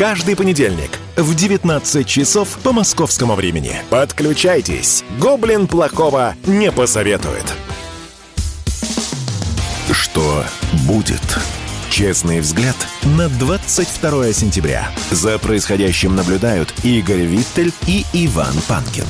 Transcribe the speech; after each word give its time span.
Каждый 0.00 0.34
понедельник 0.34 0.98
в 1.14 1.34
19 1.34 2.06
часов 2.06 2.48
по 2.62 2.72
московскому 2.72 3.34
времени. 3.34 3.76
Подключайтесь. 3.90 5.04
Гоблин 5.18 5.66
плохого 5.66 6.36
не 6.46 6.72
посоветует. 6.72 7.44
Что 9.92 10.42
будет? 10.86 11.20
Честный 11.90 12.40
взгляд 12.40 12.76
на 13.02 13.28
22 13.28 14.32
сентября. 14.32 14.90
За 15.10 15.38
происходящим 15.38 16.16
наблюдают 16.16 16.72
Игорь 16.82 17.26
Виттель 17.26 17.74
и 17.86 18.06
Иван 18.14 18.54
Панкин. 18.68 19.04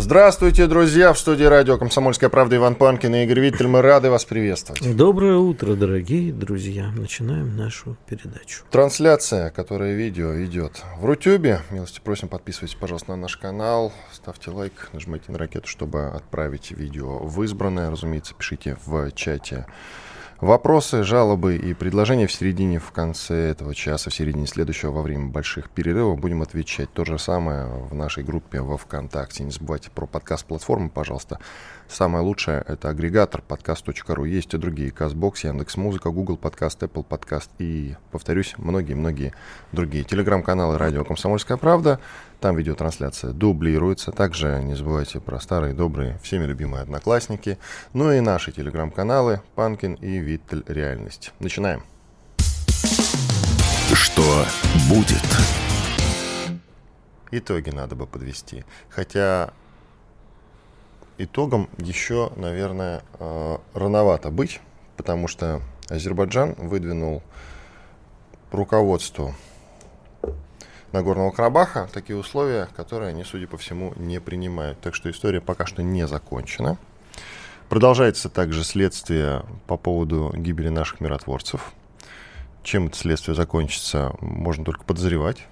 Здравствуйте, 0.00 0.68
друзья! 0.68 1.12
В 1.12 1.18
студии 1.18 1.42
радио 1.42 1.76
«Комсомольская 1.76 2.30
правда» 2.30 2.54
Иван 2.54 2.76
Панкин 2.76 3.16
и 3.16 3.24
Игорь 3.24 3.40
Виттель. 3.40 3.66
Мы 3.66 3.82
рады 3.82 4.10
вас 4.10 4.24
приветствовать. 4.24 4.96
Доброе 4.96 5.38
утро, 5.38 5.74
дорогие 5.74 6.32
друзья. 6.32 6.92
Начинаем 6.96 7.56
нашу 7.56 7.96
передачу. 8.06 8.62
Трансляция, 8.70 9.50
которая 9.50 9.94
видео 9.94 10.40
идет 10.44 10.84
в 11.00 11.04
Рутюбе. 11.04 11.62
Милости 11.70 12.00
просим, 12.02 12.28
подписывайтесь, 12.28 12.76
пожалуйста, 12.76 13.10
на 13.10 13.16
наш 13.16 13.36
канал. 13.36 13.92
Ставьте 14.12 14.52
лайк, 14.52 14.88
нажимайте 14.92 15.32
на 15.32 15.38
ракету, 15.38 15.66
чтобы 15.66 16.06
отправить 16.06 16.70
видео 16.70 17.18
в 17.18 17.42
избранное. 17.42 17.90
Разумеется, 17.90 18.34
пишите 18.38 18.76
в 18.86 19.10
чате 19.10 19.66
Вопросы, 20.40 21.02
жалобы 21.02 21.56
и 21.56 21.74
предложения 21.74 22.28
в 22.28 22.32
середине, 22.32 22.78
в 22.78 22.92
конце 22.92 23.50
этого 23.50 23.74
часа, 23.74 24.08
в 24.08 24.14
середине 24.14 24.46
следующего, 24.46 24.92
во 24.92 25.02
время 25.02 25.30
больших 25.30 25.68
перерывов 25.68 26.20
будем 26.20 26.42
отвечать. 26.42 26.92
То 26.92 27.04
же 27.04 27.18
самое 27.18 27.66
в 27.66 27.92
нашей 27.92 28.22
группе 28.22 28.60
во 28.60 28.76
ВКонтакте. 28.76 29.42
Не 29.42 29.50
забывайте 29.50 29.90
про 29.90 30.06
подкаст-платформы, 30.06 30.90
пожалуйста. 30.90 31.40
Самое 31.88 32.22
лучшее— 32.22 32.64
это 32.68 32.88
агрегатор 32.88 33.42
подкаст.ру. 33.42 34.24
Есть 34.26 34.54
и 34.54 34.58
другие. 34.58 34.92
Казбокс, 34.92 35.42
Яндекс.Музыка, 35.42 36.10
Google 36.10 36.36
Подкаст, 36.36 36.80
Apple 36.84 37.02
Подкаст 37.02 37.50
и, 37.58 37.96
повторюсь, 38.12 38.54
многие-многие 38.58 39.34
другие. 39.72 40.04
Телеграм-каналы 40.04 40.78
«Радио 40.78 41.04
Комсомольская 41.04 41.56
правда». 41.56 41.98
Там 42.40 42.56
видеотрансляция 42.56 43.32
дублируется. 43.32 44.12
Также 44.12 44.62
не 44.62 44.74
забывайте 44.74 45.18
про 45.18 45.40
старые, 45.40 45.74
добрые, 45.74 46.18
всеми 46.22 46.44
любимые 46.44 46.82
одноклассники. 46.82 47.58
Ну 47.92 48.12
и 48.12 48.20
наши 48.20 48.52
телеграм-каналы 48.52 49.42
«Панкин» 49.56 49.94
и 49.94 50.18
«Виттель. 50.18 50.62
Реальность». 50.68 51.32
Начинаем. 51.40 51.82
Что 53.92 54.44
будет? 54.88 55.22
Итоги 57.32 57.70
надо 57.70 57.96
бы 57.96 58.06
подвести. 58.06 58.64
Хотя 58.88 59.52
итогом 61.18 61.68
еще, 61.78 62.30
наверное, 62.36 63.02
э, 63.18 63.58
рановато 63.74 64.30
быть, 64.30 64.60
потому 64.96 65.26
что 65.26 65.60
Азербайджан 65.88 66.54
выдвинул 66.54 67.22
руководству 68.52 69.34
Нагорного 70.92 71.30
Карабаха 71.30 71.88
такие 71.92 72.18
условия, 72.18 72.68
которые 72.76 73.10
они, 73.10 73.24
судя 73.24 73.46
по 73.46 73.58
всему, 73.58 73.92
не 73.96 74.20
принимают. 74.20 74.80
Так 74.80 74.94
что 74.94 75.10
история 75.10 75.40
пока 75.40 75.66
что 75.66 75.82
не 75.82 76.06
закончена. 76.06 76.78
Продолжается 77.68 78.30
также 78.30 78.64
следствие 78.64 79.44
по 79.66 79.76
поводу 79.76 80.32
гибели 80.34 80.68
наших 80.68 81.00
миротворцев. 81.00 81.72
Чем 82.62 82.86
это 82.86 82.96
следствие 82.96 83.34
закончится, 83.34 84.14
можно 84.20 84.64
только 84.64 84.84
подозревать. 84.84 85.46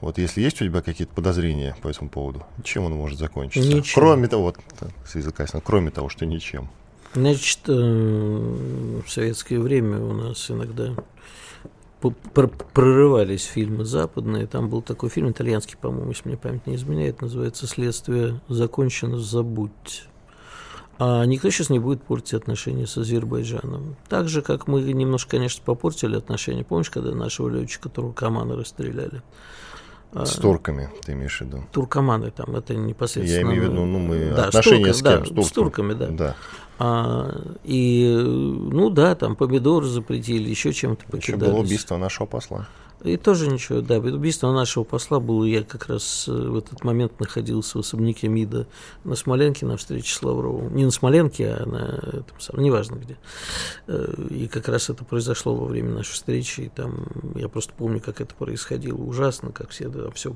Вот 0.00 0.18
если 0.18 0.40
есть 0.40 0.60
у 0.60 0.64
тебя 0.64 0.82
какие-то 0.82 1.14
подозрения 1.14 1.76
по 1.82 1.88
этому 1.88 2.10
поводу, 2.10 2.44
чем 2.62 2.84
он 2.84 2.92
может 2.92 3.18
закончиться? 3.18 3.68
Ничем. 3.68 3.94
Кроме 3.94 4.28
того, 4.28 4.44
вот, 4.44 4.58
с 5.06 5.14
языка, 5.14 5.46
кроме 5.64 5.90
того, 5.90 6.08
что 6.08 6.26
ничем. 6.26 6.68
Значит, 7.14 7.60
э, 7.68 7.72
в 7.72 9.08
советское 9.08 9.58
время 9.58 9.98
у 9.98 10.12
нас 10.12 10.50
иногда 10.50 10.94
прорывались 12.10 13.44
фильмы 13.44 13.84
западные. 13.84 14.46
Там 14.46 14.68
был 14.68 14.82
такой 14.82 15.08
фильм, 15.08 15.30
итальянский, 15.30 15.76
по-моему, 15.76 16.10
если 16.10 16.28
мне 16.28 16.36
память 16.36 16.66
не 16.66 16.76
изменяет, 16.76 17.20
называется 17.20 17.66
«Следствие 17.66 18.40
закончено, 18.48 19.18
забудьте». 19.18 20.02
А 20.98 21.24
никто 21.24 21.50
сейчас 21.50 21.68
не 21.68 21.78
будет 21.78 22.02
портить 22.02 22.34
отношения 22.34 22.86
с 22.86 22.96
Азербайджаном. 22.96 23.96
Так 24.08 24.28
же, 24.28 24.40
как 24.40 24.66
мы 24.66 24.80
немножко, 24.80 25.32
конечно, 25.32 25.62
попортили 25.64 26.16
отношения. 26.16 26.64
Помнишь, 26.64 26.90
когда 26.90 27.12
нашего 27.12 27.48
летчика 27.48 27.90
Туркомана 27.90 28.56
расстреляли? 28.56 29.22
А, 30.12 30.24
с 30.24 30.34
турками, 30.34 30.88
ты 31.04 31.12
имеешь 31.12 31.38
в 31.38 31.40
виду? 31.42 31.64
Туркоманы 31.72 32.30
там, 32.30 32.56
это 32.56 32.74
непосредственно... 32.74 33.36
Я 33.36 33.42
имею 33.42 33.62
в 33.62 33.72
виду, 33.72 33.84
ну, 33.84 33.98
мы 33.98 34.32
да, 34.34 34.46
отношения 34.46 34.94
с, 34.94 34.98
турками, 34.98 35.24
с 35.24 35.26
кем? 35.26 35.34
Да, 35.36 35.42
с, 35.42 35.46
с 35.46 35.52
турками, 35.52 35.92
да. 35.94 36.06
да. 36.08 36.36
А, 36.78 37.30
и, 37.64 38.06
ну 38.16 38.90
да, 38.90 39.14
там 39.14 39.36
помидоры 39.36 39.86
запретили, 39.86 40.48
еще 40.48 40.72
чем-то 40.72 41.04
покидались. 41.06 41.28
Еще 41.28 41.36
было 41.36 41.60
убийство 41.60 41.96
нашего 41.96 42.26
посла. 42.26 42.68
И 43.04 43.16
тоже 43.16 43.48
ничего, 43.48 43.82
да. 43.82 43.98
Убийство 43.98 44.52
нашего 44.52 44.84
посла 44.84 45.20
было, 45.20 45.44
я 45.44 45.62
как 45.62 45.86
раз 45.86 46.26
э, 46.28 46.32
в 46.32 46.56
этот 46.56 46.82
момент 46.82 47.20
находился 47.20 47.78
в 47.78 47.80
особняке 47.80 48.28
МИДа 48.28 48.66
на 49.04 49.14
Смоленке 49.14 49.66
на 49.66 49.76
встрече 49.76 50.14
с 50.14 50.22
Лавровым. 50.22 50.74
Не 50.74 50.86
на 50.86 50.90
Смоленке, 50.90 51.50
а 51.50 51.66
на 51.66 52.18
этом 52.20 52.40
самом, 52.40 52.64
неважно 52.64 52.96
где. 52.96 53.18
Э, 53.86 54.14
и 54.30 54.48
как 54.48 54.68
раз 54.68 54.88
это 54.88 55.04
произошло 55.04 55.54
во 55.54 55.66
время 55.66 55.90
нашей 55.90 56.12
встречи. 56.12 56.62
И 56.62 56.68
там 56.68 57.06
я 57.34 57.48
просто 57.48 57.74
помню, 57.74 58.00
как 58.00 58.20
это 58.20 58.34
происходило. 58.34 58.96
Ужасно, 58.96 59.52
как 59.52 59.70
все 59.70 59.88
да, 59.88 60.10
все 60.12 60.34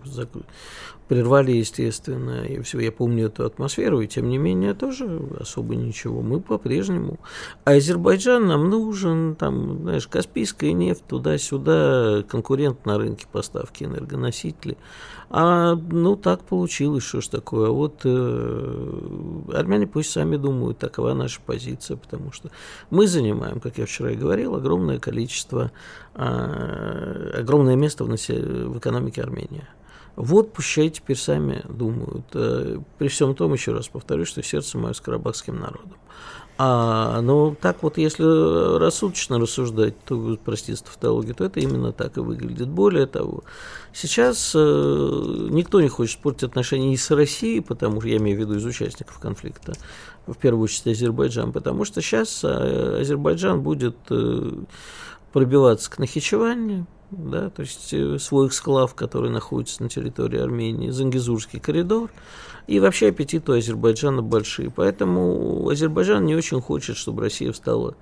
прервали, 1.11 1.51
естественно, 1.51 2.45
и 2.45 2.61
все. 2.61 2.79
Я 2.79 2.93
помню 2.93 3.27
эту 3.27 3.45
атмосферу, 3.45 4.01
и 4.01 4.07
тем 4.07 4.29
не 4.29 4.39
менее 4.39 4.75
тоже 4.75 5.21
особо 5.41 5.75
ничего. 5.75 6.23
Мы 6.23 6.41
по-прежнему. 6.41 7.19
А 7.65 7.73
Азербайджан 7.73 8.47
нам 8.47 8.71
нужен, 8.71 9.35
там, 9.35 9.81
знаешь, 9.81 10.07
Каспийская 10.07 10.71
нефть 10.71 11.03
туда-сюда, 11.09 12.23
конкурент 12.29 12.87
на 12.87 12.97
рынке 12.97 13.27
поставки 13.27 13.83
энергоносителей. 13.83 14.79
А, 15.31 15.75
ну, 15.75 16.15
так 16.15 16.45
получилось, 16.45 17.03
что 17.03 17.21
ж 17.21 17.27
такое. 17.27 17.71
Вот 17.71 18.03
э, 18.05 19.01
армяне 19.53 19.89
пусть 19.89 20.13
сами 20.13 20.37
думают, 20.37 20.79
такова 20.79 21.13
наша 21.15 21.41
позиция, 21.45 21.97
потому 21.97 22.31
что 22.31 22.53
мы 22.91 23.09
занимаем, 23.09 23.59
как 23.59 23.79
я 23.79 23.87
вчера 23.87 24.13
и 24.13 24.17
говорил, 24.17 24.55
огромное 24.55 25.01
количество, 25.01 25.73
э, 26.15 27.33
огромное 27.37 27.75
место 27.75 28.05
в, 28.05 28.09
в 28.09 28.79
экономике 28.79 29.23
Армении. 29.23 29.65
Вот 30.21 30.53
пущай 30.53 30.91
теперь 30.91 31.17
сами 31.17 31.63
думают. 31.69 32.27
Э, 32.35 32.79
при 32.99 33.09
всем 33.09 33.35
том, 33.35 33.55
еще 33.55 33.73
раз 33.73 33.89
повторюсь, 33.89 34.29
что 34.29 34.43
сердце 34.43 34.77
мое 34.77 34.93
с 34.93 35.01
карабахским 35.01 35.59
народом. 35.59 35.97
А, 36.63 37.23
но 37.23 37.57
так 37.59 37.83
вот, 37.83 37.97
если 37.97 38.79
рассудочно 38.79 39.39
рассуждать, 39.39 39.95
то, 40.05 40.39
простите 40.45 40.85
тавтологию, 40.85 41.35
то 41.35 41.47
это 41.47 41.59
именно 41.59 41.91
так 41.91 42.19
и 42.19 42.21
выглядит. 42.21 42.69
Более 42.69 43.07
того, 43.07 43.45
сейчас 43.95 44.53
э, 44.55 44.59
никто 44.59 45.81
не 45.81 45.89
хочет 45.89 46.21
портить 46.21 46.43
отношения 46.43 46.93
и 46.93 46.99
с 46.99 47.11
Россией, 47.11 47.61
потому 47.61 48.03
что 48.03 48.11
я 48.11 48.19
имею 48.19 48.37
в 48.37 48.41
виду 48.41 48.57
из 48.57 48.65
участников 48.67 49.19
конфликта, 49.21 49.73
в 50.27 50.35
первую 50.35 50.65
очередь 50.65 50.99
Азербайджан, 50.99 51.53
потому 51.53 51.87
что 51.87 52.03
сейчас 52.03 52.45
э, 52.45 53.01
Азербайджан 53.01 53.63
будет 53.63 53.97
э, 54.11 54.53
пробиваться 55.33 55.91
к 55.91 55.99
Нахичеване, 55.99 56.85
да, 57.11 57.51
то 57.51 57.63
есть 57.63 57.93
э, 57.93 58.19
свой 58.19 58.49
эксклав, 58.49 58.95
который 58.95 59.31
находится 59.31 59.83
на 59.83 59.89
территории 59.89 60.41
Армении, 60.41 60.91
Зангизурский 60.91 61.59
коридор, 61.59 62.11
и 62.67 62.79
вообще 62.79 63.09
аппетиты 63.09 63.53
у 63.53 63.55
Азербайджана 63.57 64.23
большие. 64.23 64.71
Поэтому 64.71 65.69
Азербайджан 65.69 66.25
не 66.25 66.37
очень 66.37 66.61
хочет, 66.61 66.97
чтобы 66.97 67.23
Россия 67.23 67.53
встала 67.53 67.95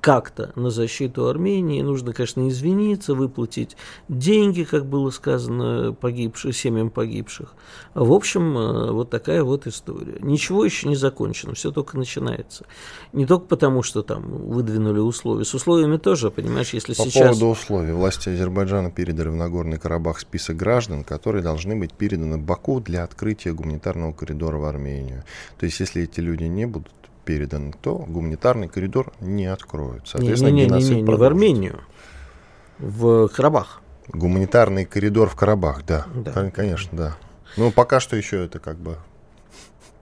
как-то 0.00 0.52
на 0.56 0.70
защиту 0.70 1.28
Армении. 1.28 1.82
Нужно, 1.82 2.12
конечно, 2.12 2.48
извиниться, 2.48 3.14
выплатить 3.14 3.76
деньги, 4.08 4.64
как 4.64 4.86
было 4.86 5.10
сказано, 5.10 5.92
погибших, 5.92 6.56
семьям 6.56 6.90
погибших. 6.90 7.54
В 7.94 8.12
общем, 8.12 8.56
э, 8.56 8.92
вот 8.92 9.10
такая 9.10 9.42
вот 9.42 9.66
история. 9.66 10.18
Ничего 10.20 10.64
еще 10.64 10.88
не 10.88 10.96
закончено, 10.96 11.54
все 11.54 11.70
только 11.70 11.98
начинается. 11.98 12.64
Не 13.12 13.26
только 13.26 13.46
потому, 13.46 13.82
что 13.82 14.02
там 14.02 14.22
выдвинули 14.22 15.00
условия. 15.00 15.44
С 15.44 15.54
условиями 15.54 15.98
тоже, 15.98 16.30
понимаешь, 16.30 16.72
если 16.72 16.94
По 16.94 17.04
сейчас... 17.04 17.38
поводу 17.38 17.46
условий. 17.48 17.92
Власти 17.92 18.30
Азербайджана 18.30 18.90
передали 18.90 19.28
в 19.28 19.36
Нагорный 19.36 19.78
Карабах 19.78 20.20
список 20.20 20.56
граждан, 20.56 21.04
которые 21.04 21.42
должны 21.42 21.76
быть 21.76 21.92
переданы 21.92 22.38
Баку 22.38 22.80
для 22.80 23.04
открытия 23.04 23.52
гуманитарного 23.52 24.12
коридора 24.12 24.58
в 24.58 24.64
Армению. 24.64 25.24
То 25.58 25.66
есть, 25.66 25.80
если 25.80 26.02
эти 26.04 26.20
люди 26.20 26.44
не 26.44 26.66
будут 26.66 26.92
переданы, 27.30 27.72
то 27.80 27.94
гуманитарный 27.94 28.66
коридор 28.66 29.12
не 29.20 29.46
откроют. 29.46 30.08
Соответственно, 30.08 30.50
не, 30.50 30.66
не, 30.66 30.68
не, 30.68 30.82
не, 30.82 30.94
не, 30.96 31.02
не 31.02 31.14
в 31.14 31.22
Армению, 31.22 31.80
в 32.80 33.28
Карабах. 33.28 33.82
Гуманитарный 34.08 34.84
коридор 34.84 35.28
в 35.28 35.36
Карабах, 35.36 35.86
да, 35.86 36.06
да. 36.12 36.50
конечно, 36.50 36.98
да. 36.98 37.16
Ну, 37.56 37.70
пока 37.70 38.00
что 38.00 38.16
еще 38.16 38.44
это 38.44 38.58
как 38.58 38.78
бы 38.78 38.96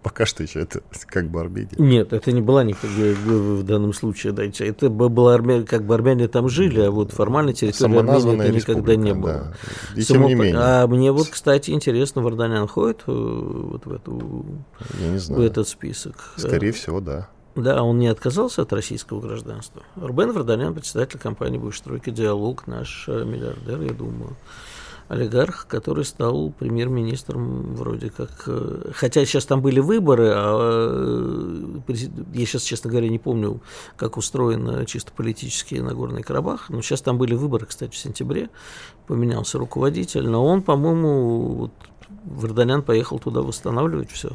Пока 0.09 0.25
что 0.25 0.43
еще 0.43 0.61
это 0.61 0.81
как 1.05 1.29
бы 1.29 1.39
Армения. 1.39 1.69
Нет, 1.77 2.15
это 2.15 2.33
не 2.33 2.41
была 2.41 2.65
никак 2.65 2.89
в 2.89 3.63
данном 3.63 3.93
случае 3.93 4.33
дайте. 4.33 4.67
Это 4.67 4.89
была 4.89 5.35
Армения, 5.35 5.67
как 5.67 5.85
бы 5.85 5.95
армяне 5.95 6.29
там 6.29 6.49
жили, 6.49 6.81
а 6.81 6.91
вот 6.91 7.13
формально 7.13 7.53
территория 7.53 7.99
Армении 7.99 8.45
это 8.47 8.53
никогда 8.55 8.97
не 8.97 9.13
было. 9.13 9.33
Да. 9.33 9.53
И 9.97 10.01
Само... 10.01 10.21
тем 10.21 10.29
не 10.29 10.35
менее. 10.35 10.61
А 10.63 10.87
мне 10.87 11.13
вот, 11.13 11.29
кстати, 11.29 11.73
интересно, 11.73 12.23
Варданян 12.23 12.67
ходит 12.69 13.03
э, 13.07 13.13
вот 13.13 13.85
в, 13.85 13.93
эту, 13.93 14.47
Я 14.99 15.09
не 15.09 15.19
знаю. 15.19 15.43
в 15.43 15.45
этот 15.45 15.69
список? 15.69 16.33
Скорее 16.39 16.73
всего, 16.73 17.01
да. 17.01 17.29
Да, 17.55 17.83
он 17.83 17.99
не 17.99 18.07
отказался 18.07 18.63
от 18.63 18.73
российского 18.73 19.21
гражданства. 19.21 19.83
Рубен 19.95 20.33
Варданян, 20.33 20.73
председатель 20.73 21.19
компании 21.19 21.59
«Буйстройки 21.59 22.09
Диалог», 22.09 22.67
наш 22.67 23.05
э, 23.09 23.25
миллиардер, 23.27 23.83
я 23.83 23.93
думаю 23.93 24.39
олигарх, 25.09 25.67
который 25.67 26.05
стал 26.05 26.53
премьер-министром 26.59 27.75
вроде 27.75 28.11
как. 28.11 28.45
Э, 28.47 28.91
хотя 28.95 29.25
сейчас 29.25 29.47
там 29.47 29.63
были 29.63 29.81
выборы, 29.81 30.31
а 30.35 31.83
э, 31.89 31.95
я 32.35 32.47
сейчас, 32.47 32.63
честно 32.63 32.91
говоря, 32.91 33.09
не 33.09 33.19
помню, 33.19 33.61
как 33.97 34.17
устроен 34.17 34.85
чисто 34.87 35.13
политический 35.13 35.81
Нагорный 35.81 36.23
Карабах, 36.23 36.69
но 36.69 36.83
сейчас 36.83 37.01
там 37.01 37.19
были 37.19 37.35
выборы, 37.35 37.67
кстати, 37.67 37.93
в 37.93 37.99
сентябре, 37.99 38.51
поменялся 39.07 39.59
руководитель, 39.59 40.29
но 40.29 40.45
он, 40.45 40.63
по-моему, 40.63 41.55
вот, 41.55 41.73
Варданян 42.25 42.83
поехал 42.83 43.19
туда 43.19 43.41
восстанавливать 43.41 44.11
все. 44.11 44.31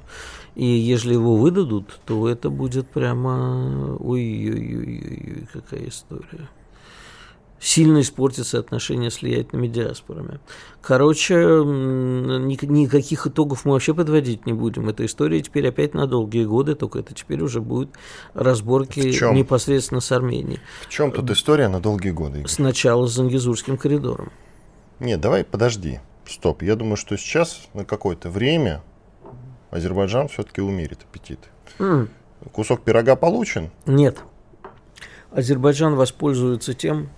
И 0.56 0.66
если 0.66 1.14
его 1.14 1.36
выдадут, 1.36 2.00
то 2.06 2.28
это 2.28 2.50
будет 2.50 2.88
прямо 2.88 3.96
ой-ой-ой, 4.00 5.48
какая 5.52 5.88
история 5.88 6.50
сильно 7.64 8.02
испортится 8.02 8.60
отношения 8.60 9.10
с 9.10 9.22
влиятельными 9.22 9.68
диаспорами. 9.68 10.40
Короче, 10.82 11.36
никаких 11.36 13.26
итогов 13.26 13.64
мы 13.64 13.72
вообще 13.72 13.94
подводить 13.94 14.46
не 14.46 14.52
будем. 14.52 14.90
Эта 14.90 15.06
история 15.06 15.42
теперь 15.42 15.70
опять 15.70 15.94
на 15.94 16.06
долгие 16.06 16.44
годы, 16.44 16.76
только 16.76 17.00
это 17.00 17.14
теперь 17.14 17.42
уже 17.42 17.62
будут 17.62 17.92
разборки 18.34 19.00
непосредственно 19.34 20.02
с 20.02 20.12
Арменией. 20.12 20.60
В 20.82 20.90
чем 20.90 21.14
тут 21.14 21.32
история 21.32 21.70
на 21.70 21.80
долгие 21.80 22.12
годы? 22.12 22.40
Игорь? 22.40 22.50
Сначала 22.50 23.08
с 23.08 23.14
Зангизурским 23.14 23.78
коридором. 23.78 24.34
Нет, 25.00 25.22
давай 25.22 25.46
подожди. 25.46 26.02
Стоп. 26.28 26.64
Я 26.64 26.76
думаю, 26.76 26.98
что 26.98 27.18
сейчас 27.18 27.68
на 27.74 27.86
какое-то 27.86 28.30
время 28.30 28.82
Азербайджан 29.72 30.28
все-таки 30.28 30.60
умерит 30.60 31.00
аппетит. 31.10 31.40
Mm. 31.80 32.10
Кусок 32.52 32.82
пирога 32.82 33.16
получен? 33.16 33.72
Нет. 33.86 34.18
Азербайджан 35.32 35.96
воспользуется 35.96 36.74
тем, 36.74 37.10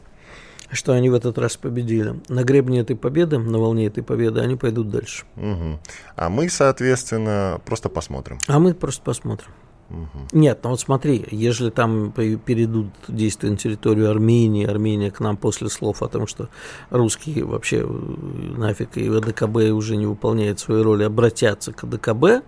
что 0.71 0.93
они 0.93 1.09
в 1.09 1.13
этот 1.13 1.37
раз 1.37 1.57
победили. 1.57 2.19
На 2.27 2.43
гребне 2.43 2.79
этой 2.79 2.95
победы, 2.95 3.37
на 3.37 3.57
волне 3.59 3.87
этой 3.87 4.03
победы, 4.03 4.39
они 4.39 4.55
пойдут 4.55 4.89
дальше. 4.89 5.25
Угу. 5.35 5.79
А 6.15 6.29
мы, 6.29 6.49
соответственно, 6.49 7.61
просто 7.65 7.89
посмотрим. 7.89 8.39
А 8.47 8.59
мы 8.59 8.73
просто 8.73 9.01
посмотрим. 9.03 9.51
Угу. 9.89 10.39
Нет, 10.39 10.59
ну 10.63 10.71
вот 10.71 10.79
смотри, 10.79 11.25
если 11.29 11.69
там 11.69 12.11
перейдут 12.11 12.87
действия 13.07 13.51
на 13.51 13.57
территорию 13.57 14.09
Армении, 14.09 14.65
Армения 14.65 15.11
к 15.11 15.19
нам 15.19 15.37
после 15.37 15.69
слов 15.69 16.01
о 16.01 16.07
том, 16.07 16.25
что 16.25 16.49
русские 16.89 17.45
вообще 17.45 17.81
э, 17.81 17.87
нафиг 17.87 18.97
и 18.97 19.07
АДКБ 19.07 19.57
уже 19.73 19.95
не 19.95 20.07
выполняет 20.07 20.59
свою 20.59 20.83
роль, 20.83 21.05
обратятся 21.05 21.71
к 21.71 21.83
АДКБ, 21.83 22.43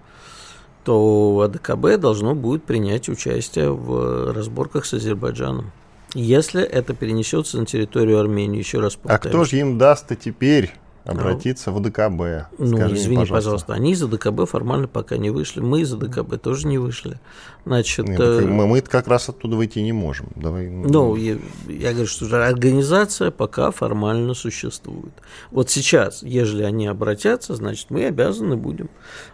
то 0.84 1.42
АДКБ 1.42 2.00
должно 2.00 2.34
будет 2.34 2.64
принять 2.64 3.08
участие 3.08 3.72
в 3.72 4.34
разборках 4.34 4.86
с 4.86 4.96
Азербайджаном. 4.96 5.72
Если 6.14 6.64
это 6.64 6.94
перенесется 6.94 7.58
на 7.60 7.66
территорию 7.66 8.20
Армении, 8.20 8.60
еще 8.60 8.80
раз 8.80 8.96
повторяю. 8.96 9.20
А 9.26 9.28
кто 9.30 9.44
же 9.44 9.58
им 9.58 9.78
даст-то 9.78 10.16
теперь? 10.16 10.74
Обратиться 11.08 11.72
в 11.72 11.82
ДКБ. 11.82 12.50
Ну, 12.58 12.78
Скажи 12.78 12.96
извини, 12.96 13.18
мне, 13.18 13.26
пожалуйста. 13.26 13.34
пожалуйста, 13.34 13.74
они 13.74 13.92
из 13.94 14.02
ДКБ 14.02 14.50
формально 14.50 14.88
пока 14.88 15.18
не 15.18 15.30
вышли, 15.30 15.62
мы 15.62 15.82
из 15.82 15.92
ДКБ 15.92 16.42
тоже 16.42 16.68
не 16.68 16.78
вышли. 16.78 17.20
Значит, 17.66 18.08
Нет, 18.08 18.20
э... 18.20 18.42
мы, 18.42 18.68
мы 18.68 18.82
как 18.82 19.08
раз 19.08 19.30
оттуда 19.30 19.56
выйти 19.56 19.80
не 19.80 19.94
можем. 19.94 20.28
Давай. 20.36 20.70
Ну, 20.70 21.16
я, 21.16 21.38
я 21.68 21.92
говорю, 21.92 22.08
что 22.08 22.26
организация 22.46 23.32
пока 23.32 23.72
формально 23.72 24.34
существует. 24.34 25.14
Вот 25.52 25.70
сейчас, 25.70 26.24
если 26.24 26.64
они 26.64 26.88
обратятся, 26.88 27.56
значит, 27.56 27.90
мы 27.90 28.06
обязаны 28.06 28.58
будем. 28.58 28.90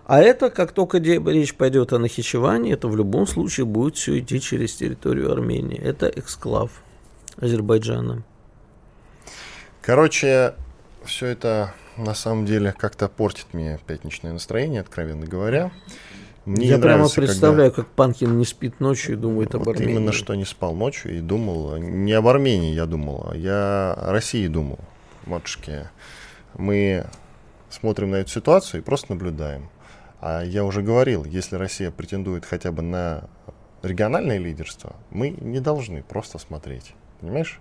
А 0.06 0.22
это, 0.22 0.50
как 0.50 0.72
только 0.72 0.98
речь 0.98 1.56
пойдет 1.56 1.94
о 1.94 2.00
Нахичевании, 2.00 2.74
это 2.74 2.88
в 2.88 2.96
любом 2.96 3.28
случае 3.28 3.66
будет 3.66 3.96
все 3.96 4.20
идти 4.20 4.40
через 4.40 4.76
территорию 4.76 5.32
Армении. 5.32 5.78
Это 5.78 6.08
эксклав 6.08 6.72
Азербайджана. 7.38 8.24
Короче, 9.82 10.56
все 11.06 11.28
это 11.28 11.74
на 11.98 12.14
самом 12.14 12.46
деле 12.46 12.74
как-то 12.78 13.08
портит 13.08 13.48
мне 13.54 13.80
пятничное 13.86 14.34
настроение, 14.34 14.82
откровенно 14.82 15.26
говоря. 15.26 15.72
Мне 16.46 16.68
Я 16.68 16.78
прямо 16.78 17.08
представляю, 17.08 17.72
когда... 17.72 17.84
как 17.84 17.96
Панкин 17.96 18.38
не 18.38 18.44
спит 18.44 18.82
ночью 18.82 19.14
и 19.14 19.18
думает 19.18 19.54
вот 19.54 19.62
об 19.62 19.70
Армении. 19.70 19.94
Именно 19.94 20.12
что 20.12 20.36
не 20.36 20.44
спал 20.44 20.74
ночью 20.76 21.18
и 21.18 21.22
думал, 21.22 21.78
не 21.78 22.12
об 22.12 22.28
Армении 22.28 22.74
я 22.74 22.86
думал, 22.86 23.30
а 23.32 23.38
я 23.38 23.94
о 23.94 24.12
России 24.12 24.48
думал, 24.48 24.80
матушки. 25.26 25.88
Мы 26.56 27.06
смотрим 27.70 28.12
на 28.12 28.18
эту 28.18 28.30
ситуацию 28.30 28.82
и 28.82 28.84
просто 28.84 29.14
наблюдаем. 29.14 29.70
А 30.20 30.44
я 30.44 30.66
уже 30.66 30.82
говорил, 30.82 31.24
если 31.24 31.56
Россия 31.56 31.92
претендует 31.92 32.46
хотя 32.46 32.72
бы 32.72 32.82
на 32.82 33.30
региональное 33.82 34.38
лидерство, 34.38 34.96
мы 35.12 35.30
не 35.30 35.60
должны 35.60 36.04
просто 36.04 36.40
смотреть. 36.40 36.94
Понимаешь? 37.22 37.60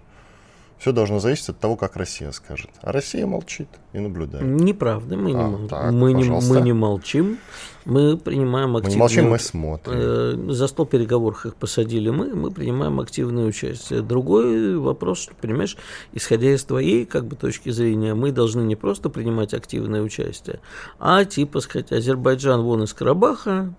Все 0.83 0.91
должно 0.91 1.21
зависеть 1.21 1.49
от 1.49 1.61
того, 1.61 1.77
как 1.77 1.95
Россия 1.95 2.33
скажет. 2.33 2.69
А 2.81 2.91
Россия 2.91 3.25
молчит 3.25 3.69
и 3.93 4.01
наблюдает. 4.01 4.45
Неправда, 4.45 5.17
мы, 5.17 5.31
а, 5.31 5.49
не, 5.49 5.69
так, 5.69 5.93
мы, 5.93 6.13
не, 6.13 6.25
мы 6.25 6.61
не 6.61 6.73
молчим, 6.73 7.39
мы 7.85 8.17
принимаем 8.17 8.77
активное... 8.77 8.91
Мы 8.91 8.95
не 8.95 8.99
молчим, 8.99 9.31
мы 9.31 9.39
смотрим. 9.39 9.95
Э, 9.97 10.53
за 10.53 10.67
стол 10.67 10.87
переговоров 10.87 11.47
их 11.47 11.55
посадили 11.55 12.11
мы, 12.11 12.35
мы 12.35 12.51
принимаем 12.51 12.99
активное 12.99 13.45
участие. 13.45 14.03
Другой 14.03 14.77
вопрос, 14.77 15.31
понимаешь, 15.41 15.77
исходя 16.15 16.53
из 16.53 16.65
твоей 16.65 17.07
как 17.07 17.29
бы, 17.29 17.37
точки 17.37 17.71
зрения, 17.71 18.15
мы 18.15 18.33
должны 18.33 18.63
не 18.63 18.75
просто 18.75 19.09
принимать 19.09 19.55
активное 19.55 20.03
участие, 20.03 20.59
а 20.99 21.25
типа 21.25 21.61
сказать, 21.61 21.93
Азербайджан 21.93 22.61
вон 22.61 22.83
из 22.83 22.93
Карабаха, 22.93 23.73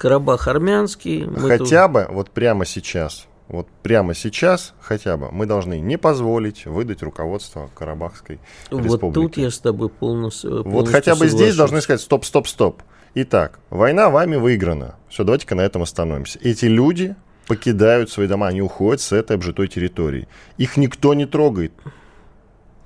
Карабах 0.00 0.48
армянский. 0.48 1.28
Хотя 1.36 1.86
тут... 1.86 1.92
бы 1.92 2.06
вот 2.08 2.30
прямо 2.30 2.64
сейчас 2.64 3.26
вот 3.50 3.66
прямо 3.82 4.14
сейчас 4.14 4.74
хотя 4.80 5.16
бы 5.16 5.30
мы 5.32 5.44
должны 5.44 5.80
не 5.80 5.98
позволить 5.98 6.66
выдать 6.66 7.02
руководство 7.02 7.68
Карабахской 7.74 8.38
вот 8.70 8.84
республики. 8.84 9.18
Вот 9.18 9.32
тут 9.32 9.36
я 9.38 9.50
с 9.50 9.58
тобой 9.58 9.88
полностью, 9.88 10.50
полностью 10.62 10.72
Вот 10.72 10.88
хотя 10.88 11.16
бы 11.16 11.26
здесь 11.28 11.56
должны 11.56 11.80
сказать 11.80 12.00
стоп, 12.00 12.24
стоп, 12.24 12.46
стоп. 12.46 12.82
Итак, 13.14 13.58
война 13.70 14.08
вами 14.08 14.36
выиграна. 14.36 14.94
Все, 15.08 15.24
давайте-ка 15.24 15.56
на 15.56 15.62
этом 15.62 15.82
остановимся. 15.82 16.38
Эти 16.42 16.66
люди 16.66 17.16
покидают 17.48 18.10
свои 18.10 18.28
дома, 18.28 18.46
они 18.46 18.62
уходят 18.62 19.00
с 19.00 19.10
этой 19.10 19.34
обжитой 19.34 19.66
территории. 19.66 20.28
Их 20.56 20.76
никто 20.76 21.12
не 21.14 21.26
трогает. 21.26 21.72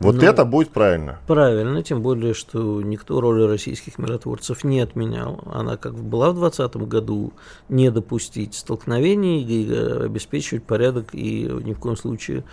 Вот 0.04 0.16
ну, 0.16 0.22
это 0.22 0.44
будет 0.44 0.68
правильно. 0.68 1.18
Правильно, 1.26 1.82
тем 1.82 2.02
более, 2.02 2.34
что 2.34 2.82
никто 2.82 3.22
роли 3.22 3.44
российских 3.44 3.98
миротворцев 3.98 4.62
не 4.62 4.80
отменял. 4.80 5.42
Она 5.50 5.78
как 5.78 5.94
была 5.94 6.30
в 6.30 6.38
2020 6.38 6.76
году, 6.88 7.32
не 7.70 7.90
допустить 7.90 8.54
столкновений, 8.54 9.42
и 9.42 9.72
обеспечивать 9.72 10.64
порядок 10.64 11.14
и 11.14 11.44
ни 11.44 11.72
в 11.72 11.78
коем 11.78 11.96
случае 11.96 12.44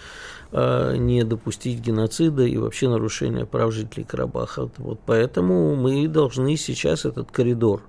э, 0.53 0.95
не 0.95 1.23
допустить 1.23 1.79
геноцида 1.79 2.43
и 2.43 2.57
вообще 2.57 2.87
нарушения 2.87 3.45
прав 3.45 3.73
жителей 3.73 4.05
Карабаха. 4.05 4.69
Вот 4.77 5.01
поэтому 5.05 5.75
мы 5.75 6.07
должны 6.07 6.55
сейчас 6.55 7.03
этот 7.03 7.31
коридор 7.31 7.81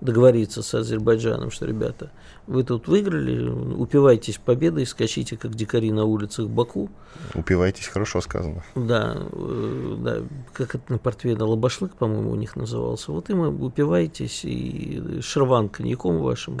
договориться 0.00 0.62
с 0.62 0.74
Азербайджаном, 0.74 1.50
что, 1.50 1.66
ребята, 1.66 2.10
вы 2.46 2.64
тут 2.64 2.88
выиграли, 2.88 3.48
упивайтесь 3.48 4.38
победой, 4.38 4.86
скачите, 4.86 5.36
как 5.36 5.54
дикари 5.54 5.92
на 5.92 6.04
улицах 6.04 6.48
Баку. 6.48 6.90
Упивайтесь, 7.34 7.86
хорошо 7.86 8.20
сказано. 8.20 8.64
Да, 8.74 9.16
э, 9.32 9.96
да 9.98 10.16
как 10.52 10.74
это 10.74 10.92
на 10.92 10.98
портвейна 10.98 11.44
Лобашлык, 11.44 11.94
по-моему, 11.94 12.30
у 12.30 12.36
них 12.36 12.56
назывался. 12.56 13.12
Вот 13.12 13.30
им 13.30 13.62
упивайтесь, 13.62 14.44
и 14.44 15.20
шерван 15.20 15.68
коньяком 15.68 16.18
вашим 16.18 16.58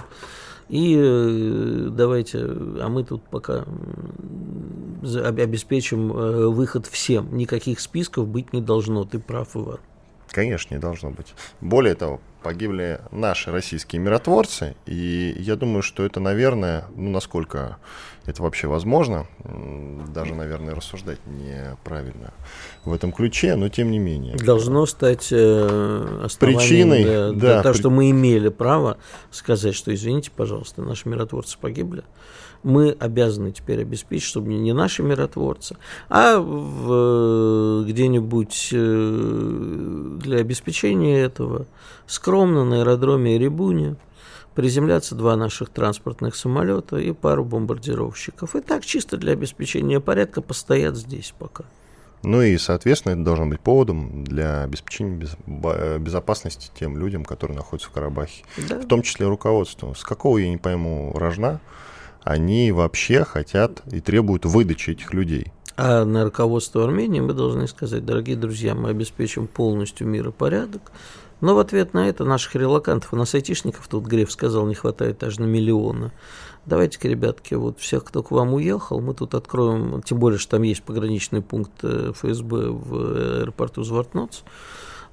И 0.68 0.96
э, 0.96 1.88
давайте, 1.90 2.38
а 2.44 2.88
мы 2.88 3.04
тут 3.04 3.22
пока 3.24 3.64
обеспечим 5.02 6.12
э, 6.12 6.46
выход 6.48 6.86
всем. 6.86 7.36
Никаких 7.36 7.80
списков 7.80 8.28
быть 8.28 8.52
не 8.52 8.60
должно. 8.60 9.04
Ты 9.04 9.18
прав, 9.18 9.56
Иван. 9.56 9.80
Конечно, 10.30 10.74
не 10.74 10.80
должно 10.80 11.10
быть. 11.10 11.34
Более 11.60 11.94
того, 11.94 12.20
погибли 12.42 13.00
наши 13.10 13.50
российские 13.50 14.00
миротворцы, 14.00 14.76
и 14.86 15.34
я 15.38 15.56
думаю, 15.56 15.82
что 15.82 16.04
это, 16.04 16.20
наверное, 16.20 16.84
ну, 16.94 17.10
насколько 17.10 17.78
это 18.26 18.42
вообще 18.42 18.68
возможно, 18.68 19.26
даже, 20.08 20.34
наверное, 20.34 20.74
рассуждать 20.74 21.18
неправильно 21.26 22.32
в 22.84 22.92
этом 22.92 23.12
ключе, 23.12 23.56
но 23.56 23.68
тем 23.68 23.90
не 23.90 23.98
менее. 23.98 24.36
Должно 24.36 24.86
стать 24.86 25.28
э, 25.30 26.28
причиной 26.38 27.04
для, 27.04 27.30
для 27.32 27.48
да, 27.56 27.62
того, 27.62 27.74
при... 27.74 27.80
что 27.80 27.90
мы 27.90 28.10
имели 28.10 28.48
право 28.48 28.96
сказать, 29.30 29.74
что, 29.74 29.94
извините, 29.94 30.30
пожалуйста, 30.34 30.82
наши 30.82 31.08
миротворцы 31.08 31.58
погибли, 31.60 32.04
мы 32.62 32.90
обязаны 32.98 33.52
теперь 33.52 33.82
обеспечить, 33.82 34.28
чтобы 34.28 34.52
не 34.52 34.72
наши 34.72 35.02
миротворцы, 35.02 35.76
а 36.08 36.38
в, 36.38 37.84
где-нибудь 37.86 38.70
э, 38.72 40.16
для 40.20 40.38
обеспечения 40.38 41.20
этого 41.20 41.66
скромно 42.06 42.64
на 42.64 42.80
аэродроме 42.80 43.36
Эребуни 43.36 43.96
приземляться 44.54 45.14
два 45.14 45.36
наших 45.36 45.70
транспортных 45.70 46.34
самолета 46.34 46.96
и 46.96 47.12
пару 47.12 47.44
бомбардировщиков. 47.44 48.56
И 48.56 48.60
так 48.60 48.84
чисто 48.84 49.16
для 49.16 49.32
обеспечения 49.32 50.00
порядка 50.00 50.42
постоят 50.42 50.96
здесь 50.96 51.32
пока. 51.38 51.64
Ну 52.22 52.42
и, 52.42 52.58
соответственно, 52.58 53.12
это 53.12 53.22
должно 53.22 53.46
быть 53.46 53.60
поводом 53.60 54.24
для 54.24 54.62
обеспечения 54.62 55.16
без, 55.16 55.36
безопасности 56.00 56.70
тем 56.78 56.98
людям, 56.98 57.24
которые 57.24 57.56
находятся 57.56 57.88
в 57.88 57.92
Карабахе. 57.92 58.44
Да. 58.68 58.78
В 58.78 58.86
том 58.86 59.02
числе 59.02 59.26
руководству. 59.26 59.94
С 59.94 60.04
какого, 60.04 60.38
я 60.38 60.50
не 60.50 60.58
пойму, 60.58 61.12
рожна 61.14 61.60
они 62.22 62.72
вообще 62.72 63.24
хотят 63.24 63.82
и 63.90 64.00
требуют 64.00 64.44
выдачи 64.44 64.90
этих 64.90 65.14
людей. 65.14 65.52
А 65.76 66.04
на 66.04 66.24
руководство 66.24 66.84
Армении 66.84 67.20
мы 67.20 67.32
должны 67.32 67.66
сказать, 67.66 68.04
дорогие 68.04 68.36
друзья, 68.36 68.74
мы 68.74 68.90
обеспечим 68.90 69.46
полностью 69.46 70.06
мир 70.06 70.28
и 70.28 70.32
порядок, 70.32 70.92
но 71.40 71.54
в 71.54 71.58
ответ 71.58 71.94
на 71.94 72.08
это 72.08 72.24
наших 72.24 72.54
релакантов, 72.54 73.12
у 73.12 73.16
нас 73.16 73.34
айтишников, 73.34 73.88
тут 73.88 74.04
Греф 74.04 74.30
сказал, 74.30 74.66
не 74.66 74.74
хватает 74.74 75.18
даже 75.18 75.40
на 75.40 75.46
миллиона. 75.46 76.12
Давайте-ка, 76.66 77.08
ребятки, 77.08 77.54
вот 77.54 77.78
всех, 77.78 78.04
кто 78.04 78.22
к 78.22 78.30
вам 78.30 78.54
уехал, 78.54 79.00
мы 79.00 79.14
тут 79.14 79.34
откроем, 79.34 80.02
тем 80.02 80.18
более, 80.18 80.38
что 80.38 80.52
там 80.52 80.62
есть 80.62 80.82
пограничный 80.82 81.40
пункт 81.40 81.72
э, 81.82 82.12
ФСБ 82.14 82.68
в 82.70 83.40
аэропорту 83.40 83.82
Звартноц, 83.82 84.42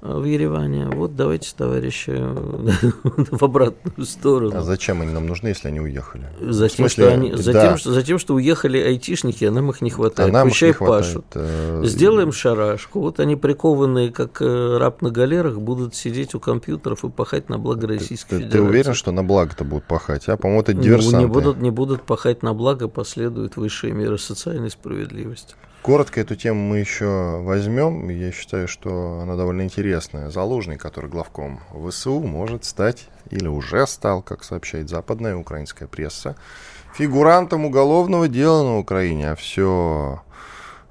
в 0.00 0.24
Ереване. 0.24 0.86
Вот 0.86 1.16
давайте, 1.16 1.52
товарищи, 1.56 2.10
в 2.12 3.42
обратную 3.42 4.06
сторону. 4.06 4.56
А 4.56 4.62
зачем 4.62 5.00
они 5.02 5.12
нам 5.12 5.26
нужны, 5.26 5.48
если 5.48 5.68
они 5.68 5.80
уехали? 5.80 6.24
Затем, 6.40 6.88
смысле, 6.88 7.04
что 7.04 7.12
они, 7.12 7.32
затем, 7.34 7.52
да. 7.52 7.78
что, 7.78 7.92
затем, 7.92 8.18
что 8.18 8.34
уехали 8.34 8.78
айтишники, 8.78 9.44
а 9.44 9.50
нам 9.50 9.70
их 9.70 9.80
не 9.80 9.90
хватает. 9.90 10.30
А 10.30 10.32
нам 10.32 10.48
Пущай 10.48 10.70
их 10.70 10.80
не 10.80 10.86
пашут. 10.86 11.24
Хватает. 11.32 11.84
Э, 11.84 11.84
Сделаем 11.84 12.32
шарашку. 12.32 13.00
Вот 13.00 13.18
они 13.18 13.34
прикованные, 13.34 14.10
как 14.10 14.40
э, 14.40 14.76
раб 14.78 15.02
на 15.02 15.10
галерах, 15.10 15.58
будут 15.58 15.96
сидеть 15.96 16.34
у 16.34 16.40
компьютеров 16.40 17.04
и 17.04 17.10
пахать 17.10 17.48
на 17.48 17.58
благо 17.58 17.88
Российской 17.88 18.30
ты, 18.30 18.36
Федерации. 18.36 18.58
Ты 18.58 18.62
уверен, 18.62 18.94
что 18.94 19.10
на 19.10 19.24
благо-то 19.24 19.64
будут 19.64 19.84
пахать? 19.84 20.28
А, 20.28 20.36
по-моему, 20.36 20.62
это 20.62 20.74
диверсанты. 20.74 21.16
Ну, 21.16 21.22
не, 21.22 21.26
будут, 21.26 21.58
не 21.58 21.70
будут 21.70 22.02
пахать 22.02 22.42
на 22.42 22.54
благо, 22.54 22.86
последуют 22.86 23.56
высшие 23.56 23.92
меры 23.92 24.16
социальной 24.16 24.70
справедливости. 24.70 25.56
Коротко 25.82 26.20
эту 26.20 26.34
тему 26.34 26.60
мы 26.60 26.78
еще 26.78 27.40
возьмем. 27.40 28.08
Я 28.08 28.32
считаю, 28.32 28.68
что 28.68 29.20
она 29.22 29.36
довольно 29.36 29.62
интересная. 29.62 30.28
Залужный, 30.28 30.76
который 30.76 31.08
главком 31.08 31.60
ВСУ, 31.72 32.20
может 32.20 32.64
стать, 32.64 33.08
или 33.30 33.46
уже 33.46 33.86
стал, 33.86 34.20
как 34.22 34.44
сообщает 34.44 34.88
западная 34.88 35.36
украинская 35.36 35.88
пресса, 35.88 36.36
фигурантом 36.94 37.64
уголовного 37.64 38.28
дела 38.28 38.64
на 38.64 38.78
Украине. 38.78 39.30
А 39.30 39.36
все 39.36 40.20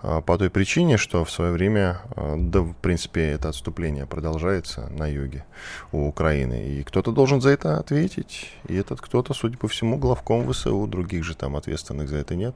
а, 0.01 0.21
по 0.21 0.37
той 0.37 0.49
причине, 0.49 0.97
что 0.97 1.25
в 1.25 1.31
свое 1.31 1.51
время, 1.51 1.99
а, 2.15 2.35
да, 2.37 2.61
в 2.61 2.73
принципе, 2.73 3.31
это 3.31 3.49
отступление 3.49 4.05
продолжается 4.05 4.87
на 4.89 5.05
юге 5.07 5.43
у 5.91 6.07
Украины. 6.07 6.69
И 6.69 6.83
кто-то 6.83 7.11
должен 7.11 7.41
за 7.41 7.49
это 7.49 7.77
ответить. 7.77 8.51
И 8.67 8.75
этот 8.75 9.01
кто-то, 9.01 9.33
судя 9.33 9.57
по 9.57 9.67
всему, 9.67 9.97
главком 9.97 10.51
ВСУ. 10.51 10.87
Других 10.87 11.23
же 11.23 11.35
там 11.35 11.57
ответственных 11.57 12.07
за 12.09 12.17
это 12.17 12.35
нет. 12.35 12.55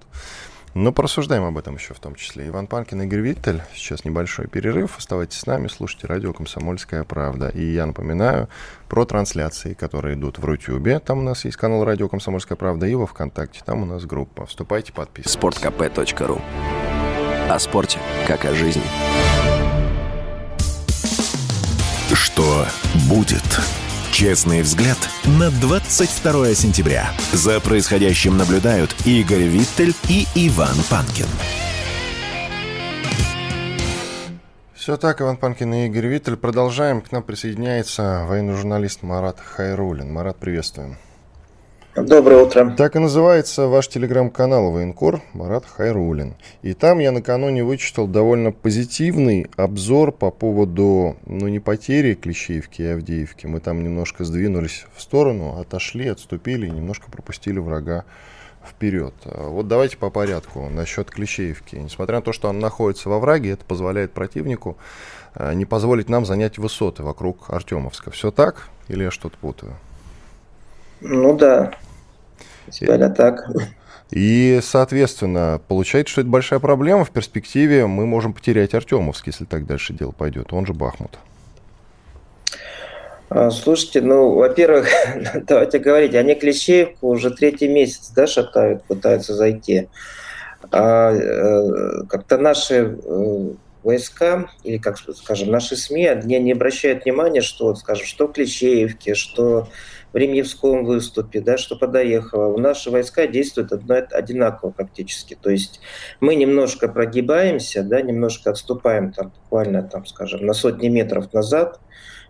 Но 0.73 0.93
порассуждаем 0.93 1.43
об 1.43 1.57
этом 1.57 1.75
еще 1.75 1.93
в 1.93 1.99
том 1.99 2.15
числе. 2.15 2.47
Иван 2.47 2.67
Панкин, 2.67 3.01
Игорь 3.01 3.19
Виттель. 3.19 3.61
Сейчас 3.75 4.05
небольшой 4.05 4.47
перерыв. 4.47 4.97
Оставайтесь 4.97 5.39
с 5.39 5.45
нами, 5.45 5.67
слушайте 5.67 6.07
радио 6.07 6.31
«Комсомольская 6.31 7.03
правда». 7.03 7.49
И 7.49 7.63
я 7.63 7.85
напоминаю 7.85 8.47
про 8.87 9.05
трансляции, 9.05 9.73
которые 9.73 10.15
идут 10.15 10.39
в 10.39 10.45
Рутюбе. 10.45 10.99
Там 10.99 11.19
у 11.19 11.23
нас 11.23 11.43
есть 11.43 11.57
канал 11.57 11.83
радио 11.83 12.07
«Комсомольская 12.07 12.55
правда» 12.55 12.87
и 12.87 12.95
во 12.95 13.05
Вконтакте. 13.05 13.61
Там 13.65 13.83
у 13.83 13.85
нас 13.85 14.05
группа. 14.05 14.45
Вступайте, 14.45 14.93
подписывайтесь. 14.93 15.61
sportkp.ru 15.61 16.41
О 17.49 17.59
спорте, 17.59 17.99
как 18.27 18.45
о 18.45 18.53
жизни. 18.53 18.83
Что 22.13 22.65
будет? 23.09 23.43
Честный 24.11 24.61
взгляд 24.61 24.97
на 25.39 25.49
22 25.49 26.53
сентября. 26.53 27.11
За 27.31 27.61
происходящим 27.61 28.37
наблюдают 28.37 28.93
Игорь 29.05 29.43
Виттель 29.43 29.95
и 30.09 30.27
Иван 30.35 30.75
Панкин. 30.89 31.27
Все 34.75 34.97
так, 34.97 35.21
Иван 35.21 35.37
Панкин 35.37 35.73
и 35.73 35.85
Игорь 35.87 36.07
Виттель. 36.07 36.35
Продолжаем. 36.35 37.01
К 37.01 37.11
нам 37.13 37.23
присоединяется 37.23 38.25
военный 38.27 38.55
журналист 38.55 39.01
Марат 39.01 39.39
Хайрулин. 39.39 40.11
Марат, 40.11 40.37
приветствуем. 40.37 40.97
Доброе 41.93 42.43
утро. 42.43 42.73
Так 42.77 42.95
и 42.95 42.99
называется 42.99 43.67
ваш 43.67 43.89
телеграм-канал 43.89 44.71
«Военкор» 44.71 45.21
Марат 45.33 45.65
Хайрулин. 45.65 46.35
И 46.61 46.73
там 46.73 46.99
я 46.99 47.11
накануне 47.11 47.65
вычитал 47.65 48.07
довольно 48.07 48.53
позитивный 48.53 49.47
обзор 49.57 50.13
по 50.13 50.31
поводу, 50.31 51.17
ну, 51.25 51.49
не 51.49 51.59
потери 51.59 52.13
Клещеевки 52.13 52.81
и 52.81 52.85
Авдеевки. 52.85 53.45
Мы 53.45 53.59
там 53.59 53.83
немножко 53.83 54.23
сдвинулись 54.23 54.85
в 54.95 55.01
сторону, 55.01 55.59
отошли, 55.59 56.07
отступили 56.07 56.69
немножко 56.69 57.11
пропустили 57.11 57.59
врага 57.59 58.05
вперед. 58.65 59.13
Вот 59.25 59.67
давайте 59.67 59.97
по 59.97 60.09
порядку 60.09 60.69
насчет 60.69 61.11
Клещеевки. 61.11 61.75
Несмотря 61.75 62.17
на 62.17 62.21
то, 62.21 62.31
что 62.31 62.47
он 62.47 62.59
находится 62.59 63.09
во 63.09 63.19
враге, 63.19 63.51
это 63.51 63.65
позволяет 63.65 64.13
противнику 64.13 64.77
э, 65.35 65.53
не 65.55 65.65
позволить 65.65 66.07
нам 66.07 66.25
занять 66.25 66.57
высоты 66.57 67.03
вокруг 67.03 67.49
Артемовска. 67.49 68.11
Все 68.11 68.31
так 68.31 68.69
или 68.87 69.03
я 69.03 69.11
что-то 69.11 69.37
путаю? 69.37 69.75
Ну 71.01 71.35
да, 71.35 71.71
теперь 72.69 73.09
так. 73.09 73.49
И, 74.11 74.59
соответственно, 74.61 75.61
получается, 75.67 76.11
что 76.11 76.21
это 76.21 76.29
большая 76.29 76.59
проблема. 76.59 77.05
В 77.05 77.11
перспективе 77.11 77.87
мы 77.87 78.05
можем 78.05 78.33
потерять 78.33 78.73
Артемовск, 78.73 79.27
если 79.27 79.45
так 79.45 79.65
дальше 79.65 79.93
дело 79.93 80.11
пойдет. 80.11 80.51
Он 80.51 80.65
же 80.65 80.73
Бахмут. 80.73 81.17
А, 83.29 83.49
слушайте, 83.49 84.01
ну, 84.01 84.33
во-первых, 84.35 84.89
давайте 85.47 85.79
говорить, 85.79 86.13
они 86.15 86.35
Клещеевку 86.35 87.07
уже 87.07 87.31
третий 87.31 87.69
месяц 87.69 88.11
да, 88.13 88.27
шатают, 88.27 88.83
пытаются 88.83 89.33
зайти. 89.33 89.87
А 90.69 91.13
э, 91.13 92.03
как-то 92.09 92.37
наши 92.37 92.97
э, 93.01 93.49
войска, 93.83 94.49
или, 94.63 94.77
как 94.77 94.97
скажем, 94.97 95.49
наши 95.49 95.77
СМИ, 95.77 96.07
они 96.07 96.39
не 96.39 96.51
обращают 96.51 97.05
внимания, 97.05 97.41
что, 97.41 97.73
скажем, 97.75 98.05
что 98.05 98.27
Клещеевки, 98.27 99.13
что 99.13 99.69
в 100.13 100.17
Ремьевском 100.17 100.83
выступе, 100.85 101.39
да, 101.41 101.57
что 101.57 101.75
подоехало. 101.75 102.57
Наши 102.57 102.89
войска 102.91 103.27
действуют 103.27 103.71
одинаково 103.71 104.71
практически. 104.71 105.37
То 105.41 105.49
есть 105.49 105.79
мы 106.19 106.35
немножко 106.35 106.87
прогибаемся, 106.87 107.83
да, 107.83 108.01
немножко 108.01 108.51
отступаем 108.51 109.13
там, 109.13 109.31
буквально, 109.43 109.83
там, 109.83 110.05
скажем, 110.05 110.45
на 110.45 110.53
сотни 110.53 110.89
метров 110.89 111.31
назад, 111.33 111.79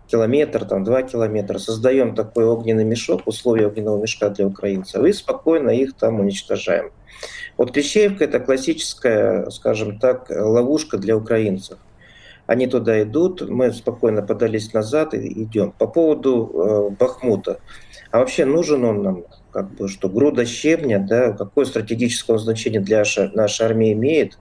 километр, 0.06 0.64
там, 0.64 0.84
два 0.84 1.02
километра, 1.02 1.58
создаем 1.58 2.14
такой 2.14 2.44
огненный 2.44 2.84
мешок, 2.84 3.22
условия 3.26 3.66
огненного 3.66 4.00
мешка 4.00 4.28
для 4.28 4.46
украинцев, 4.46 5.02
и 5.04 5.12
спокойно 5.12 5.70
их 5.70 5.94
там 5.94 6.20
уничтожаем. 6.20 6.92
Вот 7.56 7.72
Клещеевка– 7.72 8.24
это 8.26 8.40
классическая, 8.40 9.48
скажем 9.50 9.98
так, 9.98 10.26
ловушка 10.30 10.98
для 10.98 11.16
украинцев. 11.16 11.78
Они 12.52 12.66
туда 12.66 13.02
идут, 13.02 13.48
мы 13.48 13.72
спокойно 13.72 14.20
подались 14.20 14.74
назад 14.74 15.14
и 15.14 15.42
идем. 15.44 15.72
По 15.72 15.86
поводу 15.86 16.50
э, 16.52 16.96
Бахмута. 16.98 17.60
А 18.10 18.18
вообще 18.18 18.44
нужен 18.44 18.84
он 18.84 19.02
нам, 19.02 19.24
как 19.50 19.70
бы, 19.70 19.88
что 19.88 20.10
груда 20.10 20.44
щебня, 20.44 20.98
да, 20.98 21.32
какое 21.32 21.64
стратегическое 21.64 22.36
значение 22.36 22.82
для 22.82 23.04
нашей 23.32 23.64
армии 23.64 23.94
имеет, 23.94 24.38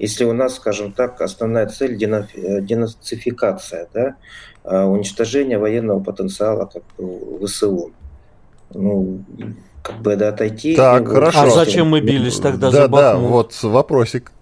если 0.00 0.24
у 0.24 0.32
нас, 0.32 0.56
скажем 0.56 0.92
так, 0.92 1.20
основная 1.20 1.68
цель 1.68 1.92
э, 2.02 2.62
денацификация, 2.62 3.88
да, 3.94 4.16
э, 4.64 4.82
уничтожение 4.82 5.58
военного 5.58 6.00
потенциала 6.00 6.66
как 6.66 6.82
бы, 6.98 7.46
ВСУ. 7.46 7.92
Ну, 8.74 9.22
как 9.84 10.02
бы 10.02 10.16
да, 10.16 10.30
отойти. 10.30 10.74
Так, 10.74 11.06
хорошо. 11.06 11.42
А 11.42 11.50
зачем 11.50 11.90
мы 11.90 12.00
бились 12.00 12.40
тогда 12.40 12.72
да, 12.72 12.82
за 12.82 12.88
Бахмут? 12.88 13.22
Да, 13.22 13.28
вот 13.28 13.62
вопросик. 13.62 14.32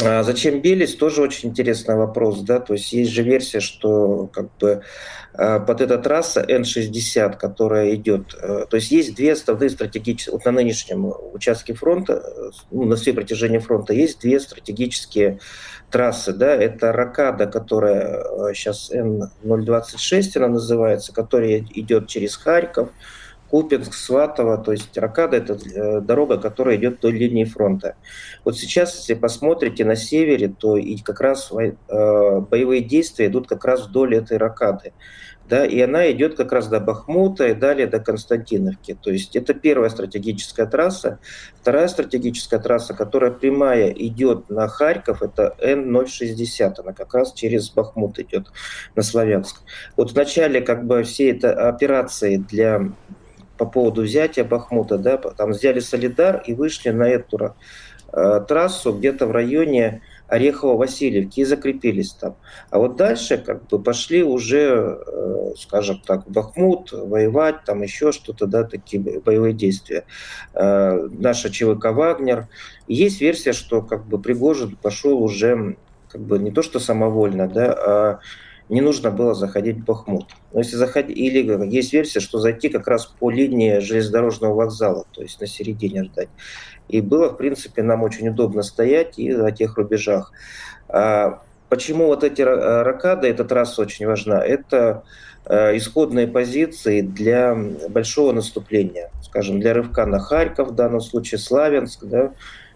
А 0.00 0.22
зачем 0.22 0.62
Белис, 0.62 0.94
тоже 0.94 1.20
очень 1.20 1.50
интересный 1.50 1.96
вопрос, 1.96 2.40
да, 2.40 2.60
то 2.60 2.72
есть 2.72 2.92
есть 2.92 3.10
же 3.10 3.22
версия, 3.22 3.60
что 3.60 4.26
как 4.32 4.56
бы 4.56 4.82
а, 5.34 5.60
под 5.60 5.82
эта 5.82 5.98
трасса 5.98 6.40
Н-60, 6.40 7.36
которая 7.36 7.94
идет, 7.94 8.34
э, 8.40 8.64
то 8.70 8.76
есть 8.76 8.90
есть 8.90 9.14
две 9.14 9.32
основные 9.32 9.68
стратегические, 9.68 10.32
вот 10.32 10.44
на 10.46 10.52
нынешнем 10.52 11.12
участке 11.34 11.74
фронта, 11.74 12.22
э, 12.24 12.50
ну, 12.70 12.84
на 12.84 12.96
всей 12.96 13.12
протяжении 13.12 13.58
фронта 13.58 13.92
есть 13.92 14.20
две 14.20 14.40
стратегические 14.40 15.40
трассы, 15.90 16.32
да, 16.32 16.54
это 16.54 16.92
Ракада, 16.92 17.46
которая 17.46 18.54
сейчас 18.54 18.90
э, 18.90 18.98
Н-026 18.98 20.36
она 20.36 20.48
называется, 20.48 21.12
которая 21.12 21.66
идет 21.74 22.08
через 22.08 22.36
Харьков, 22.36 22.88
Купинск, 23.52 23.92
Сватово, 23.92 24.56
то 24.56 24.72
есть 24.72 24.96
Ракада– 24.96 25.36
это 25.38 25.52
э, 25.52 26.00
дорога, 26.00 26.38
которая 26.38 26.76
идет 26.76 27.00
до 27.00 27.10
линии 27.10 27.44
фронта. 27.44 27.96
Вот 28.46 28.56
сейчас, 28.56 28.96
если 28.96 29.12
посмотрите 29.12 29.84
на 29.84 29.94
севере, 29.94 30.48
то 30.48 30.78
и 30.78 30.96
как 30.96 31.20
раз 31.20 31.52
э, 31.52 32.40
боевые 32.40 32.80
действия 32.80 33.26
идут 33.26 33.48
как 33.48 33.66
раз 33.66 33.86
вдоль 33.86 34.16
этой 34.16 34.38
Ракады. 34.38 34.94
Да, 35.50 35.66
и 35.66 35.78
она 35.82 36.10
идет 36.10 36.34
как 36.34 36.50
раз 36.50 36.68
до 36.68 36.80
Бахмута 36.80 37.48
и 37.48 37.54
далее 37.54 37.86
до 37.86 38.00
Константиновки. 38.00 38.96
То 38.98 39.10
есть 39.10 39.36
это 39.36 39.52
первая 39.52 39.90
стратегическая 39.90 40.64
трасса. 40.64 41.18
Вторая 41.60 41.88
стратегическая 41.88 42.58
трасса, 42.58 42.94
которая 42.94 43.32
прямая 43.32 43.90
идет 43.90 44.48
на 44.48 44.66
Харьков, 44.66 45.20
это 45.22 45.54
Н-060. 45.60 46.74
Она 46.78 46.94
как 46.94 47.12
раз 47.12 47.34
через 47.34 47.68
Бахмут 47.68 48.18
идет 48.18 48.46
на 48.96 49.02
Славянск. 49.02 49.60
Вот 49.98 50.12
в 50.12 50.16
начале 50.16 50.62
как 50.62 50.86
бы 50.86 51.02
всей 51.02 51.32
этой 51.32 51.52
операции 51.52 52.36
для 52.36 52.88
по 53.62 53.70
поводу 53.70 54.02
взятия 54.02 54.42
Бахмута, 54.42 54.98
да, 54.98 55.16
там 55.18 55.52
взяли 55.52 55.78
Солидар 55.78 56.42
и 56.44 56.52
вышли 56.52 56.90
на 56.90 57.04
эту 57.04 57.54
э, 58.12 58.40
трассу 58.48 58.92
где-то 58.92 59.28
в 59.28 59.30
районе 59.30 60.02
Орехово-Васильевки 60.28 61.40
и 61.40 61.44
закрепились 61.44 62.12
там. 62.14 62.34
А 62.70 62.80
вот 62.80 62.96
дальше 62.96 63.38
как 63.38 63.68
бы 63.68 63.80
пошли 63.80 64.24
уже, 64.24 64.98
э, 65.06 65.52
скажем 65.56 66.02
так, 66.04 66.26
в 66.26 66.32
Бахмут, 66.32 66.90
воевать, 66.90 67.62
там 67.64 67.82
еще 67.82 68.10
что-то, 68.10 68.46
да, 68.46 68.64
такие 68.64 69.00
боевые 69.20 69.54
действия. 69.54 70.06
Э, 70.54 71.06
наша 71.12 71.48
ЧВК 71.48 71.92
«Вагнер». 71.92 72.48
Есть 72.88 73.20
версия, 73.20 73.52
что 73.52 73.80
как 73.80 74.06
бы 74.06 74.20
Пригожин 74.20 74.74
пошел 74.74 75.22
уже 75.22 75.76
как 76.08 76.20
бы 76.20 76.40
не 76.40 76.50
то 76.50 76.62
что 76.62 76.80
самовольно, 76.80 77.46
да, 77.46 77.72
а 77.72 78.18
не 78.72 78.80
нужно 78.80 79.10
было 79.10 79.34
заходить 79.34 79.76
в 79.76 79.84
Бахмут. 79.84 80.30
Но 80.54 80.60
если 80.60 80.76
заходить, 80.76 81.14
или 81.14 81.68
есть 81.70 81.92
версия, 81.92 82.20
что 82.20 82.38
зайти 82.38 82.70
как 82.70 82.88
раз 82.88 83.04
по 83.04 83.30
линии 83.30 83.80
железнодорожного 83.80 84.54
вокзала, 84.54 85.04
то 85.12 85.20
есть 85.20 85.42
на 85.42 85.46
середине 85.46 86.04
ждать. 86.04 86.30
И 86.88 87.02
было, 87.02 87.28
в 87.28 87.36
принципе, 87.36 87.82
нам 87.82 88.02
очень 88.02 88.30
удобно 88.30 88.62
стоять 88.62 89.18
и 89.18 89.30
на 89.34 89.52
тех 89.52 89.76
рубежах. 89.76 90.32
А 90.88 91.42
почему 91.68 92.06
вот 92.06 92.24
эти 92.24 92.40
ракады, 92.40 93.28
эта 93.28 93.44
трасса 93.44 93.82
очень 93.82 94.06
важна? 94.06 94.42
Это 94.42 95.04
э, 95.44 95.76
исходные 95.76 96.26
позиции 96.26 97.02
для 97.02 97.54
большого 97.90 98.32
наступления, 98.32 99.10
скажем, 99.22 99.60
для 99.60 99.74
рывка 99.74 100.06
на 100.06 100.18
Харьков, 100.18 100.70
в 100.70 100.74
данном 100.74 101.02
случае 101.02 101.40
Славянск, 101.40 102.04
да, 102.04 102.32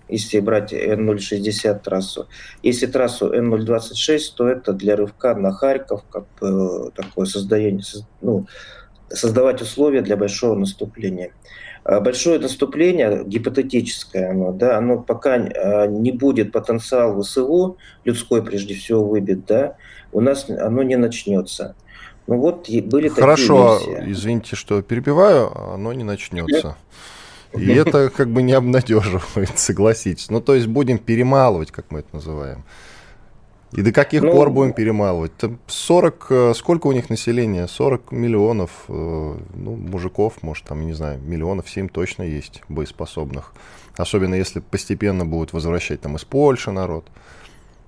если 0.09 0.41
брать 0.41 0.73
Н-060 0.73 1.81
трассу. 1.83 2.29
Если 2.63 2.87
трассу 2.87 3.33
Н-026, 3.33 4.21
то 4.37 4.49
это 4.49 4.73
для 4.73 4.97
рывка 4.97 5.35
на 5.35 5.53
Харьков, 5.53 6.05
как 6.11 6.25
бы 6.41 6.93
такое 6.95 7.27
создание, 7.27 7.83
ну, 8.21 8.47
создавать 9.09 9.63
условия 9.63 10.03
для 10.03 10.17
большого 10.17 10.55
наступления. 10.55 11.33
А 11.85 12.01
большое 12.01 12.41
наступление, 12.41 13.23
гипотетическое 13.25 14.31
оно, 14.31 14.51
да, 14.51 14.77
оно 14.77 14.99
пока 14.99 15.35
а, 15.35 15.87
не 15.87 16.11
будет 16.11 16.51
потенциал 16.51 17.21
ВСУ, 17.23 17.79
людской 18.05 18.43
прежде 18.43 18.75
всего 18.75 19.05
выбит, 19.05 19.47
да, 19.47 19.77
у 20.13 20.21
нас 20.21 20.51
оно 20.51 20.83
не 20.83 20.97
начнется. 20.97 21.77
Ну 22.27 22.39
вот 22.39 22.69
были 22.69 23.09
Хорошо, 23.09 23.79
такие 23.79 23.95
версии. 23.95 24.13
извините, 24.13 24.57
что 24.57 24.83
перебиваю, 24.83 25.57
оно 25.75 25.93
не 25.93 26.03
начнется. 26.03 26.77
И 27.59 27.73
это 27.73 28.11
как 28.11 28.31
бы 28.31 28.43
не 28.43 28.53
обнадеживает, 28.53 29.51
согласитесь. 29.59 30.31
Ну, 30.31 30.41
то 30.41 30.55
есть 30.55 30.67
будем 30.67 30.99
перемалывать, 30.99 31.71
как 31.71 31.91
мы 31.91 32.01
это 32.01 32.09
называем. 32.13 32.65
И 33.73 33.83
до 33.83 33.93
каких 33.93 34.23
ну, 34.23 34.33
пор 34.33 34.51
будем 34.51 34.73
перемалывать? 34.73 35.33
40, 35.67 36.27
э, 36.31 36.55
сколько 36.55 36.87
у 36.87 36.93
них 36.93 37.11
населения? 37.11 37.67
40 37.67 38.13
миллионов, 38.13 38.71
э, 38.89 38.93
ну, 39.55 39.77
мужиков, 39.77 40.43
может, 40.43 40.65
там, 40.65 40.87
не 40.87 40.93
знаю, 40.93 41.21
миллионов 41.21 41.69
7 41.69 41.89
точно 41.89 42.23
есть 42.23 42.63
боеспособных. 42.69 43.53
Особенно 43.97 44.35
если 44.35 44.61
постепенно 44.61 45.27
будут 45.27 45.53
возвращать 45.53 46.01
там 46.01 46.17
из 46.17 46.25
Польши 46.25 46.71
народ. 46.71 47.07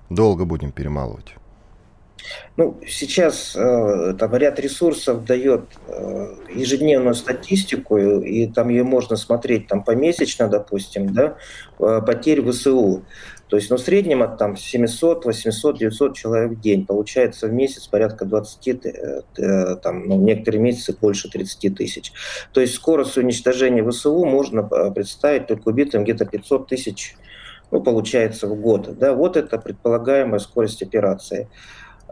Долго 0.09 0.45
будем 0.45 0.71
перемалывать. 0.71 1.35
Ну, 2.57 2.79
сейчас 2.87 3.55
э, 3.55 4.13
там 4.19 4.35
ряд 4.35 4.59
ресурсов 4.59 5.25
дает 5.25 5.61
э, 5.87 6.35
ежедневную 6.53 7.15
статистику, 7.15 7.97
и 7.97 8.47
там 8.47 8.69
ее 8.69 8.83
можно 8.83 9.15
смотреть 9.15 9.67
там 9.67 9.83
помесячно, 9.83 10.47
допустим, 10.47 11.13
да, 11.13 11.37
э, 11.79 12.01
потерь 12.05 12.41
ВСУ. 12.49 13.03
То 13.49 13.55
есть, 13.55 13.71
ну, 13.71 13.77
в 13.77 13.81
среднем 13.81 14.21
от 14.21 14.37
там 14.37 14.55
700, 14.55 15.25
800, 15.25 15.79
900 15.79 16.15
человек 16.15 16.51
в 16.51 16.61
день. 16.61 16.85
Получается 16.85 17.47
в 17.47 17.51
месяц 17.51 17.87
порядка 17.87 18.25
20, 18.25 18.85
э, 18.85 19.21
э, 19.37 19.75
там, 19.77 20.07
ну, 20.07 20.21
некоторые 20.21 20.61
месяцы 20.61 20.95
больше 20.99 21.29
30 21.29 21.75
тысяч. 21.75 22.13
То 22.53 22.61
есть 22.61 22.75
скорость 22.75 23.17
уничтожения 23.17 23.83
ВСУ 23.89 24.23
можно 24.23 24.69
э, 24.71 24.91
представить 24.91 25.47
только 25.47 25.69
убитым 25.69 26.03
где-то 26.03 26.25
500 26.25 26.67
тысяч, 26.67 27.15
ну, 27.71 27.81
получается, 27.81 28.45
в 28.47 28.53
год. 28.55 28.97
Да, 28.99 29.13
вот 29.13 29.35
это 29.35 29.57
предполагаемая 29.57 30.39
скорость 30.39 30.83
операции. 30.83 31.49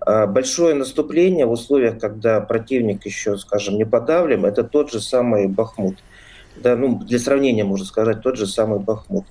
А, 0.08 0.26
большое 0.26 0.74
наступление 0.74 1.46
в 1.46 1.52
условиях, 1.52 2.00
когда 2.00 2.40
противник 2.40 3.06
еще, 3.06 3.38
скажем, 3.38 3.76
не 3.76 3.86
подавлен, 3.86 4.46
это 4.46 4.64
тот 4.64 4.90
же 4.90 5.02
самый 5.02 5.48
Бахмут. 5.48 5.98
Да, 6.56 6.78
ну, 6.78 7.00
для 7.00 7.20
сравнения 7.20 7.66
можно 7.66 7.86
сказать, 7.86 8.22
тот 8.22 8.38
же 8.38 8.48
самый 8.48 8.80
Бахмут. 8.80 9.26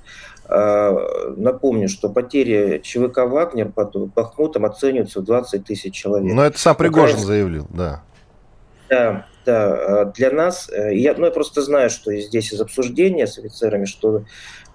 А, 0.44 0.94
напомню, 1.34 1.88
что 1.88 2.10
потери 2.10 2.82
ЧВК 2.84 3.20
«Вагнер» 3.20 3.70
под 3.70 3.96
Бахмутом 4.12 4.66
оцениваются 4.66 5.20
в 5.20 5.24
20 5.24 5.64
тысяч 5.64 5.94
человек. 5.94 6.34
Но 6.34 6.44
это 6.44 6.58
сам 6.58 6.76
Пригожин 6.76 7.16
Украинск... 7.16 7.26
заявил, 7.26 7.66
да. 7.70 8.02
Да, 8.90 9.26
да. 9.46 10.02
А, 10.02 10.04
для 10.04 10.30
нас, 10.30 10.68
э, 10.68 10.94
я, 10.94 11.14
ну, 11.16 11.24
я 11.24 11.30
просто 11.30 11.62
знаю, 11.62 11.88
что 11.88 12.14
здесь 12.14 12.52
из 12.52 12.60
обсуждения 12.60 13.26
с 13.26 13.38
офицерами, 13.38 13.86
что 13.86 14.24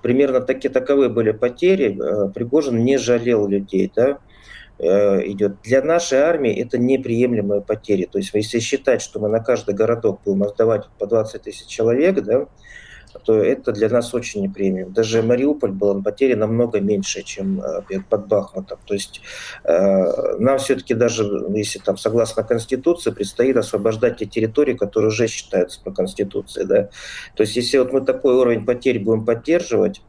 примерно 0.01 0.41
такие 0.41 0.71
таковые 0.71 1.09
были 1.09 1.29
потери. 1.29 1.95
Э, 1.95 2.31
Пригожин 2.33 2.83
не 2.83 2.97
жалел 2.97 3.45
людей, 3.47 3.91
да. 3.95 4.17
Э, 4.83 5.21
идет. 5.27 5.61
Для 5.61 5.83
нашей 5.83 6.17
армии 6.19 6.51
это 6.59 6.79
неприемлемые 6.79 7.61
потери. 7.61 8.09
То 8.11 8.17
есть 8.17 8.33
если 8.33 8.57
считать, 8.57 9.03
что 9.03 9.19
мы 9.19 9.29
на 9.29 9.39
каждый 9.39 9.75
городок 9.75 10.21
будем 10.25 10.41
отдавать 10.41 10.89
по 10.97 11.05
20 11.05 11.43
тысяч 11.43 11.67
человек, 11.67 12.23
да, 12.23 12.47
то 13.23 13.35
это 13.35 13.73
для 13.73 13.89
нас 13.89 14.15
очень 14.15 14.41
неприемлемо. 14.41 14.89
Даже 14.89 15.21
Мариуполь 15.21 15.71
был 15.71 15.93
на 15.93 16.01
потери 16.01 16.33
намного 16.33 16.79
меньше, 16.79 17.21
чем 17.21 17.61
э, 17.61 17.99
под 18.09 18.27
Бахмутом. 18.27 18.79
То 18.87 18.95
есть 18.95 19.21
э, 19.65 20.37
нам 20.39 20.57
все-таки 20.57 20.95
даже, 20.95 21.25
если 21.53 21.77
там 21.77 21.97
согласно 21.97 22.41
Конституции, 22.41 23.11
предстоит 23.11 23.57
освобождать 23.57 24.17
те 24.17 24.25
территории, 24.25 24.73
которые 24.73 25.09
уже 25.09 25.27
считаются 25.27 25.79
по 25.83 25.91
Конституции. 25.91 26.63
Да? 26.63 26.89
То 27.35 27.43
есть 27.43 27.55
если 27.55 27.77
вот 27.77 27.93
мы 27.93 28.01
такой 28.01 28.33
уровень 28.33 28.65
потерь 28.65 28.97
будем 28.97 29.25
поддерживать, 29.25 30.01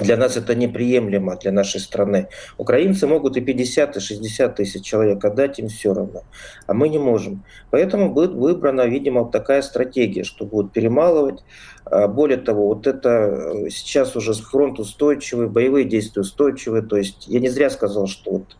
для 0.00 0.16
нас 0.16 0.36
это 0.36 0.54
неприемлемо, 0.54 1.36
для 1.36 1.52
нашей 1.52 1.80
страны. 1.80 2.28
Украинцы 2.58 3.06
могут 3.06 3.36
и 3.36 3.40
50, 3.40 3.96
и 3.96 4.00
60 4.00 4.56
тысяч 4.56 4.84
человек 4.84 5.24
отдать, 5.24 5.58
им 5.58 5.68
все 5.68 5.94
равно. 5.94 6.22
А 6.66 6.74
мы 6.74 6.88
не 6.88 6.98
можем. 6.98 7.44
Поэтому 7.70 8.12
будет 8.12 8.32
выбрана, 8.32 8.86
видимо, 8.86 9.30
такая 9.30 9.62
стратегия, 9.62 10.24
что 10.24 10.44
будут 10.44 10.72
перемалывать. 10.72 11.44
А, 11.84 12.08
более 12.08 12.38
того, 12.38 12.68
вот 12.68 12.86
это 12.86 13.08
э, 13.08 13.70
сейчас 13.70 14.16
уже 14.16 14.34
фронт 14.34 14.78
устойчивый, 14.78 15.48
боевые 15.48 15.84
действия 15.84 16.22
устойчивые. 16.22 16.82
То 16.82 16.96
есть 16.96 17.28
я 17.28 17.40
не 17.40 17.48
зря 17.48 17.70
сказал, 17.70 18.06
что 18.06 18.32
вот 18.32 18.56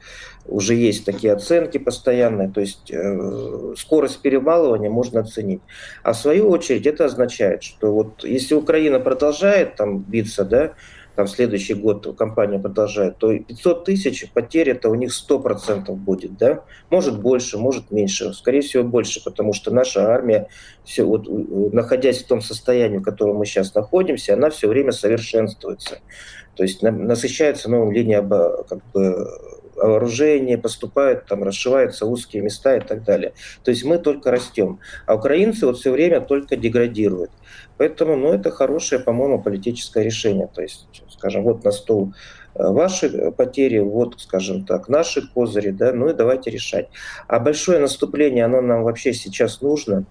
уже 0.49 0.75
есть 0.75 1.05
такие 1.05 1.33
оценки 1.33 1.79
постоянные, 1.79 2.49
то 2.49 2.61
есть 2.61 2.91
э, 2.91 3.75
скорость 3.77 4.21
перемалывания 4.21 4.91
можно 4.91 5.21
оценить. 5.21 5.61
А 6.03 6.13
в 6.13 6.17
свою 6.17 6.49
очередь 6.49 6.87
это 6.87 7.05
означает, 7.05 7.63
что 7.63 7.93
вот 7.93 8.25
если 8.25 8.55
Украина 8.55 9.01
продолжает 9.01 9.77
там 9.77 9.99
биться, 9.99 10.45
да, 10.45 10.73
там 11.17 11.27
следующий 11.27 11.75
год 11.75 12.17
компания 12.17 12.59
продолжает, 12.59 13.17
то 13.17 13.37
500 13.37 13.85
тысяч 13.85 14.31
потерь 14.33 14.71
это 14.71 14.91
у 14.91 14.95
них 14.95 15.11
100% 15.11 15.91
будет, 15.93 16.37
да? 16.37 16.63
Может 16.91 17.21
больше, 17.21 17.57
может 17.59 17.91
меньше, 17.91 18.35
скорее 18.35 18.61
всего 18.61 18.85
больше, 18.85 19.25
потому 19.25 19.55
что 19.55 19.71
наша 19.73 20.13
армия, 20.13 20.49
все, 20.85 21.05
вот, 21.05 21.27
находясь 21.73 22.23
в 22.23 22.27
том 22.27 22.43
состоянии, 22.43 22.99
в 22.99 23.03
котором 23.03 23.37
мы 23.37 23.47
сейчас 23.47 23.75
находимся, 23.75 24.35
она 24.35 24.51
все 24.51 24.69
время 24.69 24.93
совершенствуется. 24.93 26.01
То 26.55 26.63
есть 26.63 26.83
насыщается 26.83 27.71
новым 27.71 27.93
линией 27.93 28.21
как 28.69 28.81
бы, 28.93 29.27
вооружение, 29.77 30.59
поступают, 30.59 31.27
там 31.27 31.43
расшиваются 31.43 32.07
узкие 32.07 32.43
места 32.43 32.77
и 32.77 32.81
так 32.81 33.05
далее. 33.05 33.33
То 33.63 33.71
есть 33.71 33.85
мы 33.85 33.99
только 33.99 34.31
растем. 34.31 34.81
А 35.07 35.15
украинцы 35.15 35.67
вот 35.67 35.79
все 35.79 35.91
время 35.91 36.21
только 36.21 36.57
деградируют. 36.57 37.31
Поэтому, 37.79 38.17
ну, 38.17 38.33
это 38.33 38.51
хорошее, 38.51 39.01
по-моему, 39.01 39.43
политическое 39.43 40.03
решение. 40.03 40.49
То 40.53 40.63
есть, 40.63 40.87
скажем, 41.11 41.45
вот 41.45 41.65
на 41.65 41.73
стол 41.73 42.15
ваши 42.55 43.31
потери, 43.33 43.79
вот, 43.79 44.19
скажем 44.19 44.65
так, 44.65 44.89
наши 44.89 45.29
козыри, 45.29 45.71
да, 45.71 45.93
ну 45.93 46.09
и 46.09 46.15
давайте 46.15 46.51
решать. 46.51 46.89
А 47.29 47.39
большое 47.39 47.79
наступление, 47.79 48.47
оно 48.47 48.63
нам 48.63 48.83
вообще 48.83 49.13
сейчас 49.13 49.61
нужно, 49.61 50.07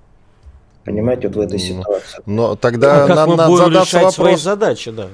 Понимаете, 0.86 1.28
вот 1.28 1.38
в 1.38 1.40
этой 1.40 1.58
ситуации. 1.58 2.22
Но 2.28 2.56
тогда 2.56 3.06
а 3.06 3.08
как 3.08 3.16
нам 3.16 3.36
надо 3.36 3.58
задаться 3.58 3.98
вопрос, 3.98 4.16
свои 4.16 4.36
задачи, 4.36 4.92
да. 4.92 5.08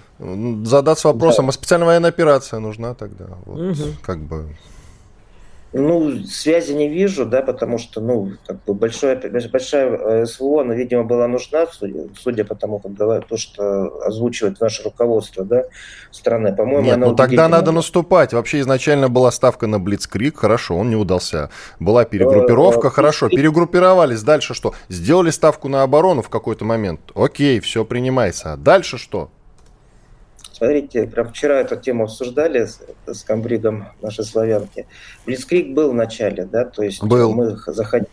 Задаться 0.65 1.07
вопросом, 1.07 1.45
да. 1.45 1.49
а 1.49 1.53
специальная 1.53 1.87
военная 1.87 2.09
операция 2.09 2.59
нужна 2.59 2.93
тогда? 2.93 3.25
Вот, 3.45 3.57
угу. 3.57 3.83
Как 4.01 4.19
бы 4.19 4.49
ну, 5.73 6.23
связи 6.25 6.73
не 6.73 6.89
вижу, 6.89 7.25
да, 7.25 7.41
потому 7.41 7.77
что, 7.77 8.01
ну, 8.01 8.33
как 8.45 8.63
бы 8.65 8.73
большая, 8.73 9.21
большая 9.51 9.89
э, 9.89 10.25
СВО, 10.25 10.61
она, 10.61 10.75
видимо, 10.75 11.03
была 11.03 11.27
нужна, 11.27 11.65
судя 12.19 12.43
по 12.43 12.55
тому, 12.55 12.79
как 12.79 12.93
говорят, 12.93 13.27
то, 13.27 13.37
что 13.37 14.03
озвучивает 14.05 14.59
наше 14.59 14.83
руководство, 14.83 15.45
да, 15.45 15.63
страны. 16.11 16.53
По-моему, 16.53 16.85
Нет, 16.85 16.97
ну 16.97 17.15
тогда 17.15 17.47
надо 17.47 17.71
наступать. 17.71 18.33
Вообще 18.33 18.59
изначально 18.59 19.07
была 19.07 19.31
ставка 19.31 19.67
на 19.67 19.79
Блицкрик, 19.79 20.37
хорошо, 20.37 20.75
он 20.75 20.89
не 20.89 20.97
удался. 20.97 21.49
Была 21.79 22.03
перегруппировка, 22.03 22.87
э, 22.87 22.91
хорошо, 22.91 23.29
перегруппировались. 23.29 24.23
Дальше 24.23 24.53
что? 24.53 24.73
Сделали 24.89 25.29
ставку 25.29 25.69
на 25.69 25.83
оборону 25.83 26.21
в 26.21 26.29
какой-то 26.29 26.65
момент. 26.65 26.99
Окей, 27.15 27.61
все 27.61 27.85
принимается. 27.85 28.53
А 28.53 28.57
дальше 28.57 28.97
что? 28.97 29.31
Смотрите, 30.61 31.07
прям 31.07 31.27
вчера 31.29 31.59
эту 31.61 31.75
тему 31.75 32.03
обсуждали 32.03 32.65
с, 32.65 32.81
с 33.07 33.23
комбригом 33.23 33.87
нашей 33.99 34.23
славянки. 34.23 34.85
Блицкрик 35.25 35.73
был 35.73 35.89
в 35.89 35.95
начале, 35.95 36.45
да, 36.45 36.65
то 36.65 36.83
есть 36.83 37.01
был. 37.03 37.33
мы 37.33 37.57
заходили 37.65 38.07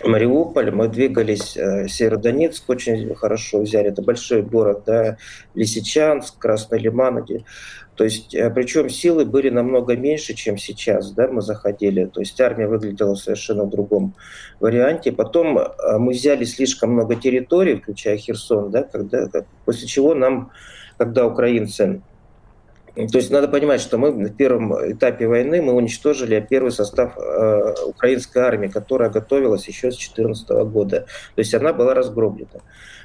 в 0.00 0.08
Мариуполь, 0.08 0.72
мы 0.72 0.88
двигались 0.88 1.56
э, 1.56 1.86
Северодонецк, 1.86 2.68
очень 2.68 3.14
хорошо 3.14 3.60
взяли, 3.60 3.90
это 3.90 4.02
большой 4.02 4.42
город, 4.42 4.82
да, 4.84 5.16
Лисичанск, 5.54 6.38
Красный 6.38 6.80
Лиман, 6.80 7.24
то 7.94 8.02
есть, 8.02 8.34
э, 8.34 8.50
причем 8.50 8.90
силы 8.90 9.24
были 9.24 9.48
намного 9.48 9.96
меньше, 9.96 10.34
чем 10.34 10.58
сейчас, 10.58 11.12
да, 11.12 11.28
мы 11.28 11.40
заходили. 11.40 12.06
То 12.06 12.18
есть 12.18 12.40
армия 12.40 12.66
выглядела 12.66 13.14
совершенно 13.14 13.62
в 13.62 13.70
другом 13.70 14.14
варианте. 14.58 15.12
Потом 15.12 15.58
э, 15.58 15.98
мы 15.98 16.12
взяли 16.12 16.44
слишком 16.44 16.92
много 16.92 17.14
территорий, 17.14 17.76
включая 17.76 18.16
Херсон, 18.16 18.72
да, 18.72 18.82
когда, 18.82 19.28
после 19.64 19.86
чего 19.86 20.14
нам 20.14 20.50
когда 20.98 21.26
украинцы 21.26 22.02
то 23.06 23.18
есть 23.18 23.30
надо 23.30 23.46
понимать, 23.46 23.80
что 23.80 23.96
мы 23.96 24.10
на 24.12 24.28
первом 24.28 24.74
этапе 24.92 25.28
войны 25.28 25.62
мы 25.62 25.72
уничтожили 25.72 26.44
первый 26.50 26.72
состав 26.72 27.16
э, 27.16 27.74
украинской 27.86 28.38
армии, 28.38 28.66
которая 28.66 29.08
готовилась 29.08 29.68
еще 29.68 29.92
с 29.92 29.94
2014 29.94 30.48
года. 30.72 31.06
То 31.36 31.38
есть 31.38 31.54
она 31.54 31.72
была 31.72 31.94
разгромлена. 31.94 32.60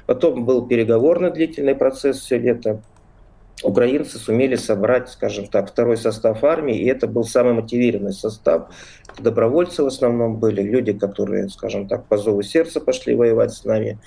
Потом 0.06 0.44
был 0.44 0.66
переговорный 0.66 1.30
длительный 1.30 1.76
процесс 1.76 2.18
все 2.18 2.38
лето 2.38 2.82
украинцы 3.64 4.18
сумели 4.18 4.56
собрать, 4.56 5.08
скажем 5.08 5.46
так, 5.46 5.70
второй 5.70 5.96
состав 5.96 6.44
армии, 6.44 6.78
и 6.78 6.86
это 6.86 7.06
был 7.08 7.24
самый 7.24 7.54
мотивированный 7.54 8.12
состав. 8.12 8.68
Добровольцы 9.18 9.82
в 9.82 9.86
основном 9.86 10.36
были, 10.36 10.62
люди, 10.62 10.92
которые, 10.92 11.48
скажем 11.48 11.88
так, 11.88 12.06
по 12.06 12.16
зову 12.16 12.42
сердца 12.42 12.80
пошли 12.80 13.14
воевать 13.14 13.52
с 13.52 13.64
нами. 13.64 13.98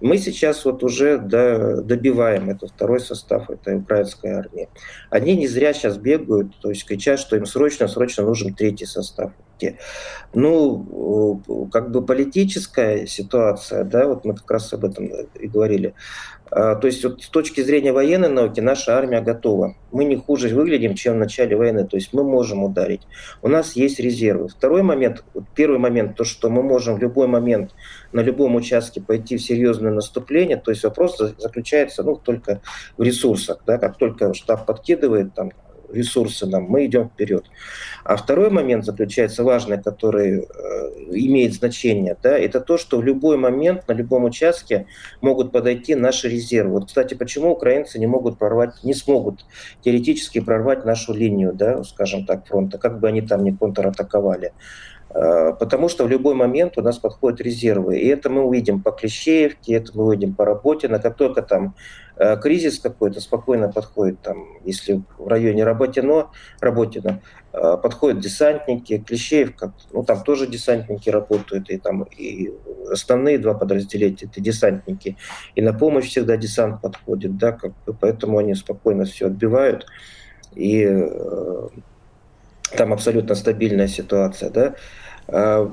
Мы 0.00 0.18
сейчас 0.18 0.64
вот 0.64 0.82
уже 0.82 1.18
добиваем 1.18 2.50
этот 2.50 2.70
второй 2.70 3.00
состав 3.00 3.48
этой 3.48 3.76
украинской 3.76 4.32
армии. 4.32 4.68
Они 5.10 5.36
не 5.36 5.46
зря 5.46 5.72
сейчас 5.72 5.96
бегают, 5.96 6.58
то 6.60 6.70
есть 6.70 6.84
кричат, 6.84 7.20
что 7.20 7.36
им 7.36 7.46
срочно-срочно 7.46 8.24
нужен 8.24 8.54
третий 8.54 8.86
состав. 8.86 9.32
Ну, 10.34 11.40
как 11.72 11.90
бы 11.90 12.04
политическая 12.04 13.06
ситуация, 13.06 13.84
да, 13.84 14.08
вот 14.08 14.24
мы 14.24 14.34
как 14.34 14.50
раз 14.50 14.72
об 14.72 14.84
этом 14.84 15.06
и 15.06 15.46
говорили, 15.46 15.94
то 16.50 16.80
есть 16.84 17.02
вот 17.02 17.22
с 17.22 17.28
точки 17.28 17.62
зрения 17.62 17.92
военной 17.92 18.28
науки 18.28 18.60
наша 18.60 18.96
армия 18.96 19.20
готова. 19.20 19.74
Мы 19.90 20.04
не 20.04 20.16
хуже 20.16 20.54
выглядим, 20.54 20.94
чем 20.94 21.14
в 21.14 21.18
начале 21.18 21.56
войны. 21.56 21.84
То 21.86 21.96
есть 21.96 22.12
мы 22.12 22.22
можем 22.22 22.62
ударить. 22.62 23.02
У 23.42 23.48
нас 23.48 23.74
есть 23.74 23.98
резервы. 23.98 24.48
Второй 24.48 24.82
момент, 24.82 25.24
первый 25.54 25.78
момент, 25.78 26.16
то, 26.16 26.24
что 26.24 26.50
мы 26.50 26.62
можем 26.62 26.96
в 26.96 26.98
любой 27.00 27.26
момент 27.26 27.74
на 28.12 28.20
любом 28.20 28.54
участке 28.54 29.00
пойти 29.00 29.36
в 29.36 29.42
серьезное 29.42 29.92
наступление. 29.92 30.56
То 30.56 30.70
есть 30.70 30.84
вопрос 30.84 31.18
заключается 31.18 32.02
ну, 32.02 32.16
только 32.16 32.60
в 32.96 33.02
ресурсах. 33.02 33.58
Да? 33.66 33.78
Как 33.78 33.96
только 33.96 34.32
штаб 34.34 34.66
подкидывает 34.66 35.34
там, 35.34 35.50
ресурсы 35.92 36.46
нам, 36.46 36.64
мы 36.64 36.86
идем 36.86 37.08
вперед. 37.08 37.44
А 38.04 38.16
второй 38.16 38.50
момент 38.50 38.84
заключается 38.84 39.44
важный, 39.44 39.82
который 39.82 40.40
э, 40.40 40.44
имеет 41.10 41.54
значение, 41.54 42.16
да, 42.22 42.38
это 42.38 42.60
то, 42.60 42.76
что 42.76 42.98
в 42.98 43.04
любой 43.04 43.36
момент 43.36 43.88
на 43.88 43.92
любом 43.92 44.24
участке 44.24 44.86
могут 45.20 45.52
подойти 45.52 45.94
наши 45.94 46.28
резервы. 46.28 46.74
Вот, 46.74 46.86
кстати, 46.88 47.14
почему 47.14 47.50
украинцы 47.50 47.98
не 47.98 48.06
могут 48.06 48.38
прорвать, 48.38 48.82
не 48.82 48.94
смогут 48.94 49.46
теоретически 49.82 50.40
прорвать 50.40 50.84
нашу 50.84 51.14
линию, 51.14 51.52
да, 51.54 51.82
скажем 51.84 52.26
так, 52.26 52.46
фронта, 52.46 52.78
как 52.78 53.00
бы 53.00 53.08
они 53.08 53.22
там 53.22 53.42
не 53.44 53.52
контратаковали. 53.52 54.52
Э, 55.14 55.52
потому 55.58 55.88
что 55.88 56.04
в 56.04 56.08
любой 56.08 56.34
момент 56.34 56.76
у 56.76 56.82
нас 56.82 56.98
подходят 56.98 57.40
резервы. 57.40 57.98
И 57.98 58.06
это 58.08 58.30
мы 58.30 58.42
увидим 58.42 58.82
по 58.82 58.90
Клещеевке, 58.90 59.74
это 59.74 59.92
мы 59.94 60.06
увидим 60.06 60.34
по 60.34 60.44
работе, 60.44 60.88
на 60.88 60.98
как 60.98 61.16
только 61.16 61.42
там 61.42 61.74
э, 62.16 62.36
кризис 62.36 62.80
какой-то 62.80 63.20
спокойно 63.20 63.70
подходит, 63.70 64.20
там, 64.22 64.44
если 64.64 65.02
в 65.18 65.28
районе 65.28 65.62
Работино, 65.62 66.30
Работино 66.60 67.20
э, 67.52 67.76
подходят 67.80 68.18
десантники, 68.18 68.98
Клещеевка, 68.98 69.72
ну 69.92 70.02
там 70.02 70.24
тоже 70.24 70.48
десантники 70.48 71.10
работают, 71.10 71.70
и 71.70 71.78
там 71.78 72.02
и 72.02 72.52
основные 72.90 73.38
два 73.38 73.54
подразделения 73.54 74.16
это 74.22 74.40
десантники, 74.40 75.16
и 75.54 75.62
на 75.62 75.72
помощь 75.72 76.08
всегда 76.08 76.36
десант 76.36 76.80
подходит, 76.80 77.36
да, 77.36 77.52
как 77.52 77.72
бы, 77.86 77.94
поэтому 77.94 78.38
они 78.38 78.54
спокойно 78.54 79.04
все 79.04 79.26
отбивают, 79.26 79.86
и 80.56 80.84
там 82.76 82.92
абсолютно 82.92 83.34
стабильная 83.34 83.88
ситуация, 83.88 84.50
да. 84.50 84.74
А, 85.28 85.72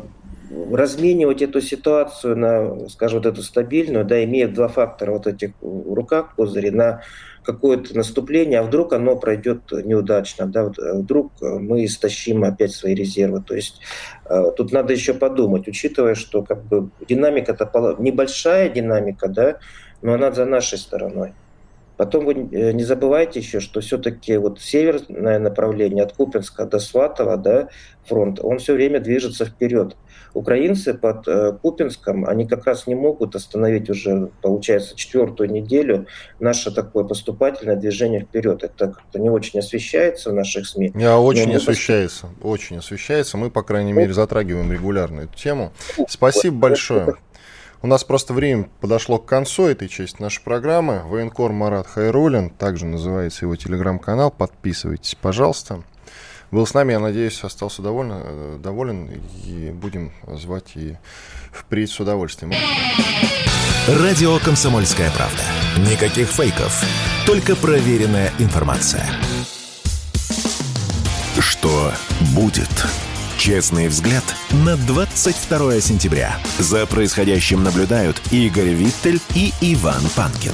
разменивать 0.71 1.41
эту 1.41 1.61
ситуацию 1.61 2.37
на, 2.37 2.89
скажем, 2.89 3.19
вот 3.19 3.25
эту 3.25 3.41
стабильную, 3.41 4.05
да, 4.05 4.23
имея 4.23 4.47
два 4.47 4.67
фактора 4.67 5.11
вот 5.11 5.27
этих 5.27 5.51
в 5.61 5.93
руках 5.93 6.35
козыри, 6.35 6.69
на 6.69 7.01
какое-то 7.43 7.95
наступление, 7.95 8.59
а 8.59 8.63
вдруг 8.63 8.93
оно 8.93 9.15
пройдет 9.15 9.71
неудачно, 9.71 10.45
да, 10.45 10.71
вдруг 10.93 11.31
мы 11.41 11.85
истощим 11.85 12.43
опять 12.43 12.71
свои 12.71 12.93
резервы. 12.93 13.41
То 13.41 13.55
есть 13.55 13.81
а, 14.25 14.51
тут 14.51 14.71
надо 14.71 14.93
еще 14.93 15.13
подумать, 15.13 15.67
учитывая, 15.67 16.15
что 16.15 16.43
как 16.43 16.63
бы 16.63 16.89
динамика-то 17.07 17.95
небольшая 17.99 18.69
динамика, 18.69 19.27
да, 19.27 19.57
но 20.01 20.13
она 20.13 20.31
за 20.31 20.45
нашей 20.45 20.77
стороной. 20.77 21.33
Потом 21.97 22.25
вы 22.25 22.33
э, 22.33 22.71
не 22.71 22.83
забывайте 22.83 23.39
еще, 23.39 23.59
что 23.59 23.81
все-таки 23.81 24.37
вот 24.37 24.59
северное 24.59 25.39
направление 25.39 26.03
от 26.03 26.13
Купинска 26.13 26.65
до 26.65 26.79
Сватова, 26.79 27.37
да, 27.37 27.69
фронт, 28.05 28.39
он 28.41 28.59
все 28.59 28.73
время 28.73 28.99
движется 28.99 29.45
вперед. 29.45 29.95
Украинцы 30.33 30.93
под 30.93 31.27
э, 31.27 31.53
Купинском, 31.61 32.25
они 32.25 32.47
как 32.47 32.65
раз 32.65 32.87
не 32.87 32.95
могут 32.95 33.35
остановить 33.35 33.89
уже, 33.89 34.29
получается, 34.41 34.95
четвертую 34.95 35.51
неделю 35.51 36.07
наше 36.39 36.71
такое 36.71 37.03
поступательное 37.03 37.75
движение 37.75 38.21
вперед. 38.21 38.63
Это 38.63 38.87
как-то 38.87 39.19
не 39.19 39.29
очень 39.29 39.59
освещается 39.59 40.31
в 40.31 40.33
наших 40.33 40.67
СМИ. 40.67 40.91
Не, 40.95 41.05
а 41.05 41.17
очень 41.17 41.53
освещается, 41.53 42.29
очень 42.41 42.77
освещается. 42.77 43.37
Мы, 43.37 43.51
по 43.51 43.61
крайней 43.61 43.93
мере, 43.93 44.13
затрагиваем 44.13 44.71
регулярно 44.71 45.21
эту 45.21 45.37
тему. 45.37 45.73
Спасибо 46.07 46.57
большое. 46.57 47.15
У 47.83 47.87
нас 47.87 48.03
просто 48.03 48.33
время 48.33 48.69
подошло 48.79 49.17
к 49.17 49.25
концу 49.25 49.65
этой 49.65 49.89
части 49.89 50.21
нашей 50.21 50.43
программы. 50.43 51.01
Военкор 51.03 51.51
Марат 51.51 51.87
Хайрулин, 51.87 52.51
также 52.51 52.85
называется 52.85 53.45
его 53.45 53.55
телеграм-канал. 53.55 54.29
Подписывайтесь, 54.29 55.15
пожалуйста. 55.15 55.81
Был 56.51 56.67
с 56.67 56.75
нами, 56.75 56.91
я 56.91 56.99
надеюсь, 56.99 57.43
остался 57.43 57.81
доволен, 57.81 58.11
э, 58.13 58.59
доволен 58.61 59.09
и 59.45 59.71
будем 59.71 60.11
звать 60.27 60.75
и 60.75 60.97
впредь 61.51 61.89
с 61.89 61.99
удовольствием. 61.99 62.53
Радио 63.87 64.37
«Комсомольская 64.37 65.09
правда». 65.11 65.41
Никаких 65.89 66.27
фейков, 66.27 66.83
только 67.25 67.55
проверенная 67.55 68.31
информация. 68.37 69.05
Что 71.39 71.91
будет? 72.35 72.69
Честный 73.41 73.87
взгляд 73.87 74.23
на 74.63 74.77
22 74.77 75.81
сентября. 75.81 76.37
За 76.59 76.85
происходящим 76.85 77.63
наблюдают 77.63 78.21
Игорь 78.31 78.69
Виттель 78.69 79.19
и 79.33 79.51
Иван 79.61 80.03
Панкин. 80.15 80.51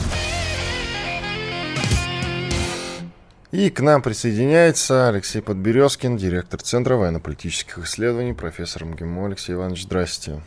И 3.52 3.70
к 3.72 3.82
нам 3.82 4.02
присоединяется 4.02 5.10
Алексей 5.10 5.42
Подберезкин, 5.42 6.16
директор 6.16 6.62
Центра 6.62 6.96
военно-политических 6.96 7.80
исследований, 7.80 8.32
профессор 8.32 8.86
МГИМО. 8.86 9.26
Алексей 9.26 9.56
Иванович, 9.56 9.84
здрасте. 9.84 10.42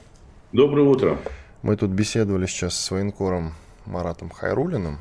Доброе 0.53 0.89
утро. 0.89 1.19
Мы 1.61 1.77
тут 1.77 1.91
беседовали 1.91 2.47
сейчас 2.47 2.75
с 2.75 2.91
военкором 2.91 3.53
Маратом 3.85 4.31
Хайрулиным 4.31 5.01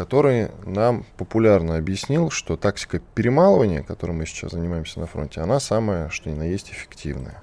который 0.00 0.48
нам 0.64 1.04
популярно 1.18 1.76
объяснил, 1.76 2.30
что 2.30 2.56
тактика 2.56 3.00
перемалывания, 3.14 3.82
которой 3.82 4.12
мы 4.12 4.24
сейчас 4.24 4.52
занимаемся 4.52 4.98
на 4.98 5.06
фронте, 5.06 5.42
она 5.42 5.60
самая, 5.60 6.08
что 6.08 6.30
ни 6.30 6.34
на 6.34 6.44
есть, 6.44 6.70
эффективная. 6.70 7.42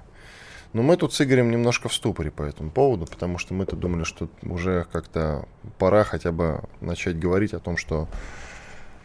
Но 0.72 0.82
мы 0.82 0.96
тут 0.96 1.14
с 1.14 1.20
Игорем 1.20 1.52
немножко 1.52 1.88
в 1.88 1.94
ступоре 1.94 2.32
по 2.32 2.42
этому 2.42 2.72
поводу, 2.72 3.06
потому 3.06 3.38
что 3.38 3.54
мы-то 3.54 3.76
думали, 3.76 4.02
что 4.02 4.28
уже 4.42 4.88
как-то 4.90 5.46
пора 5.78 6.02
хотя 6.02 6.32
бы 6.32 6.62
начать 6.80 7.16
говорить 7.16 7.54
о 7.54 7.60
том, 7.60 7.76
что 7.76 8.08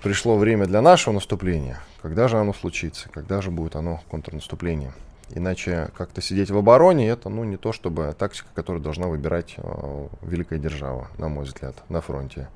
пришло 0.02 0.36
время 0.36 0.66
для 0.66 0.82
нашего 0.82 1.14
наступления. 1.14 1.80
Когда 2.02 2.28
же 2.28 2.40
оно 2.40 2.54
случится? 2.54 3.08
Когда 3.10 3.40
же 3.44 3.52
будет 3.52 3.76
оно 3.76 4.02
контрнаступление? 4.10 4.94
Иначе 5.30 5.92
как-то 5.96 6.22
сидеть 6.22 6.50
в 6.50 6.58
обороне, 6.58 7.08
это 7.08 7.30
ну, 7.30 7.44
не 7.44 7.58
то 7.58 7.72
чтобы 7.72 8.16
тактика, 8.18 8.48
которую 8.56 8.82
должна 8.82 9.06
выбирать 9.06 9.54
э, 9.58 10.08
великая 10.24 10.58
держава, 10.58 11.08
на 11.20 11.30
мой 11.30 11.46
взгляд, 11.46 11.76
на 11.90 12.02
фронте. 12.02 12.50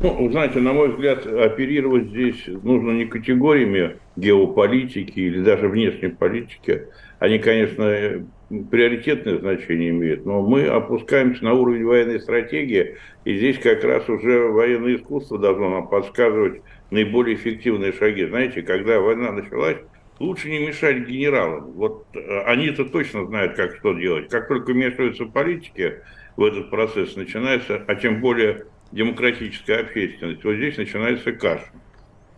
Ну, 0.00 0.28
знаете, 0.30 0.58
на 0.58 0.72
мой 0.72 0.90
взгляд, 0.90 1.26
оперировать 1.26 2.08
здесь 2.08 2.46
нужно 2.46 2.90
не 2.90 3.06
категориями 3.06 3.96
геополитики 4.16 5.20
или 5.20 5.40
даже 5.40 5.68
внешней 5.68 6.08
политики. 6.08 6.88
Они, 7.20 7.38
конечно, 7.38 8.26
приоритетное 8.70 9.38
значение 9.38 9.90
имеют, 9.90 10.26
но 10.26 10.42
мы 10.42 10.66
опускаемся 10.66 11.44
на 11.44 11.54
уровень 11.54 11.84
военной 11.84 12.20
стратегии, 12.20 12.96
и 13.24 13.36
здесь 13.36 13.58
как 13.58 13.84
раз 13.84 14.08
уже 14.08 14.48
военное 14.48 14.96
искусство 14.96 15.38
должно 15.38 15.70
нам 15.70 15.88
подсказывать 15.88 16.60
наиболее 16.90 17.36
эффективные 17.36 17.92
шаги. 17.92 18.26
Знаете, 18.26 18.62
когда 18.62 19.00
война 19.00 19.32
началась, 19.32 19.78
лучше 20.18 20.50
не 20.50 20.58
мешать 20.58 21.06
генералам. 21.06 21.72
Вот 21.72 22.06
э, 22.14 22.40
они-то 22.46 22.84
точно 22.84 23.26
знают, 23.26 23.54
как 23.54 23.76
что 23.76 23.94
делать. 23.94 24.28
Как 24.28 24.48
только 24.48 24.72
вмешиваются 24.72 25.24
политики 25.24 26.00
в 26.36 26.44
этот 26.44 26.70
процесс, 26.70 27.16
начинается, 27.16 27.82
а 27.86 27.94
тем 27.94 28.20
более 28.20 28.66
демократическая 28.94 29.80
общественность, 29.80 30.44
вот 30.44 30.54
здесь 30.54 30.76
начинается 30.76 31.32
каша. 31.32 31.66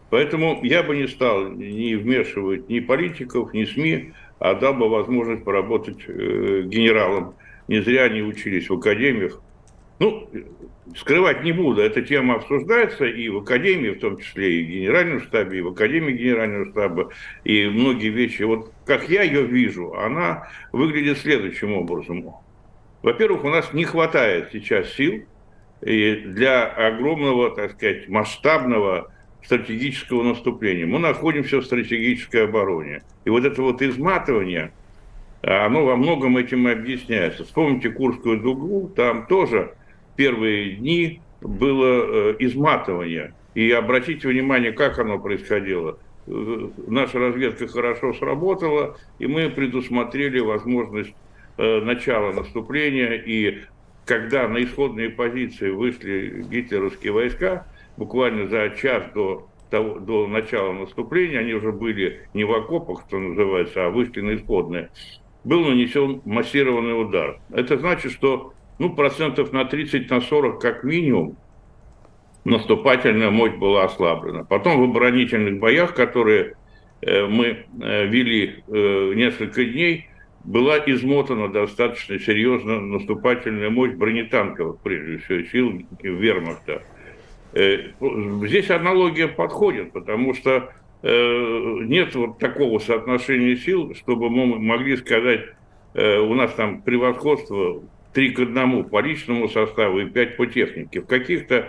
Поэтому 0.08 0.60
я 0.62 0.82
бы 0.82 0.96
не 0.96 1.06
стал 1.06 1.50
не 1.50 1.94
вмешивать 1.96 2.68
ни 2.68 2.80
политиков, 2.80 3.52
ни 3.52 3.64
СМИ, 3.64 4.12
а 4.38 4.54
дал 4.54 4.74
бы 4.74 4.88
возможность 4.88 5.44
поработать 5.44 5.98
э, 6.06 6.62
генералом. 6.64 7.34
Не 7.68 7.80
зря 7.80 8.04
они 8.04 8.22
учились 8.22 8.70
в 8.70 8.74
академиях. 8.74 9.40
Ну, 9.98 10.28
скрывать 10.96 11.42
не 11.42 11.52
буду, 11.52 11.80
эта 11.80 12.02
тема 12.02 12.34
обсуждается 12.34 13.06
и 13.06 13.28
в 13.28 13.38
Академии, 13.38 13.90
в 13.90 13.98
том 13.98 14.18
числе 14.18 14.60
и 14.60 14.64
в 14.64 14.68
Генеральном 14.68 15.20
штабе, 15.22 15.58
и 15.58 15.62
в 15.62 15.68
Академии 15.68 16.12
Генерального 16.12 16.70
штаба, 16.70 17.10
и 17.44 17.66
многие 17.66 18.10
вещи. 18.10 18.42
Вот 18.42 18.72
как 18.84 19.08
я 19.08 19.22
ее 19.22 19.42
вижу, 19.42 19.94
она 19.94 20.48
выглядит 20.72 21.18
следующим 21.18 21.72
образом. 21.72 22.26
Во-первых, 23.02 23.44
у 23.44 23.48
нас 23.48 23.72
не 23.72 23.84
хватает 23.84 24.50
сейчас 24.52 24.92
сил 24.92 25.24
для 25.80 26.64
огромного, 26.64 27.54
так 27.54 27.72
сказать, 27.72 28.08
масштабного 28.08 29.12
стратегического 29.44 30.22
наступления. 30.22 30.86
Мы 30.86 30.98
находимся 30.98 31.60
в 31.60 31.64
стратегической 31.64 32.44
обороне. 32.44 33.02
И 33.24 33.30
вот 33.30 33.44
это 33.44 33.62
вот 33.62 33.82
изматывание, 33.82 34.72
оно 35.42 35.84
во 35.84 35.96
многом 35.96 36.36
этим 36.36 36.66
объясняется. 36.66 37.44
Вспомните 37.44 37.90
Курскую 37.90 38.40
дугу, 38.40 38.90
там 38.96 39.26
тоже 39.26 39.74
первые 40.16 40.76
дни 40.76 41.20
было 41.40 42.30
э, 42.30 42.36
изматывание. 42.40 43.34
И 43.54 43.70
обратите 43.70 44.28
внимание, 44.28 44.72
как 44.72 44.98
оно 44.98 45.18
происходило. 45.18 45.98
Э, 46.26 46.68
наша 46.88 47.18
разведка 47.18 47.68
хорошо 47.68 48.12
сработала, 48.14 48.96
и 49.18 49.26
мы 49.26 49.48
предусмотрели 49.50 50.40
возможность 50.40 51.14
э, 51.58 51.80
начала 51.80 52.32
наступления. 52.32 53.12
И 53.12 53.62
когда 54.06 54.48
на 54.48 54.62
исходные 54.62 55.10
позиции 55.10 55.70
вышли 55.70 56.44
гитлеровские 56.48 57.12
войска, 57.12 57.66
буквально 57.96 58.48
за 58.48 58.70
час 58.70 59.02
до, 59.14 59.48
того, 59.68 59.98
до 59.98 60.26
начала 60.28 60.72
наступления, 60.72 61.40
они 61.40 61.52
уже 61.52 61.72
были 61.72 62.28
не 62.32 62.44
в 62.44 62.52
окопах, 62.52 63.02
что 63.08 63.18
называется, 63.18 63.84
а 63.84 63.90
вышли 63.90 64.20
на 64.20 64.36
исходные, 64.36 64.90
был 65.42 65.64
нанесен 65.64 66.22
массированный 66.24 67.00
удар. 67.00 67.40
Это 67.50 67.76
значит, 67.78 68.12
что 68.12 68.54
ну, 68.78 68.94
процентов 68.94 69.52
на 69.52 69.64
30, 69.64 70.08
на 70.08 70.20
40 70.20 70.60
как 70.60 70.84
минимум 70.84 71.36
наступательная 72.44 73.30
мощь 73.30 73.54
была 73.54 73.84
ослаблена. 73.84 74.44
Потом 74.44 74.80
в 74.80 74.84
оборонительных 74.84 75.58
боях, 75.58 75.94
которые 75.94 76.54
э, 77.00 77.26
мы 77.26 77.46
э, 77.80 78.06
вели 78.06 78.62
э, 78.68 79.12
несколько 79.16 79.64
дней, 79.64 80.06
была 80.46 80.78
измотана 80.78 81.48
достаточно 81.48 82.18
серьезно 82.18 82.80
наступательная 82.80 83.68
мощь 83.68 83.92
бронетанковых, 83.92 84.80
прежде 84.80 85.18
всего, 85.18 85.42
сил 85.50 85.86
вермахта. 86.02 86.82
Здесь 87.52 88.70
аналогия 88.70 89.28
подходит, 89.28 89.92
потому 89.92 90.34
что 90.34 90.70
нет 91.02 92.14
вот 92.14 92.38
такого 92.38 92.78
соотношения 92.78 93.56
сил, 93.56 93.94
чтобы 93.94 94.30
мы 94.30 94.58
могли 94.58 94.96
сказать, 94.96 95.46
у 95.94 96.34
нас 96.34 96.52
там 96.54 96.82
превосходство 96.82 97.82
три 98.12 98.30
к 98.30 98.40
одному 98.40 98.84
по 98.84 99.00
личному 99.00 99.48
составу 99.48 100.00
и 100.00 100.06
пять 100.06 100.36
по 100.38 100.46
технике. 100.46 101.02
В 101.02 101.06
каких-то 101.06 101.68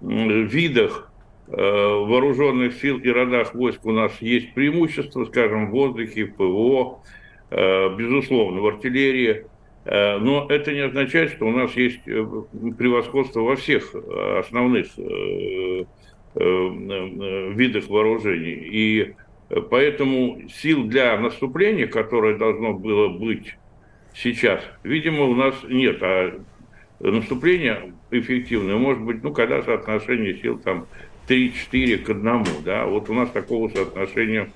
видах 0.00 1.12
э, 1.46 1.52
вооруженных 1.52 2.74
сил 2.74 2.98
и 2.98 3.08
родах 3.08 3.54
войск 3.54 3.86
у 3.86 3.92
нас 3.92 4.20
есть 4.20 4.54
преимущество, 4.54 5.24
скажем, 5.24 5.68
в 5.68 5.70
воздухе, 5.70 6.24
в 6.24 6.34
ПВО, 6.34 6.98
э, 6.98 7.23
безусловно, 7.50 8.60
в 8.60 8.66
артиллерии. 8.66 9.46
Э, 9.84 10.18
но 10.18 10.46
это 10.48 10.72
не 10.72 10.80
означает, 10.80 11.32
что 11.32 11.46
у 11.46 11.50
нас 11.50 11.72
есть 11.76 12.04
превосходство 12.04 13.40
во 13.40 13.56
всех 13.56 13.94
основных 13.94 14.86
видах 16.36 17.88
вооружений. 17.88 18.54
И 18.54 19.14
поэтому 19.70 20.48
сил 20.48 20.84
для 20.84 21.16
наступления, 21.18 21.86
которое 21.86 22.36
должно 22.36 22.72
было 22.72 23.08
быть 23.08 23.54
сейчас, 24.14 24.60
видимо, 24.82 25.24
у 25.24 25.34
нас 25.34 25.54
нет. 25.68 25.98
А 26.02 26.40
наступление 27.00 27.92
эффективное 28.10 28.76
может 28.76 29.02
быть, 29.02 29.22
ну, 29.22 29.32
когда 29.32 29.62
соотношение 29.62 30.40
сил 30.40 30.58
там 30.58 30.86
3-4 31.28 31.98
к 31.98 32.10
1, 32.10 32.44
да, 32.64 32.86
вот 32.86 33.10
у 33.10 33.14
нас 33.14 33.30
такого 33.30 33.68
соотношения 33.68 34.50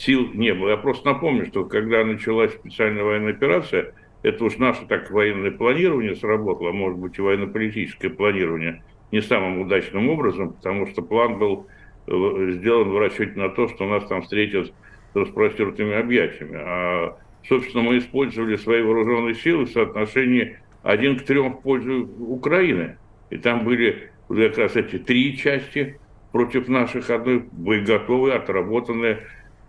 сил 0.00 0.30
не 0.34 0.54
было. 0.54 0.70
Я 0.70 0.76
просто 0.76 1.12
напомню, 1.12 1.46
что 1.46 1.64
когда 1.64 2.04
началась 2.04 2.52
специальная 2.52 3.04
военная 3.04 3.32
операция, 3.32 3.92
это 4.22 4.44
уж 4.44 4.58
наше 4.58 4.86
так 4.86 5.10
военное 5.10 5.50
планирование 5.50 6.14
сработало, 6.14 6.72
может 6.72 6.98
быть 6.98 7.18
и 7.18 7.22
военно-политическое 7.22 8.10
планирование 8.10 8.82
не 9.12 9.20
самым 9.22 9.60
удачным 9.60 10.08
образом, 10.08 10.52
потому 10.52 10.86
что 10.86 11.02
план 11.02 11.38
был 11.38 11.66
э, 12.06 12.50
сделан 12.52 12.90
в 12.90 12.98
расчете 12.98 13.32
на 13.36 13.48
то, 13.48 13.66
что 13.68 13.88
нас 13.88 14.06
там 14.06 14.22
встретят 14.22 14.72
с 15.12 15.16
распростертыми 15.16 15.94
объятиями. 15.94 16.56
А 16.56 17.16
Собственно, 17.48 17.82
мы 17.82 17.98
использовали 17.98 18.56
свои 18.56 18.82
вооруженные 18.82 19.34
силы 19.34 19.64
в 19.64 19.70
соотношении 19.70 20.58
один 20.82 21.18
к 21.18 21.22
трем 21.22 21.54
в 21.54 21.62
пользу 21.62 22.08
Украины. 22.18 22.98
И 23.30 23.38
там 23.38 23.64
были 23.64 24.10
как 24.28 24.58
раз 24.58 24.76
эти 24.76 24.98
три 24.98 25.36
части 25.36 25.98
против 26.32 26.68
наших 26.68 27.10
одной 27.10 27.44
боеготовые, 27.50 28.36
отработанные 28.36 29.20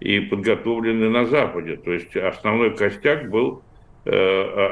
и 0.02 0.20
подготовленные 0.20 1.10
на 1.10 1.26
Западе. 1.26 1.78
То 1.78 1.94
есть 1.94 2.16
основной 2.18 2.76
костяк 2.76 3.30
был 3.30 3.64
э, 4.04 4.12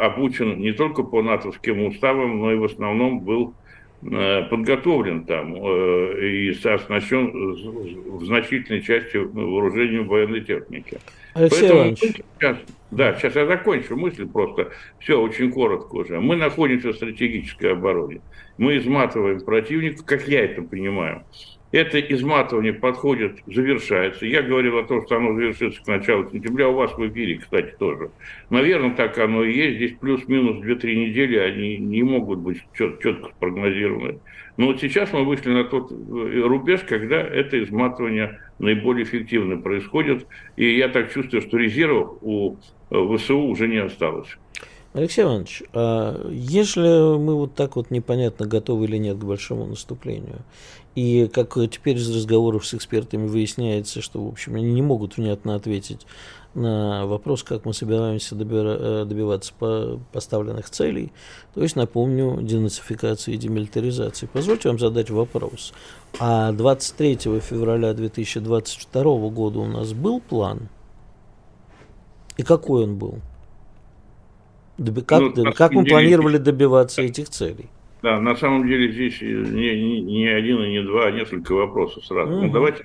обучен 0.02 0.60
не 0.60 0.74
только 0.74 1.04
по 1.04 1.22
натовским 1.22 1.86
уставам, 1.86 2.40
но 2.40 2.52
и 2.52 2.58
в 2.58 2.66
основном 2.66 3.22
был 3.22 3.54
Э, 4.02 4.44
подготовлен 4.44 5.26
там 5.26 5.54
э, 5.56 6.26
и 6.26 6.50
оснащен 6.52 7.52
в 8.18 8.24
значительной 8.24 8.82
части 8.82 9.18
вооружением 9.18 10.08
военной 10.08 10.40
техники. 10.40 11.00
Алексей 11.34 11.70
Поэтому 11.70 11.96
сейчас, 11.98 12.58
да, 12.92 13.14
сейчас 13.16 13.36
я 13.36 13.46
закончу 13.46 13.98
мысль 13.98 14.26
просто. 14.26 14.72
Все, 15.00 15.20
очень 15.20 15.52
коротко 15.52 15.96
уже. 15.96 16.22
Мы 16.22 16.38
находимся 16.38 16.94
в 16.94 16.96
стратегической 16.96 17.74
обороне. 17.74 18.22
Мы 18.58 18.78
изматываем 18.78 19.42
противника, 19.42 20.06
как 20.06 20.30
я 20.30 20.46
это 20.46 20.62
понимаю 20.62 21.26
это 21.72 22.00
изматывание 22.00 22.74
подходит, 22.74 23.40
завершается. 23.46 24.26
Я 24.26 24.42
говорил 24.42 24.78
о 24.80 24.84
том, 24.84 25.06
что 25.06 25.18
оно 25.18 25.36
завершится 25.36 25.82
к 25.84 25.88
началу 25.88 26.30
сентября, 26.32 26.70
у 26.70 26.74
вас 26.74 26.92
в 26.94 27.08
эфире, 27.08 27.38
кстати, 27.38 27.76
тоже. 27.78 28.10
Наверное, 28.50 28.96
так 28.96 29.18
оно 29.20 29.44
и 29.44 29.56
есть. 29.56 29.78
Здесь 29.78 29.94
плюс-минус 30.00 30.66
2-3 30.66 30.96
недели, 30.96 31.38
они 31.38 31.78
не 31.78 32.02
могут 32.04 32.40
быть 32.40 32.58
чет- 32.78 33.02
четко 33.02 33.30
спрогнозированы. 33.30 34.20
Но 34.58 34.68
вот 34.68 34.82
сейчас 34.82 35.14
мы 35.14 35.24
вышли 35.24 35.52
на 35.52 35.64
тот 35.64 35.92
э, 35.92 35.96
рубеж, 35.96 36.82
когда 36.82 37.18
это 37.22 37.64
изматывание 37.64 38.40
наиболее 38.58 39.04
эффективно 39.04 39.58
происходит. 39.58 40.26
И 40.58 40.76
я 40.76 40.90
так 40.90 41.14
чувствую, 41.14 41.42
что 41.42 41.58
резервов 41.58 42.18
у 42.22 42.58
э, 42.90 43.18
ВСУ 43.18 43.38
уже 43.38 43.68
не 43.68 43.78
осталось. 43.78 44.38
Алексей 44.94 45.24
Иванович, 45.24 45.64
а 45.74 46.28
если 46.32 47.18
мы 47.18 47.36
вот 47.36 47.54
так 47.54 47.76
вот 47.76 47.92
непонятно 47.92 48.48
готовы 48.48 48.86
или 48.86 48.98
нет 48.98 49.18
к 49.18 49.24
большому 49.24 49.68
наступлению, 49.68 50.40
и 50.96 51.28
как 51.28 51.54
теперь 51.72 51.98
из 51.98 52.14
разговоров 52.14 52.66
с 52.66 52.74
экспертами 52.74 53.28
выясняется, 53.28 54.02
что, 54.02 54.24
в 54.24 54.28
общем, 54.28 54.56
они 54.56 54.72
не 54.72 54.82
могут 54.82 55.18
внятно 55.18 55.56
ответить 55.56 56.06
на 56.56 57.06
вопрос, 57.06 57.44
как 57.44 57.66
мы 57.66 57.74
собираемся 57.74 58.36
э, 58.36 59.06
добиваться 59.06 59.54
поставленных 60.12 60.70
целей, 60.70 61.12
то 61.54 61.62
есть, 61.62 61.76
напомню, 61.76 62.42
денацификации 62.42 63.36
и 63.36 63.38
демилитаризации. 63.38 64.28
Позвольте 64.32 64.70
вам 64.70 64.80
задать 64.80 65.10
вопрос. 65.10 65.74
А 66.20 66.52
23 66.52 67.40
февраля 67.40 67.94
2022 67.94 69.04
года 69.30 69.60
у 69.60 69.66
нас 69.66 69.94
был 69.94 70.20
план? 70.20 70.70
И 72.38 72.44
какой 72.44 72.84
он 72.84 72.98
был? 72.98 73.20
Как, 75.06 75.36
ну, 75.36 75.54
как 75.54 75.74
мы 75.74 75.84
планировали 75.84 76.38
добиваться 76.38 77.02
этих 77.02 77.30
целей? 77.30 77.70
Да, 78.02 78.20
на 78.20 78.36
самом 78.36 78.68
деле 78.68 78.92
здесь 78.92 79.22
не, 79.22 79.76
не, 79.76 80.02
не 80.02 80.28
один 80.28 80.64
и 80.64 80.70
не 80.70 80.84
два, 80.84 81.08
а 81.08 81.12
несколько 81.12 81.54
вопросов 81.54 82.06
сразу. 82.06 82.32
Угу. 82.32 82.46
Ну, 82.46 82.52
давайте 82.52 82.84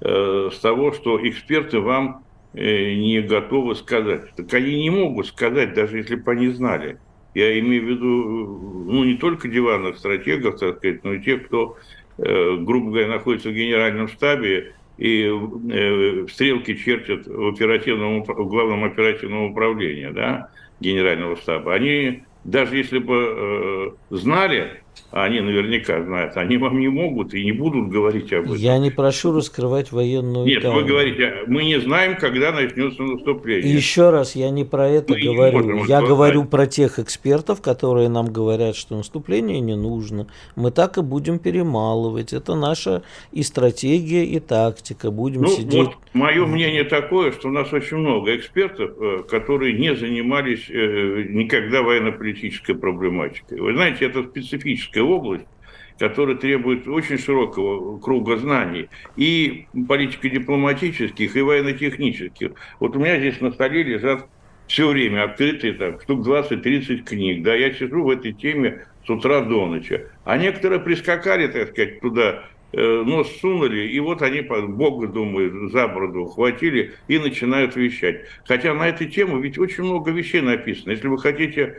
э, 0.00 0.50
с 0.52 0.58
того, 0.58 0.92
что 0.92 1.26
эксперты 1.26 1.80
вам 1.80 2.22
э, 2.52 2.94
не 2.94 3.20
готовы 3.22 3.74
сказать. 3.74 4.34
Так 4.36 4.52
они 4.52 4.82
не 4.82 4.90
могут 4.90 5.26
сказать, 5.26 5.74
даже 5.74 5.96
если 5.96 6.16
бы 6.16 6.32
они 6.32 6.48
знали. 6.48 6.98
Я 7.34 7.58
имею 7.60 7.84
в 7.84 7.88
виду, 7.88 8.84
ну, 8.92 9.04
не 9.04 9.14
только 9.14 9.48
диванных 9.48 9.96
стратегов, 9.96 10.58
так 10.58 10.78
сказать, 10.78 11.04
но 11.04 11.14
и 11.14 11.22
тех, 11.22 11.46
кто, 11.46 11.76
э, 12.18 12.56
грубо 12.56 12.90
говоря, 12.90 13.08
находится 13.08 13.48
в 13.48 13.54
генеральном 13.54 14.08
штабе 14.08 14.74
и 14.98 15.30
э, 15.70 16.26
стрелки 16.28 16.74
чертят 16.74 17.26
в, 17.26 17.48
оперативном, 17.48 18.24
в 18.24 18.48
главном 18.48 18.84
оперативном 18.84 19.52
управлении, 19.52 20.10
да, 20.12 20.50
генерального 20.80 21.36
штаба. 21.36 21.74
Они, 21.74 22.24
даже 22.44 22.76
если 22.76 22.98
бы 22.98 23.96
э, 24.10 24.16
знали, 24.16 24.82
они 25.10 25.40
наверняка 25.40 26.02
знают, 26.02 26.36
они 26.36 26.58
вам 26.58 26.78
не 26.78 26.88
могут 26.88 27.34
и 27.34 27.44
не 27.44 27.52
будут 27.52 27.88
говорить 27.88 28.32
об 28.32 28.44
этом. 28.44 28.56
Я 28.56 28.78
не 28.78 28.90
прошу 28.90 29.32
раскрывать 29.32 29.90
военную 29.90 30.46
Нет, 30.46 30.62
тайну. 30.62 30.76
вы 30.76 30.84
говорите, 30.84 31.44
мы 31.46 31.64
не 31.64 31.80
знаем, 31.80 32.16
когда 32.16 32.52
начнется 32.52 33.02
наступление. 33.02 33.74
Еще 33.74 34.10
раз, 34.10 34.36
я 34.36 34.50
не 34.50 34.64
про 34.64 34.88
это 34.88 35.14
мы 35.14 35.20
говорю. 35.20 35.84
Я 35.86 36.02
говорю 36.02 36.44
про 36.44 36.66
тех 36.66 36.98
экспертов, 36.98 37.62
которые 37.62 38.08
нам 38.08 38.26
говорят, 38.26 38.76
что 38.76 38.96
наступление 38.96 39.60
не 39.60 39.76
нужно. 39.76 40.26
Мы 40.56 40.70
так 40.70 40.98
и 40.98 41.02
будем 41.02 41.38
перемалывать. 41.38 42.32
Это 42.32 42.54
наша 42.54 43.02
и 43.32 43.42
стратегия, 43.42 44.24
и 44.24 44.40
тактика. 44.40 45.10
Будем 45.10 45.42
ну, 45.42 45.48
сидеть... 45.48 45.74
Вот 45.74 45.94
мое 46.12 46.46
мнение 46.46 46.84
такое, 46.84 47.32
что 47.32 47.48
у 47.48 47.52
нас 47.52 47.72
очень 47.72 47.96
много 47.96 48.36
экспертов, 48.36 48.90
э, 49.00 49.22
которые 49.28 49.78
не 49.78 49.94
занимались 49.94 50.68
э, 50.68 51.24
никогда 51.28 51.82
военно-политической 51.82 52.74
проблематикой. 52.74 53.60
Вы 53.60 53.74
знаете, 53.74 54.04
это 54.04 54.22
специфическая 54.22 54.87
политическая 54.88 55.02
область, 55.02 55.46
которая 55.98 56.36
требует 56.36 56.86
очень 56.86 57.18
широкого 57.18 57.98
круга 57.98 58.36
знаний, 58.36 58.88
и 59.16 59.66
политико-дипломатических, 59.88 61.36
и 61.36 61.42
военно-технических. 61.42 62.52
Вот 62.80 62.96
у 62.96 62.98
меня 62.98 63.18
здесь 63.18 63.40
на 63.40 63.50
столе 63.50 63.82
лежат 63.82 64.26
все 64.66 64.88
время 64.88 65.24
открытые 65.24 65.72
там, 65.72 66.00
штук 66.00 66.26
20-30 66.26 66.98
книг. 66.98 67.42
Да, 67.42 67.54
я 67.54 67.72
сижу 67.72 68.04
в 68.04 68.10
этой 68.10 68.32
теме 68.32 68.86
с 69.04 69.10
утра 69.10 69.40
до 69.40 69.66
ночи. 69.66 70.06
А 70.24 70.36
некоторые 70.36 70.80
прискакали, 70.80 71.46
так 71.46 71.70
сказать, 71.70 72.00
туда 72.00 72.44
Э, 72.70 73.02
нос 73.02 73.34
сунули, 73.40 73.88
и 73.88 73.98
вот 73.98 74.20
они, 74.20 74.42
Бога, 74.42 75.06
думаю, 75.06 75.70
за 75.70 75.88
бороду 75.88 76.24
ухватили 76.24 76.92
и 77.08 77.18
начинают 77.18 77.76
вещать. 77.76 78.26
Хотя 78.44 78.74
на 78.74 78.88
эту 78.88 79.06
тему 79.06 79.40
ведь 79.40 79.58
очень 79.58 79.84
много 79.84 80.10
вещей 80.10 80.42
написано. 80.42 80.90
Если 80.90 81.08
вы 81.08 81.16
хотите 81.16 81.78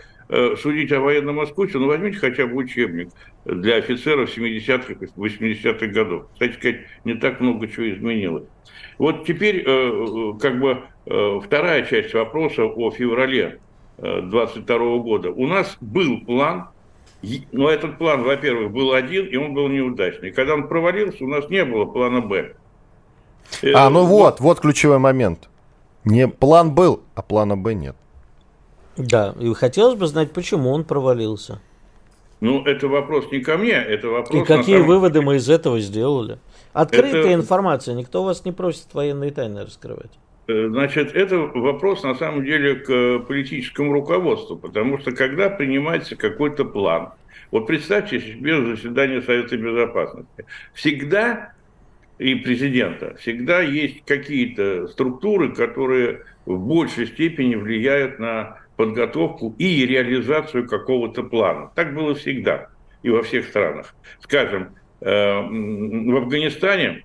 судить 0.62 0.92
о 0.92 1.00
военном 1.00 1.44
искусстве, 1.44 1.80
ну 1.80 1.88
возьмите 1.88 2.20
хотя 2.20 2.46
бы 2.46 2.58
учебник 2.58 3.10
для 3.46 3.78
офицеров 3.78 4.30
70-х, 4.30 5.08
80-х 5.18 5.88
годов. 5.88 6.28
Кстати 6.34 6.54
сказать, 6.54 6.82
не 7.04 7.16
так 7.16 7.40
много 7.40 7.68
чего 7.68 7.90
изменилось. 7.90 8.44
Вот 9.00 9.26
теперь 9.26 9.64
э, 9.66 10.34
как 10.40 10.60
бы 10.60 10.84
вторая 11.44 11.84
часть 11.86 12.14
вопроса 12.14 12.66
о 12.66 12.92
феврале 12.92 13.60
22 13.98 14.98
года. 15.00 15.32
У 15.32 15.48
нас 15.48 15.78
был 15.82 16.22
план 16.22 16.68
но 17.52 17.70
этот 17.70 17.98
план, 17.98 18.24
во-первых, 18.24 18.72
был 18.72 18.94
один, 18.94 19.26
и 19.26 19.36
он 19.36 19.54
был 19.54 19.68
неудачный. 19.68 20.32
Когда 20.32 20.54
он 20.54 20.68
провалился, 20.68 21.24
у 21.24 21.28
нас 21.28 21.50
не 21.50 21.66
было 21.66 21.86
плана 21.86 22.22
«Б». 22.22 22.56
А, 23.76 23.90
ну 23.90 24.06
вот, 24.06 24.40
вот 24.40 24.60
ключевой 24.60 25.00
момент. 25.00 25.50
Не 26.06 26.28
план 26.28 26.74
был, 26.74 27.02
а 27.16 27.22
плана 27.22 27.58
«Б» 27.58 27.74
нет. 27.74 27.96
Да, 29.00 29.34
и 29.40 29.52
хотелось 29.54 29.98
бы 29.98 30.08
знать, 30.08 30.32
почему 30.32 30.72
он 30.72 30.84
провалился. 30.84 31.60
Ну, 32.42 32.64
это 32.66 32.88
вопрос 32.88 33.32
не 33.32 33.40
ко 33.40 33.58
мне, 33.58 33.72
это 33.72 34.10
вопрос... 34.10 34.44
И 34.44 34.46
какие 34.46 34.76
самом... 34.76 34.88
выводы 34.88 35.22
мы 35.22 35.38
из 35.38 35.50
этого 35.50 35.80
сделали? 35.80 36.38
Открытая 36.74 37.22
это... 37.22 37.34
информация, 37.34 37.96
никто 37.96 38.24
вас 38.24 38.46
не 38.46 38.52
просит 38.52 38.94
военные 38.94 39.32
тайны 39.32 39.64
раскрывать. 39.64 40.12
Э, 40.48 40.68
значит, 40.70 41.16
это 41.16 41.38
вопрос 41.38 42.04
на 42.04 42.16
самом 42.16 42.44
деле 42.44 42.76
к 42.76 43.20
политическому 43.20 43.94
руководству, 43.94 44.58
потому 44.58 45.00
что 45.00 45.12
когда 45.12 45.50
принимается 45.50 46.16
какой-то 46.16 46.66
план, 46.66 47.10
вот 47.52 47.68
представьте 47.68 48.20
себе 48.20 48.66
заседание 48.66 49.22
Совета 49.22 49.58
Безопасности, 49.58 50.46
всегда 50.74 51.54
и 52.20 52.36
президента, 52.36 53.16
всегда 53.16 53.62
есть 53.62 54.04
какие-то 54.06 54.88
структуры, 54.90 55.54
которые 55.54 56.24
в 56.46 56.58
большей 56.58 57.08
степени 57.08 57.56
влияют 57.56 58.20
на 58.20 58.59
подготовку 58.80 59.54
и 59.58 59.86
реализацию 59.86 60.66
какого-то 60.66 61.24
плана. 61.24 61.70
Так 61.76 61.94
было 61.94 62.16
всегда 62.16 62.70
и 63.04 63.10
во 63.10 63.24
всех 63.24 63.48
странах. 63.48 63.94
Скажем, 64.22 64.70
э, 65.02 65.06
в 65.06 66.16
Афганистане 66.16 67.04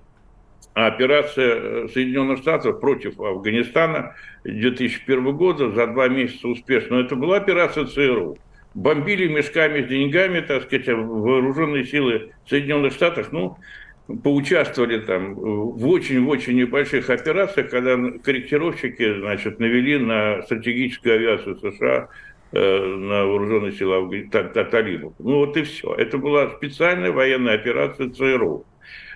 операция 0.73 1.55
э, 1.55 1.87
Соединенных 1.93 2.37
Штатов 2.37 2.79
против 2.79 3.19
Афганистана 3.19 4.15
2001 4.45 5.35
года 5.35 5.69
за 5.71 5.87
два 5.87 6.07
месяца 6.07 6.47
успешно. 6.47 6.95
Это 6.95 7.17
была 7.17 7.35
операция 7.35 7.83
ЦРУ. 7.83 8.37
Бомбили 8.73 9.27
мешками 9.27 9.83
с 9.83 9.89
деньгами, 9.89 10.39
так 10.39 10.63
сказать, 10.63 10.87
вооруженные 10.87 11.83
силы 11.83 12.31
Соединенных 12.47 12.93
Штатов, 12.93 13.33
ну, 13.33 13.57
поучаствовали 14.07 14.99
там 14.99 15.33
в 15.33 15.87
очень-очень 15.87 16.55
небольших 16.55 17.09
операциях, 17.09 17.69
когда 17.69 17.97
корректировщики, 18.23 19.19
значит, 19.19 19.59
навели 19.59 19.97
на 19.97 20.41
стратегическую 20.43 21.15
авиацию 21.15 21.57
США 21.57 22.09
э, 22.51 22.85
на 22.85 23.25
вооруженные 23.25 23.71
силы 23.71 23.95
Афганистана, 23.95 24.49
талибов. 24.65 25.13
Ну 25.19 25.37
вот 25.37 25.57
и 25.57 25.63
все. 25.63 25.93
Это 25.95 26.17
была 26.17 26.49
специальная 26.51 27.11
военная 27.11 27.55
операция 27.55 28.09
ЦРУ. 28.09 28.65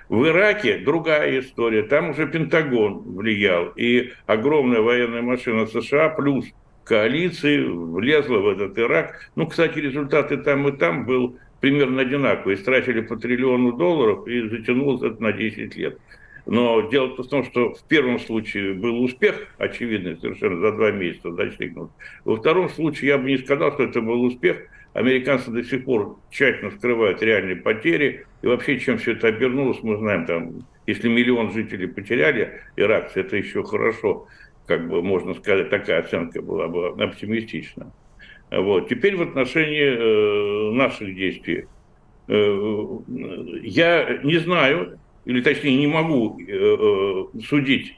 В 0.09 0.25
Ираке 0.25 0.79
другая 0.79 1.39
история. 1.39 1.83
Там 1.83 2.09
уже 2.09 2.27
Пентагон 2.27 3.03
влиял. 3.15 3.67
И 3.75 4.11
огромная 4.25 4.81
военная 4.81 5.21
машина 5.21 5.67
США 5.67 6.09
плюс 6.09 6.45
коалиции 6.83 7.63
влезла 7.63 8.39
в 8.39 8.47
этот 8.47 8.77
Ирак. 8.79 9.29
Ну, 9.35 9.45
кстати, 9.45 9.77
результаты 9.77 10.37
там 10.37 10.67
и 10.67 10.71
там 10.71 11.05
был 11.05 11.37
примерно 11.59 12.01
одинаковый. 12.01 12.55
Истратили 12.55 13.01
по 13.01 13.15
триллиону 13.15 13.73
долларов 13.73 14.27
и 14.27 14.47
затянулось 14.49 15.01
это 15.01 15.21
на 15.21 15.31
10 15.31 15.75
лет. 15.75 15.97
Но 16.45 16.89
дело 16.89 17.15
в 17.15 17.27
том, 17.27 17.43
что 17.43 17.73
в 17.73 17.83
первом 17.83 18.19
случае 18.19 18.73
был 18.73 19.03
успех, 19.03 19.47
очевидный 19.57 20.17
совершенно, 20.17 20.59
за 20.59 20.71
два 20.71 20.91
месяца 20.91 21.31
достигнут. 21.31 21.91
Во 22.25 22.37
втором 22.37 22.69
случае 22.69 23.09
я 23.09 23.17
бы 23.17 23.29
не 23.29 23.37
сказал, 23.37 23.73
что 23.73 23.83
это 23.83 24.01
был 24.01 24.23
успех– 24.23 24.57
Американцы 24.93 25.51
до 25.51 25.63
сих 25.63 25.85
пор 25.85 26.17
тщательно 26.31 26.71
скрывают 26.71 27.21
реальные 27.21 27.57
потери. 27.57 28.25
И 28.41 28.47
вообще, 28.47 28.79
чем 28.79 28.97
все 28.97 29.11
это 29.13 29.27
обернулось, 29.27 29.83
мы 29.83 29.97
знаем, 29.97 30.25
там, 30.25 30.65
если 30.87 31.07
миллион 31.07 31.51
жителей 31.51 31.87
потеряли 31.87 32.61
иракцы, 32.75 33.19
это 33.19 33.37
еще 33.37 33.63
хорошо, 33.63 34.27
как 34.65 34.87
бы 34.89 35.03
можно 35.03 35.35
сказать, 35.35 35.69
такая 35.69 35.99
оценка 35.99 36.41
была 36.41 36.67
бы 36.67 36.87
оптимистична. 36.87 37.91
Вот. 38.51 38.89
Теперь 38.89 39.15
в 39.15 39.21
отношении 39.21 39.83
э, 39.83 40.71
наших 40.71 41.15
действий. 41.15 41.65
Э, 42.27 42.97
я 43.61 44.19
не 44.23 44.37
знаю, 44.37 44.99
или 45.25 45.41
точнее 45.41 45.77
не 45.77 45.87
могу 45.87 46.39
э, 46.39 47.25
судить 47.45 47.95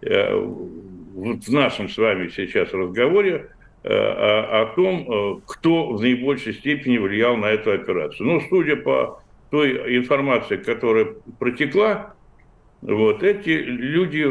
в 0.00 1.52
нашем 1.52 1.88
с 1.88 1.96
вами 1.96 2.26
сейчас 2.26 2.72
разговоре 2.72 3.50
о, 3.84 4.72
том, 4.74 5.40
кто 5.46 5.90
в 5.90 6.02
наибольшей 6.02 6.54
степени 6.54 6.98
влиял 6.98 7.36
на 7.36 7.46
эту 7.46 7.70
операцию. 7.70 8.26
Ну, 8.26 8.40
судя 8.48 8.74
по 8.74 9.22
той 9.52 9.96
информации, 9.96 10.56
которая 10.56 11.14
протекла, 11.38 12.14
вот 12.80 13.22
эти 13.22 13.50
люди 13.50 14.26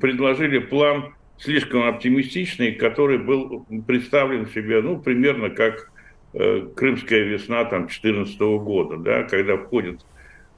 предложили 0.00 0.60
план 0.60 1.14
слишком 1.38 1.84
оптимистичный, 1.84 2.72
который 2.72 3.18
был 3.18 3.66
представлен 3.86 4.46
себе, 4.48 4.80
ну, 4.82 4.98
примерно 4.98 5.50
как 5.50 5.90
э, 6.32 6.66
Крымская 6.74 7.24
весна 7.24 7.64
там 7.64 7.86
2014 7.86 8.40
года, 8.40 8.96
да, 8.96 9.24
когда 9.24 9.56
входят 9.56 10.00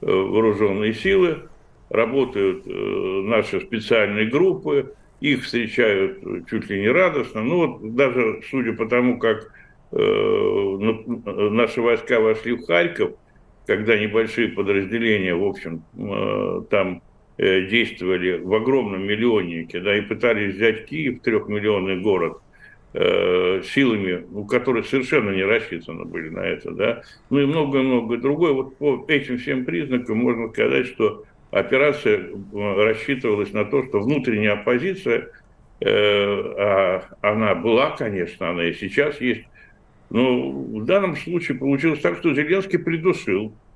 э, 0.01 0.05
вооруженные 0.05 0.93
силы, 0.93 1.49
работают 1.89 2.63
э, 2.65 2.71
наши 2.71 3.59
специальные 3.61 4.27
группы, 4.27 4.93
их 5.19 5.43
встречают 5.43 6.47
чуть 6.49 6.69
ли 6.69 6.81
не 6.81 6.89
радостно. 6.89 7.43
Ну 7.43 7.67
вот 7.67 7.95
даже 7.95 8.41
судя 8.49 8.73
по 8.73 8.85
тому, 8.85 9.19
как 9.19 9.51
э, 9.91 9.97
наши 11.51 11.81
войска 11.81 12.19
вошли 12.19 12.53
в 12.53 12.65
Харьков, 12.65 13.11
когда 13.65 13.97
небольшие 13.97 14.49
подразделения, 14.49 15.35
в 15.35 15.43
общем, 15.43 15.83
э, 15.97 16.61
там 16.69 17.01
действовали 17.39 18.37
в 18.37 18.53
огромном 18.53 19.07
миллионнике, 19.07 19.79
да, 19.79 19.97
и 19.97 20.01
пытались 20.01 20.55
взять 20.55 20.85
Киев, 20.85 21.21
трехмиллионный 21.21 22.01
город, 22.01 22.39
э, 22.93 23.61
силами, 23.63 24.25
у 24.31 24.45
которых 24.45 24.87
совершенно 24.87 25.31
не 25.31 25.43
рассчитаны 25.43 26.05
были 26.05 26.29
на 26.29 26.39
это, 26.39 26.71
да, 26.71 27.01
ну 27.29 27.39
и 27.39 27.45
много-много 27.45 28.17
другое. 28.17 28.53
Вот 28.53 28.77
по 28.77 29.05
этим 29.07 29.37
всем 29.37 29.65
признакам 29.65 30.17
можно 30.17 30.49
сказать, 30.49 30.87
что 30.87 31.23
операция 31.51 32.19
э, 32.19 32.29
рассчитывалась 32.51 33.53
на 33.53 33.65
то, 33.65 33.83
что 33.85 34.01
внутренняя 34.01 34.53
оппозиция, 34.53 35.29
э, 35.81 35.85
а 35.87 37.03
она 37.21 37.55
была, 37.55 37.91
конечно, 37.91 38.49
она 38.49 38.65
и 38.65 38.73
сейчас 38.73 39.21
есть, 39.21 39.45
Но 40.09 40.51
в 40.51 40.85
данном 40.85 41.15
случае 41.15 41.57
получилось 41.57 41.99
так, 41.99 42.17
что 42.17 42.33
Зеленский 42.33 42.79
придушил 42.79 43.47
э, 43.47 43.68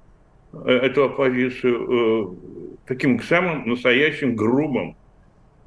эту 0.66 1.06
оппозицию 1.06 1.89
э, 1.89 2.78
таким 2.86 3.20
самым 3.22 3.68
настоящим 3.68 4.36
грубым 4.36 4.95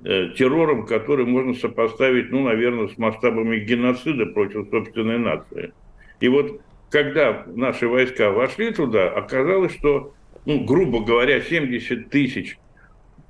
э, 0.04 0.30
террором, 0.36 0.86
который 0.86 1.26
можно 1.26 1.54
сопоставить, 1.54 2.30
ну, 2.30 2.44
наверное, 2.44 2.88
с 2.88 2.96
масштабами 2.96 3.58
геноцида 3.58 4.26
против 4.26 4.68
собственной 4.70 5.18
нации. 5.18 5.72
И 6.20 6.28
вот 6.28 6.60
когда 6.90 7.44
наши 7.46 7.88
войска 7.88 8.30
вошли 8.30 8.72
туда, 8.72 9.08
оказалось, 9.08 9.74
что, 9.74 10.14
ну, 10.44 10.64
грубо 10.64 11.04
говоря, 11.04 11.40
70 11.40 12.08
тысяч 12.10 12.58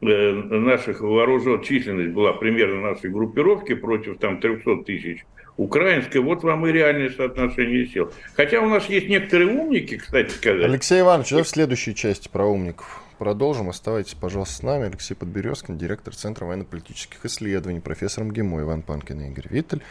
наших 0.03 1.01
вооружен, 1.01 1.63
численность 1.63 2.13
была 2.13 2.35
примерно 2.35 2.83
нашей 2.83 3.11
группировки 3.11 3.75
против 3.75 4.19
там 4.19 4.41
300 4.41 4.85
тысяч 4.85 5.25
украинская, 5.57 6.23
вот 6.23 6.43
вам 6.43 6.67
и 6.67 6.73
реальное 6.73 7.11
соотношение 7.11 7.87
сил. 7.87 8.13
Хотя 8.35 8.61
у 8.61 8.69
нас 8.69 8.87
есть 8.87 9.09
некоторые 9.09 9.49
умники, 9.49 9.97
кстати 9.97 10.31
сказать. 10.31 10.65
Алексей 10.65 11.01
Иванович, 11.01 11.31
давай 11.31 11.45
в 11.45 11.49
следующей 11.49 11.95
части 11.95 12.29
про 12.29 12.45
умников 12.47 13.03
продолжим. 13.19 13.69
Оставайтесь, 13.69 14.15
пожалуйста, 14.15 14.55
с 14.55 14.63
нами. 14.63 14.87
Алексей 14.87 15.15
Подберезкин, 15.15 15.79
директор 15.79 16.15
Центра 16.15 16.45
военно-политических 16.45 17.25
исследований, 17.25 17.81
профессор 17.81 18.25
МГИМО 18.25 18.63
Иван 18.63 18.83
Панкин 18.83 19.21
и 19.21 19.29
Игорь 19.29 19.49
Виттель. 19.51 19.83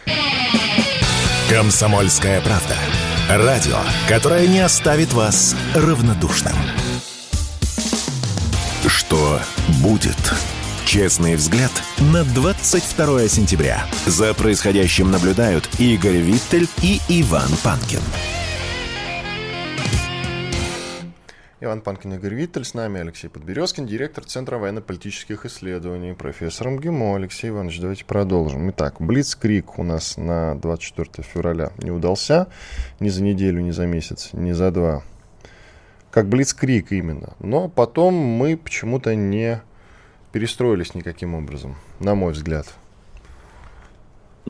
Комсомольская 1.49 2.41
правда. 2.41 2.75
Радио, 3.29 3.77
которое 4.07 4.47
не 4.47 4.59
оставит 4.59 5.13
вас 5.13 5.55
равнодушным. 5.75 6.53
Что 8.87 9.39
будет? 9.83 10.15
Честный 10.85 11.35
взгляд 11.35 11.71
на 12.13 12.23
22 12.23 13.27
сентября. 13.27 13.85
За 14.05 14.35
происходящим 14.35 15.09
наблюдают 15.09 15.67
Игорь 15.79 16.17
Виттель 16.17 16.67
и 16.83 16.99
Иван 17.09 17.49
Панкин. 17.63 18.01
Иван 21.59 21.81
Панкин, 21.81 22.13
Игорь 22.13 22.35
Виттель, 22.35 22.63
с 22.63 22.75
нами 22.75 23.01
Алексей 23.01 23.29
Подберезкин, 23.29 23.87
директор 23.87 24.23
Центра 24.23 24.59
военно-политических 24.59 25.47
исследований, 25.47 26.13
профессор 26.13 26.69
МГИМО. 26.69 27.15
Алексей 27.15 27.49
Иванович, 27.49 27.79
давайте 27.79 28.05
продолжим. 28.05 28.69
Итак, 28.69 28.97
Блицкрик 28.99 29.79
у 29.79 29.83
нас 29.83 30.17
на 30.17 30.53
24 30.53 31.27
февраля 31.27 31.71
не 31.79 31.89
удался 31.89 32.47
ни 32.99 33.09
за 33.09 33.23
неделю, 33.23 33.61
ни 33.61 33.71
за 33.71 33.87
месяц, 33.87 34.29
ни 34.33 34.51
за 34.51 34.69
два. 34.69 35.01
Как 36.11 36.29
Блицкрик 36.29 36.91
именно. 36.91 37.33
Но 37.39 37.69
потом 37.69 38.13
мы 38.13 38.55
почему-то 38.55 39.15
не 39.15 39.61
перестроились 40.35 40.93
никаким 40.93 41.33
образом, 41.33 41.75
на 42.01 42.13
мой 42.13 42.33
взгляд. 42.33 42.67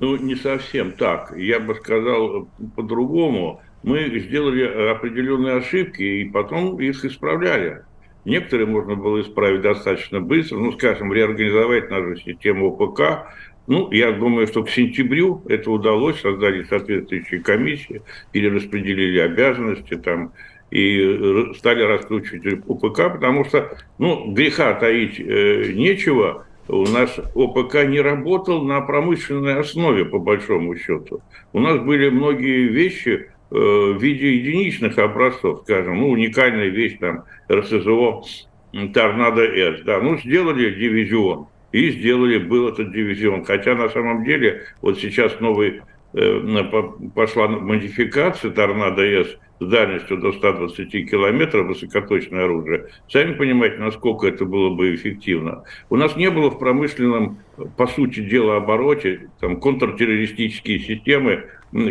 Ну, 0.02 0.18
не 0.18 0.34
совсем 0.34 0.94
так. 0.94 1.32
Я 1.38 1.60
бы 1.60 1.76
сказал 1.76 2.48
по-другому. 2.76 3.62
Мы 3.84 4.20
сделали 4.20 4.64
определенные 4.90 5.58
ошибки 5.58 6.02
и 6.02 6.26
потом 6.28 6.80
их 6.80 7.06
исправляли. 7.06 7.84
Некоторые 8.26 8.66
можно 8.66 8.96
было 8.96 9.22
исправить 9.22 9.62
достаточно 9.62 10.22
быстро, 10.22 10.58
ну, 10.58 10.72
скажем, 10.72 11.14
реорганизовать 11.14 11.92
нашу 11.92 12.16
систему 12.16 12.76
ОПК. 12.76 13.28
Ну, 13.68 13.92
я 13.92 14.12
думаю, 14.12 14.48
что 14.48 14.64
к 14.64 14.72
сентябрю 14.72 15.44
это 15.48 15.70
удалось, 15.70 16.20
создали 16.20 16.64
соответствующие 16.64 17.42
комиссии, 17.42 18.02
перераспределили 18.32 19.20
обязанности, 19.20 19.98
там, 19.98 20.34
и 20.72 21.54
стали 21.58 21.84
раскручивать 21.84 22.64
ОПК, 22.68 23.14
потому 23.14 23.46
что, 23.46 23.78
ну, 23.98 24.32
греха 24.32 24.74
таить 24.74 25.20
э, 25.20 25.72
нечего, 25.74 26.46
у 26.68 26.84
нас 26.84 27.20
ОПК 27.36 27.86
не 27.86 28.02
работал 28.02 28.64
на 28.64 28.82
промышленной 28.82 29.60
основе, 29.60 30.06
по 30.06 30.20
большому 30.20 30.76
счету. 30.76 31.22
У 31.54 31.60
нас 31.60 31.80
были 31.80 32.10
многие 32.10 32.68
вещи 32.68 33.30
э, 33.52 33.56
в 33.56 34.02
виде 34.02 34.36
единичных 34.36 34.98
образцов, 34.98 35.62
скажем, 35.64 36.00
ну, 36.00 36.10
уникальная 36.10 36.70
вещь, 36.70 36.98
там, 37.00 37.24
РСЗО 37.52 38.24
Торнадо-С, 38.94 39.84
да, 39.84 40.02
ну, 40.02 40.18
сделали 40.18 40.72
дивизион, 40.72 41.48
и 41.72 41.92
сделали, 41.92 42.38
был 42.38 42.70
этот 42.70 42.92
дивизион. 42.92 43.46
Хотя 43.46 43.76
на 43.76 43.90
самом 43.90 44.24
деле 44.24 44.64
вот 44.82 45.00
сейчас 45.00 45.40
новый 45.40 45.82
э, 46.14 46.64
пошла 47.14 47.48
модификация 47.48 48.52
Торнадо-С, 48.52 49.38
с 49.60 49.66
дальностью 49.66 50.18
до 50.18 50.32
120 50.34 51.10
километров 51.10 51.68
высокоточное 51.68 52.46
оружие, 52.46 52.88
сами 53.10 53.34
понимаете, 53.34 53.78
насколько 53.78 54.28
это 54.28 54.46
было 54.46 54.70
бы 54.70 54.94
эффективно. 54.96 55.64
У 55.90 55.96
нас 55.96 56.16
не 56.16 56.30
было 56.30 56.50
в 56.50 56.60
промышленном, 56.60 57.40
по 57.78 57.88
сути 57.88 58.20
дела, 58.20 58.58
обороте 58.58 59.30
там, 59.40 59.60
контртеррористические 59.60 60.80
системы, 60.80 61.46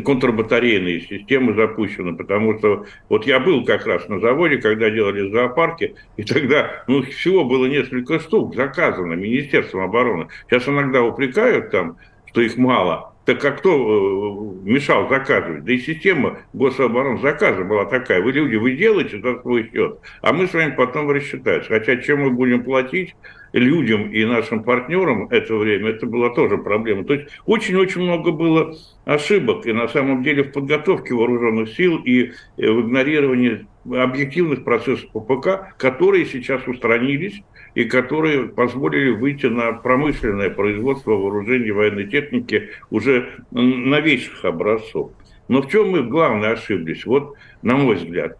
контрбатарейные 0.04 1.00
системы 1.00 1.54
запущены, 1.54 2.16
потому 2.16 2.58
что 2.58 2.86
вот 3.08 3.26
я 3.26 3.40
был 3.40 3.64
как 3.64 3.86
раз 3.86 4.08
на 4.08 4.20
заводе, 4.20 4.58
когда 4.58 4.90
делали 4.90 5.30
зоопарки, 5.30 5.94
и 6.16 6.22
тогда 6.22 6.84
ну, 6.86 7.02
всего 7.02 7.44
было 7.44 7.66
несколько 7.66 8.18
штук 8.18 8.54
заказано 8.54 9.14
Министерством 9.14 9.82
обороны. 9.82 10.28
Сейчас 10.48 10.68
иногда 10.68 11.02
упрекают 11.02 11.70
там, 11.70 11.96
что 12.26 12.40
их 12.40 12.56
мало, 12.56 13.13
так 13.24 13.42
а 13.44 13.52
кто 13.52 13.70
э, 13.70 14.68
мешал 14.68 15.08
заказывать? 15.08 15.64
Да 15.64 15.72
и 15.72 15.78
система 15.78 16.38
гособороны 16.52 17.20
заказа 17.20 17.64
была 17.64 17.86
такая. 17.86 18.22
Вы 18.22 18.32
люди, 18.32 18.56
вы 18.56 18.72
делаете 18.72 19.20
за 19.20 19.40
свой 19.40 19.70
счет, 19.72 19.98
а 20.20 20.32
мы 20.32 20.46
с 20.46 20.52
вами 20.52 20.74
потом 20.76 21.10
рассчитаемся. 21.10 21.68
Хотя 21.68 21.96
чем 21.96 22.20
мы 22.20 22.30
будем 22.30 22.62
платить 22.62 23.14
людям 23.54 24.10
и 24.10 24.24
нашим 24.24 24.62
партнерам 24.62 25.28
это 25.30 25.54
время, 25.54 25.90
это 25.90 26.06
была 26.06 26.30
тоже 26.30 26.58
проблема. 26.58 27.04
То 27.04 27.14
есть 27.14 27.28
очень-очень 27.46 28.02
много 28.02 28.30
было 28.30 28.76
ошибок 29.06 29.66
и 29.66 29.72
на 29.72 29.88
самом 29.88 30.22
деле 30.22 30.42
в 30.42 30.52
подготовке 30.52 31.14
вооруженных 31.14 31.70
сил 31.70 31.98
и 32.04 32.24
э, 32.24 32.70
в 32.70 32.82
игнорировании 32.82 33.66
объективных 33.90 34.64
процессов 34.64 35.08
ППК, 35.12 35.76
которые 35.78 36.26
сейчас 36.26 36.66
устранились 36.66 37.42
и 37.74 37.84
которые 37.84 38.48
позволили 38.48 39.10
выйти 39.10 39.46
на 39.46 39.72
промышленное 39.72 40.50
производство 40.50 41.12
вооружений 41.12 41.70
военной 41.70 42.06
техники 42.06 42.70
уже 42.90 43.28
новейших 43.50 44.44
образцов. 44.44 45.12
Но 45.48 45.62
в 45.62 45.68
чем 45.68 45.90
мы 45.90 46.02
главное 46.02 46.52
ошиблись? 46.52 47.04
Вот, 47.04 47.34
на 47.62 47.76
мой 47.76 47.96
взгляд. 47.96 48.38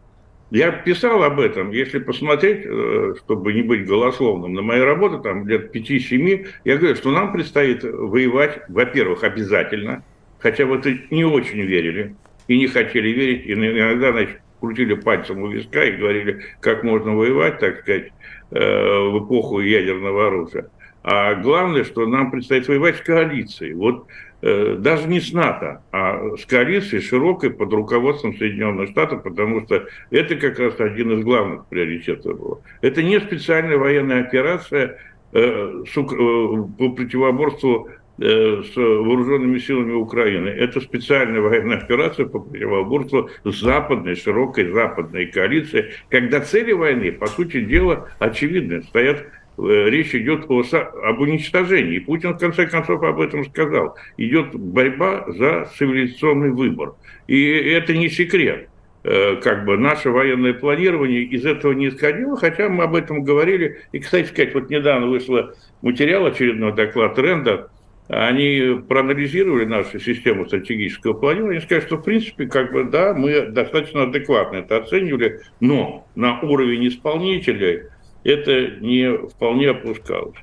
Я 0.51 0.71
писал 0.71 1.23
об 1.25 1.41
этом, 1.41 1.73
если 1.73 1.99
посмотреть, 1.99 2.65
э, 2.65 3.15
чтобы 3.19 3.53
не 3.53 3.63
быть 3.63 3.87
голословным, 3.87 4.55
на 4.55 4.63
моей 4.63 4.85
работе, 4.85 5.21
там 5.23 5.49
лет 5.49 5.75
5-7, 5.75 6.47
я 6.65 6.77
говорю, 6.77 6.95
что 6.95 7.11
нам 7.11 7.33
предстоит 7.33 7.83
воевать, 7.83 8.61
во-первых, 8.69 9.25
обязательно, 9.25 10.05
хотя 10.39 10.65
в 10.67 10.73
это 10.73 10.97
не 11.11 11.25
очень 11.25 11.63
верили 11.63 12.15
и 12.47 12.59
не 12.59 12.69
хотели 12.69 13.09
верить, 13.09 13.47
и 13.47 13.53
иногда, 13.53 14.13
значит, 14.13 14.41
крутили 14.65 14.95
пальцем 14.95 15.43
у 15.43 15.49
виска 15.49 15.85
и 15.85 15.97
говорили, 15.97 16.43
как 16.61 16.83
можно 16.85 17.15
воевать, 17.17 17.59
так 17.59 17.81
сказать, 17.81 18.13
Э, 18.57 19.09
в 19.09 19.25
эпоху 19.25 19.59
ядерного 19.59 20.29
оружия. 20.29 20.69
А 21.03 21.35
главное, 21.35 21.83
что 21.83 22.07
нам 22.07 22.31
предстоит 22.31 22.69
воевать 22.69 22.99
с 22.99 23.01
коалицией. 23.01 23.75
Вот 23.75 24.07
э, 24.43 24.77
даже 24.79 25.09
не 25.09 25.19
с 25.21 25.33
НАТО, 25.33 25.83
а 25.91 26.37
с 26.37 26.47
коалицией 26.47 27.03
широкой 27.03 27.51
под 27.51 27.73
руководством 27.73 28.37
Соединенных 28.37 28.91
Штатов, 28.91 29.25
потому 29.25 29.63
что 29.63 29.87
это 30.13 30.37
как 30.37 30.61
раз 30.61 30.79
один 30.79 31.19
из 31.19 31.25
главных 31.25 31.67
приоритетов 31.67 32.39
было. 32.39 32.61
Это 32.81 33.03
не 33.03 33.19
специальная 33.19 33.77
военная 33.77 34.21
операция 34.21 34.99
э, 35.33 35.83
по 35.93 36.89
противоборству 36.91 37.89
с 38.19 38.77
вооруженными 38.77 39.59
силами 39.59 39.93
Украины. 39.93 40.49
Это 40.49 40.81
специальная 40.81 41.41
военная 41.41 41.79
операция 41.79 42.27
по 42.27 42.39
противоборству 42.39 43.31
западной, 43.45 44.15
широкой 44.15 44.71
западной 44.71 45.27
коалицией, 45.27 45.93
когда 46.11 46.41
цели 46.41 46.73
войны, 46.73 47.13
по 47.13 47.27
сути 47.27 47.61
дела, 47.61 48.09
очевидны. 48.21 48.83
Стоят 48.83 49.27
э, 49.59 49.91
речь 49.91 50.15
идет 50.15 50.45
о, 50.49 50.63
об 51.03 51.21
уничтожении. 51.21 51.97
И 51.97 52.01
Путин 52.01 52.35
в 52.35 52.39
конце 52.39 52.67
концов 52.67 53.03
об 53.03 53.21
этом 53.21 53.45
сказал. 53.45 53.97
Идет 54.17 54.55
борьба 54.55 55.25
за 55.29 55.69
цивилизационный 55.77 56.51
выбор. 56.51 56.95
И 57.27 57.51
это 57.51 57.97
не 57.97 58.09
секрет. 58.09 58.69
Э, 59.03 59.37
как 59.37 59.67
бы 59.67 59.77
наше 59.77 60.11
военное 60.11 60.55
планирование 60.55 61.25
из 61.25 61.45
этого 61.45 61.73
не 61.73 61.89
исходило, 61.89 62.37
хотя 62.37 62.69
мы 62.69 62.85
об 62.85 62.95
этом 62.95 63.23
говорили. 63.23 63.81
И, 63.93 63.99
кстати 63.99 64.29
сказать, 64.29 64.55
вот 64.55 64.71
недавно 64.71 65.09
вышел 65.09 65.51
материал, 65.83 66.25
очередной 66.25 66.73
доклад 66.73 67.19
Ренда 67.19 67.71
они 68.09 68.81
проанализировали 68.87 69.65
нашу 69.65 69.99
систему 69.99 70.47
стратегического 70.47 71.15
планирования 71.15 71.61
и 71.61 71.63
сказали, 71.63 71.87
что, 71.87 71.97
в 71.97 72.03
принципе, 72.03 72.47
как 72.47 72.73
бы, 72.73 72.85
да, 72.85 73.15
мы 73.15 73.47
достаточно 73.47 74.03
адекватно 74.03 74.59
это 74.59 74.77
оценивали, 74.77 75.41
но 75.61 76.07
на 76.15 76.41
уровень 76.41 76.89
исполнителей 76.89 77.85
это 78.25 78.77
не 78.81 79.17
вполне 79.29 79.71
опускалось. 79.71 80.37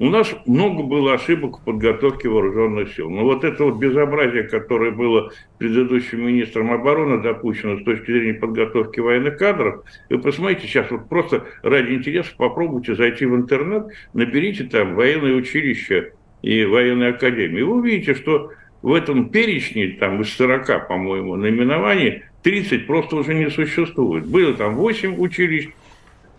У 0.00 0.10
нас 0.10 0.32
много 0.46 0.84
было 0.84 1.14
ошибок 1.14 1.58
в 1.58 1.64
подготовке 1.64 2.28
вооруженных 2.28 2.94
сил. 2.94 3.10
Но 3.10 3.24
вот 3.24 3.42
это 3.42 3.64
вот 3.64 3.78
безобразие, 3.78 4.44
которое 4.44 4.92
было 4.92 5.32
предыдущим 5.58 6.24
министром 6.24 6.70
обороны 6.70 7.20
допущено 7.20 7.80
с 7.80 7.82
точки 7.82 8.12
зрения 8.12 8.34
подготовки 8.34 9.00
военных 9.00 9.38
кадров, 9.38 9.82
вы 10.08 10.20
посмотрите 10.20 10.68
сейчас, 10.68 10.88
вот 10.92 11.08
просто 11.08 11.46
ради 11.64 11.94
интереса 11.94 12.30
попробуйте 12.36 12.94
зайти 12.94 13.26
в 13.26 13.34
интернет, 13.34 13.88
наберите 14.12 14.64
там 14.64 14.94
военное 14.94 15.34
училище 15.34 16.12
и 16.42 16.64
военной 16.64 17.10
академии. 17.10 17.62
Вы 17.62 17.74
увидите, 17.74 18.14
что 18.14 18.52
в 18.82 18.92
этом 18.92 19.30
перечне, 19.30 19.96
там 19.98 20.20
из 20.22 20.32
40, 20.34 20.88
по-моему, 20.88 21.36
наименований, 21.36 22.22
30 22.42 22.86
просто 22.86 23.16
уже 23.16 23.34
не 23.34 23.50
существует. 23.50 24.26
Было 24.26 24.54
там 24.54 24.74
8 24.76 25.18
училищ 25.18 25.68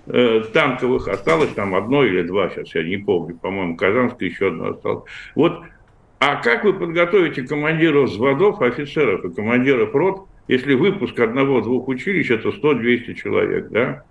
э, 0.07 0.43
танковых, 0.53 1.07
осталось 1.07 1.49
там 1.49 1.75
одно 1.75 2.05
или 2.05 2.21
два, 2.21 2.49
сейчас 2.49 2.73
я 2.75 2.83
не 2.83 2.97
помню, 2.97 3.37
по-моему, 3.37 3.75
Казанское 3.75 4.29
еще 4.29 4.47
одно 4.47 4.69
осталось. 4.69 5.03
Вот, 5.35 5.61
а 6.19 6.35
как 6.37 6.63
вы 6.63 6.73
подготовите 6.73 7.43
командиров 7.43 8.09
взводов, 8.09 8.61
офицеров 8.61 9.23
и 9.25 9.33
командиров 9.33 9.93
рот, 9.93 10.27
если 10.47 10.73
выпуск 10.73 11.19
одного-двух 11.19 11.87
училищ– 11.87 12.29
это 12.31 12.49
100-200 12.49 13.13
человек, 13.13 13.69
да? 13.69 14.03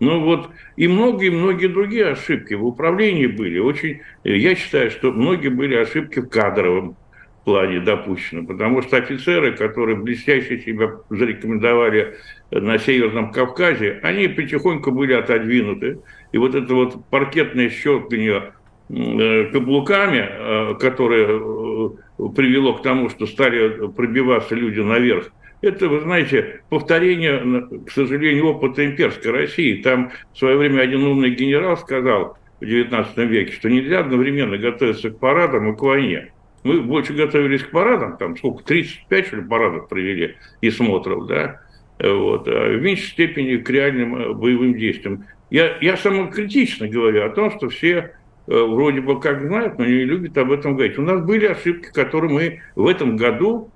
Ну 0.00 0.20
вот, 0.20 0.50
и 0.76 0.88
многие-многие 0.88 1.66
другие 1.66 2.06
ошибки 2.06 2.54
в 2.54 2.64
управлении 2.64 3.26
были. 3.26 3.58
Очень, 3.58 4.00
я 4.24 4.54
считаю, 4.54 4.90
что 4.90 5.12
многие 5.12 5.48
были 5.48 5.76
ошибки 5.76 6.20
в 6.20 6.28
кадровом 6.28 6.96
плане 7.44 7.80
допущены, 7.80 8.46
потому 8.46 8.80
что 8.80 8.96
офицеры, 8.96 9.52
которые 9.52 9.96
блестяще 9.96 10.58
себя 10.60 10.92
зарекомендовали 11.10 12.16
на 12.50 12.78
Северном 12.78 13.30
Кавказе, 13.30 14.00
они 14.02 14.28
потихоньку 14.28 14.90
были 14.90 15.12
отодвинуты. 15.12 16.00
И 16.32 16.38
вот 16.38 16.54
это 16.54 16.74
вот 16.74 17.04
паркетное 17.10 17.68
щелканье 17.68 18.52
э, 18.88 19.44
каблуками, 19.52 20.28
э, 20.28 20.74
которое 20.80 21.26
э, 21.26 21.90
привело 22.36 22.74
к 22.74 22.82
тому, 22.82 23.10
что 23.10 23.26
стали 23.26 23.88
пробиваться 23.88 24.54
люди 24.54 24.80
наверх, 24.80 25.30
это, 25.62 25.88
вы 25.88 26.00
знаете, 26.00 26.62
повторение, 26.68 27.66
к 27.86 27.90
сожалению, 27.90 28.46
опыта 28.46 28.84
имперской 28.84 29.30
России. 29.30 29.82
Там 29.82 30.10
в 30.32 30.38
свое 30.38 30.56
время 30.56 30.80
один 30.80 31.02
умный 31.04 31.30
генерал 31.30 31.76
сказал 31.76 32.38
в 32.60 32.64
XIX 32.64 33.26
веке, 33.26 33.52
что 33.52 33.68
нельзя 33.68 34.00
одновременно 34.00 34.56
готовиться 34.58 35.10
к 35.10 35.18
парадам 35.18 35.72
и 35.72 35.76
к 35.76 35.82
войне. 35.82 36.32
Мы 36.62 36.80
больше 36.82 37.14
готовились 37.14 37.62
к 37.62 37.70
парадам, 37.70 38.16
там 38.18 38.36
сколько, 38.36 38.64
35, 38.64 39.26
что 39.26 39.36
ли, 39.36 39.42
парадов 39.42 39.88
провели 39.88 40.36
и 40.60 40.70
смотров, 40.70 41.26
да, 41.26 41.60
вот, 41.98 42.48
а 42.48 42.76
в 42.76 42.82
меньшей 42.82 43.08
степени 43.08 43.56
к 43.56 43.68
реальным 43.70 44.16
э, 44.16 44.32
боевым 44.34 44.74
действиям. 44.74 45.26
Я, 45.50 45.76
я 45.80 45.96
самокритично 45.96 46.88
говорю 46.88 47.24
о 47.24 47.30
том, 47.30 47.50
что 47.50 47.68
все 47.68 48.12
э, 48.46 48.62
вроде 48.62 49.00
бы 49.00 49.20
как 49.20 49.42
знают, 49.42 49.78
но 49.78 49.84
не 49.84 50.04
любят 50.04 50.36
об 50.38 50.52
этом 50.52 50.76
говорить. 50.76 50.98
У 50.98 51.02
нас 51.02 51.22
были 51.22 51.46
ошибки, 51.46 51.90
которые 51.92 52.32
мы 52.32 52.60
в 52.74 52.86
этом 52.86 53.16
году 53.16 53.70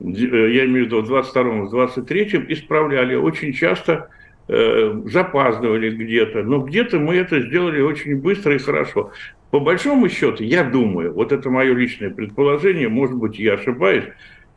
я 0.00 0.64
имею 0.66 0.84
в 0.84 0.86
виду 0.86 1.02
в 1.02 1.12
22-м, 1.12 1.66
в 1.66 1.74
23-м, 1.74 2.46
исправляли. 2.52 3.16
Очень 3.16 3.52
часто 3.52 4.08
э, 4.48 5.00
запаздывали 5.06 5.90
где-то, 5.90 6.42
но 6.42 6.60
где-то 6.60 6.98
мы 6.98 7.16
это 7.16 7.40
сделали 7.40 7.80
очень 7.80 8.16
быстро 8.16 8.54
и 8.54 8.58
хорошо. 8.58 9.10
По 9.50 9.60
большому 9.60 10.08
счету, 10.08 10.44
я 10.44 10.62
думаю, 10.62 11.12
вот 11.12 11.32
это 11.32 11.50
мое 11.50 11.74
личное 11.74 12.10
предположение, 12.10 12.88
может 12.88 13.16
быть, 13.16 13.38
я 13.38 13.54
ошибаюсь, 13.54 14.04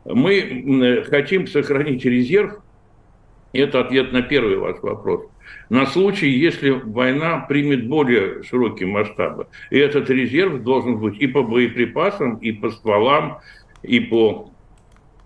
мы 0.04 0.34
э, 0.34 1.02
хотим 1.04 1.46
сохранить 1.46 2.04
резерв, 2.04 2.58
это 3.52 3.80
ответ 3.80 4.12
на 4.12 4.22
первый 4.22 4.58
ваш 4.58 4.80
вопрос, 4.80 5.22
на 5.68 5.86
случай, 5.86 6.28
если 6.28 6.70
война 6.70 7.44
примет 7.48 7.88
более 7.88 8.42
широкие 8.44 8.88
масштабы. 8.88 9.46
И 9.70 9.78
этот 9.78 10.08
резерв 10.08 10.62
должен 10.62 10.98
быть 10.98 11.18
и 11.20 11.26
по 11.26 11.42
боеприпасам, 11.42 12.36
и 12.36 12.52
по 12.52 12.70
стволам, 12.70 13.40
и 13.82 14.00
по 14.00 14.51
Э, 14.51 14.51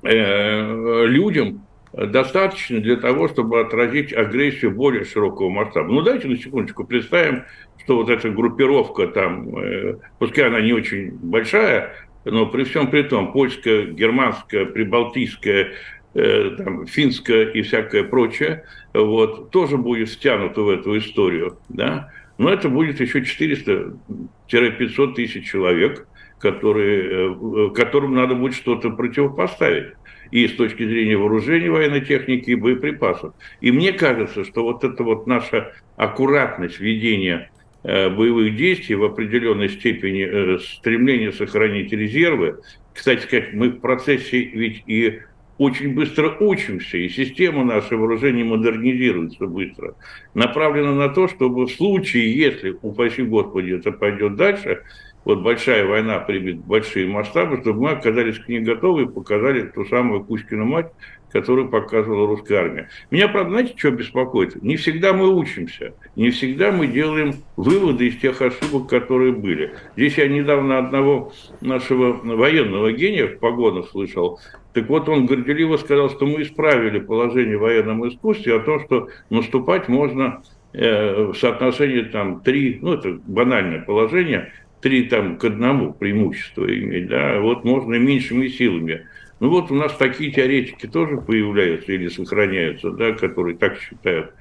людям 0.06 1.66
достаточно 1.92 2.80
для 2.80 2.96
того, 2.96 3.28
чтобы 3.28 3.60
отразить 3.60 4.12
агрессию 4.12 4.70
более 4.70 5.04
широкого 5.04 5.48
масштаба. 5.48 5.90
Ну, 5.90 6.02
давайте 6.02 6.28
на 6.28 6.36
секундочку 6.36 6.84
представим, 6.84 7.44
что 7.82 7.96
вот 7.96 8.10
эта 8.10 8.30
группировка 8.30 9.06
там, 9.06 9.56
э, 9.58 9.96
пускай 10.18 10.46
она 10.48 10.60
не 10.60 10.72
очень 10.72 11.12
большая, 11.12 11.94
но 12.24 12.46
при 12.46 12.64
всем 12.64 12.90
при 12.90 13.02
том, 13.02 13.32
польская, 13.32 13.86
германская, 13.86 14.66
прибалтийская, 14.66 15.72
э, 16.14 16.50
там, 16.58 16.86
финская 16.86 17.44
и 17.44 17.62
всякое 17.62 18.04
прочее, 18.04 18.64
вот, 18.92 19.50
тоже 19.50 19.78
будет 19.78 20.10
втянута 20.10 20.62
в 20.62 20.68
эту 20.68 20.98
историю, 20.98 21.58
да, 21.68 22.10
но 22.36 22.52
это 22.52 22.68
будет 22.68 23.00
еще 23.00 23.20
400-500 23.20 25.14
тысяч 25.14 25.48
человек, 25.48 26.06
которые, 26.38 27.34
э, 27.34 27.70
которым 27.74 28.14
надо 28.14 28.34
будет 28.34 28.54
что-то 28.54 28.90
противопоставить 28.90 29.94
и 30.30 30.48
с 30.48 30.52
точки 30.52 30.86
зрения 30.86 31.16
вооружения 31.16 31.70
военной 31.70 32.00
техники 32.00 32.50
и 32.50 32.54
боеприпасов. 32.54 33.34
И 33.60 33.70
мне 33.70 33.92
кажется, 33.92 34.44
что 34.44 34.64
вот 34.64 34.84
эта 34.84 35.02
вот 35.02 35.26
наша 35.26 35.72
аккуратность 35.96 36.80
ведения 36.80 37.50
э, 37.84 38.10
боевых 38.10 38.56
действий 38.56 38.96
в 38.96 39.04
определенной 39.04 39.68
степени 39.68 40.24
э, 40.24 40.58
стремление 40.58 41.32
сохранить 41.32 41.92
резервы. 41.92 42.58
Кстати 42.92 43.22
сказать, 43.22 43.52
мы 43.52 43.70
в 43.70 43.80
процессе 43.80 44.42
ведь 44.42 44.82
и 44.86 45.20
очень 45.58 45.94
быстро 45.94 46.36
учимся, 46.38 46.98
и 46.98 47.08
система 47.08 47.64
нашего 47.64 48.00
вооружения 48.00 48.44
модернизируется 48.44 49.46
быстро. 49.46 49.94
Направлена 50.34 50.94
на 50.94 51.08
то, 51.08 51.28
чтобы 51.28 51.66
в 51.66 51.70
случае, 51.70 52.36
если, 52.36 52.76
упаси 52.82 53.22
Господи, 53.22 53.72
это 53.72 53.92
пойдет 53.92 54.36
дальше, 54.36 54.82
вот 55.26 55.40
большая 55.42 55.84
война 55.84 56.20
примет 56.20 56.58
большие 56.58 57.08
масштабы, 57.08 57.60
чтобы 57.60 57.80
мы 57.80 57.90
оказались 57.90 58.38
к 58.38 58.48
ней 58.48 58.60
готовы 58.60 59.02
и 59.02 59.06
показали 59.06 59.62
ту 59.62 59.84
самую 59.84 60.22
Кузькину 60.22 60.64
мать, 60.64 60.92
которую 61.32 61.68
показывала 61.68 62.28
русская 62.28 62.58
армия. 62.58 62.88
Меня, 63.10 63.26
правда, 63.26 63.50
знаете, 63.50 63.74
что 63.76 63.90
беспокоит? 63.90 64.62
Не 64.62 64.76
всегда 64.76 65.12
мы 65.12 65.28
учимся, 65.34 65.94
не 66.14 66.30
всегда 66.30 66.70
мы 66.70 66.86
делаем 66.86 67.34
выводы 67.56 68.06
из 68.06 68.18
тех 68.18 68.40
ошибок, 68.40 68.88
которые 68.88 69.32
были. 69.32 69.74
Здесь 69.96 70.16
я 70.16 70.28
недавно 70.28 70.78
одного 70.78 71.32
нашего 71.60 72.12
военного 72.12 72.92
гения 72.92 73.26
в 73.26 73.40
погонах 73.40 73.88
слышал. 73.90 74.38
Так 74.74 74.88
вот, 74.88 75.08
он 75.08 75.26
горделиво 75.26 75.76
сказал, 75.76 76.08
что 76.08 76.24
мы 76.26 76.42
исправили 76.42 77.00
положение 77.00 77.58
в 77.58 77.62
военном 77.62 78.08
искусстве 78.08 78.54
о 78.54 78.60
том, 78.60 78.80
что 78.84 79.08
наступать 79.30 79.88
можно 79.88 80.44
э, 80.72 81.32
в 81.32 81.34
соотношении 81.34 82.02
там 82.02 82.42
три, 82.42 82.78
ну 82.80 82.92
это 82.92 83.18
банальное 83.26 83.82
положение, 83.82 84.52
три 84.86 85.02
там 85.08 85.36
к 85.36 85.44
одному 85.44 85.92
преимущества 85.92 86.64
иметь, 86.64 87.08
да, 87.08 87.40
вот 87.40 87.64
можно 87.64 87.96
меньшими 87.96 88.46
силами. 88.46 89.04
Ну 89.40 89.50
вот 89.50 89.72
у 89.72 89.74
нас 89.74 89.92
такие 89.96 90.30
теоретики 90.30 90.86
тоже 90.86 91.16
появляются 91.16 91.92
или 91.92 92.06
сохраняются, 92.06 92.92
да, 92.92 93.10
которые 93.10 93.56
так 93.56 93.80
считают. 93.80 94.32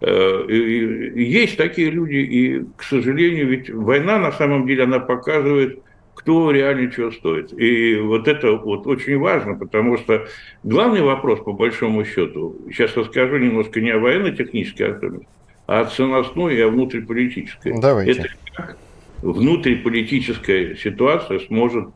Э, 0.00 0.44
есть 0.48 1.56
такие 1.56 1.90
люди, 1.90 2.14
и, 2.14 2.64
к 2.76 2.84
сожалению, 2.84 3.48
ведь 3.48 3.70
война 3.70 4.20
на 4.20 4.30
самом 4.30 4.68
деле, 4.68 4.84
она 4.84 5.00
показывает, 5.00 5.82
кто 6.14 6.52
реально 6.52 6.92
чего 6.92 7.10
стоит. 7.10 7.52
И 7.58 7.96
вот 7.96 8.28
это 8.28 8.52
вот 8.52 8.86
очень 8.86 9.18
важно, 9.18 9.56
потому 9.56 9.98
что 9.98 10.28
главный 10.62 11.02
вопрос, 11.02 11.40
по 11.40 11.52
большому 11.52 12.04
счету, 12.04 12.56
сейчас 12.70 12.96
расскажу 12.96 13.38
немножко 13.38 13.80
не 13.80 13.90
о 13.90 13.98
военно-технической 13.98 14.92
особенности, 14.92 15.28
а 15.66 15.80
о 15.80 15.84
ценностной 15.86 16.54
и 16.54 16.60
о 16.60 16.68
внутриполитической. 16.68 17.74
Давайте. 17.80 18.12
Это 18.12 18.28
как 18.54 18.78
внутриполитическая 19.22 20.74
ситуация 20.76 21.40
сможет 21.40 21.88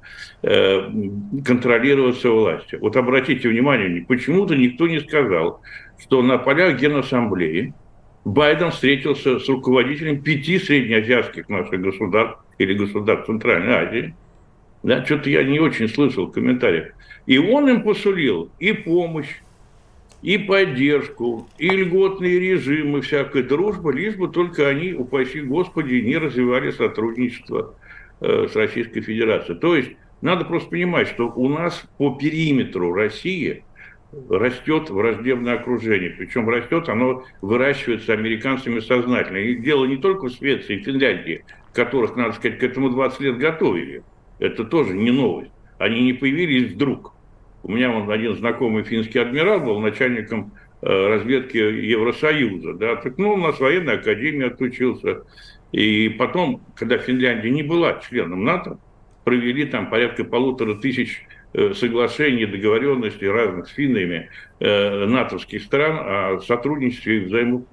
э, 0.42 0.90
контролироваться 1.44 2.30
властью. 2.30 2.80
Вот 2.80 2.96
обратите 2.96 3.48
внимание, 3.48 4.04
почему-то 4.06 4.56
никто 4.56 4.86
не 4.88 5.00
сказал, 5.00 5.60
что 6.00 6.22
на 6.22 6.38
полях 6.38 6.80
Генассамблеи 6.80 7.74
Байден 8.24 8.70
встретился 8.70 9.38
с 9.38 9.48
руководителем 9.48 10.22
пяти 10.22 10.58
среднеазиатских 10.58 11.48
наших 11.48 11.80
государств 11.80 12.38
или 12.58 12.74
государств 12.74 13.26
Центральной 13.26 13.74
Азии. 13.74 14.14
Да, 14.82 15.04
что-то 15.04 15.30
я 15.30 15.44
не 15.44 15.60
очень 15.60 15.88
слышал 15.88 16.26
в 16.26 16.32
комментариях. 16.32 16.92
И 17.26 17.38
он 17.38 17.68
им 17.68 17.82
посулил 17.82 18.50
и 18.58 18.72
помощь, 18.72 19.28
и 20.22 20.38
поддержку, 20.38 21.48
и 21.58 21.68
льготные 21.68 22.38
режимы, 22.38 23.00
всякая 23.00 23.42
дружба, 23.42 23.90
лишь 23.90 24.16
бы 24.16 24.28
только 24.28 24.68
они, 24.68 24.92
упаси 24.92 25.40
Господи, 25.40 25.96
не 25.96 26.16
развивали 26.16 26.70
сотрудничество 26.70 27.74
э, 28.20 28.46
с 28.50 28.54
Российской 28.54 29.00
Федерацией. 29.00 29.58
То 29.58 29.76
есть 29.76 29.90
надо 30.20 30.44
просто 30.44 30.70
понимать, 30.70 31.08
что 31.08 31.26
у 31.28 31.48
нас 31.48 31.84
по 31.98 32.14
периметру 32.14 32.92
России 32.92 33.64
растет 34.30 34.90
враждебное 34.90 35.54
окружение. 35.54 36.10
Причем 36.10 36.48
растет, 36.48 36.88
оно 36.88 37.24
выращивается 37.40 38.12
американцами 38.12 38.78
сознательно. 38.78 39.38
И 39.38 39.56
дело 39.56 39.86
не 39.86 39.96
только 39.96 40.26
в 40.28 40.32
Швеции 40.32 40.76
и 40.76 40.82
Финляндии, 40.82 41.44
которых, 41.72 42.14
надо 42.14 42.34
сказать, 42.34 42.58
к 42.58 42.62
этому 42.62 42.90
20 42.90 43.20
лет 43.20 43.38
готовили. 43.38 44.02
Это 44.38 44.64
тоже 44.64 44.94
не 44.94 45.10
новость. 45.10 45.50
Они 45.78 46.02
не 46.02 46.12
появились 46.12 46.72
вдруг. 46.72 47.14
У 47.62 47.72
меня 47.72 47.90
вон 47.90 48.10
один 48.10 48.36
знакомый 48.36 48.84
финский 48.84 49.18
адмирал 49.18 49.60
был 49.60 49.80
начальником 49.80 50.52
э, 50.80 50.86
разведки 50.86 51.56
Евросоюза, 51.56 52.74
да, 52.74 52.96
так, 52.96 53.18
ну, 53.18 53.34
у 53.34 53.36
нас 53.36 53.60
военной 53.60 53.94
академии 53.94 54.46
отучился. 54.46 55.22
И 55.70 56.10
потом, 56.10 56.60
когда 56.74 56.98
Финляндия 56.98 57.50
не 57.50 57.62
была 57.62 58.00
членом 58.00 58.44
НАТО, 58.44 58.78
провели 59.24 59.64
там 59.64 59.88
порядка 59.88 60.24
полутора 60.24 60.74
тысяч 60.74 61.24
э, 61.54 61.72
соглашений, 61.74 62.46
договоренностей 62.46 63.28
разных 63.28 63.68
с 63.68 63.72
финнами 63.72 64.28
э, 64.60 65.06
натовских 65.06 65.62
стран 65.62 65.98
о 66.00 66.40
сотрудничестве 66.40 67.18
и, 67.18 67.24
взаимо, 67.24 67.64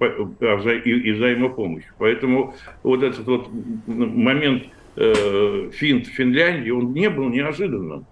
и, 0.84 1.12
взаимопомощи. 1.12 1.88
Поэтому 1.98 2.54
вот 2.82 3.02
этот 3.02 3.26
вот 3.26 3.48
момент 3.86 4.64
э, 4.96 5.70
Фин, 5.72 6.04
Финляндии, 6.04 6.70
он 6.70 6.92
не 6.92 7.10
был 7.10 7.28
неожиданным. 7.28 8.06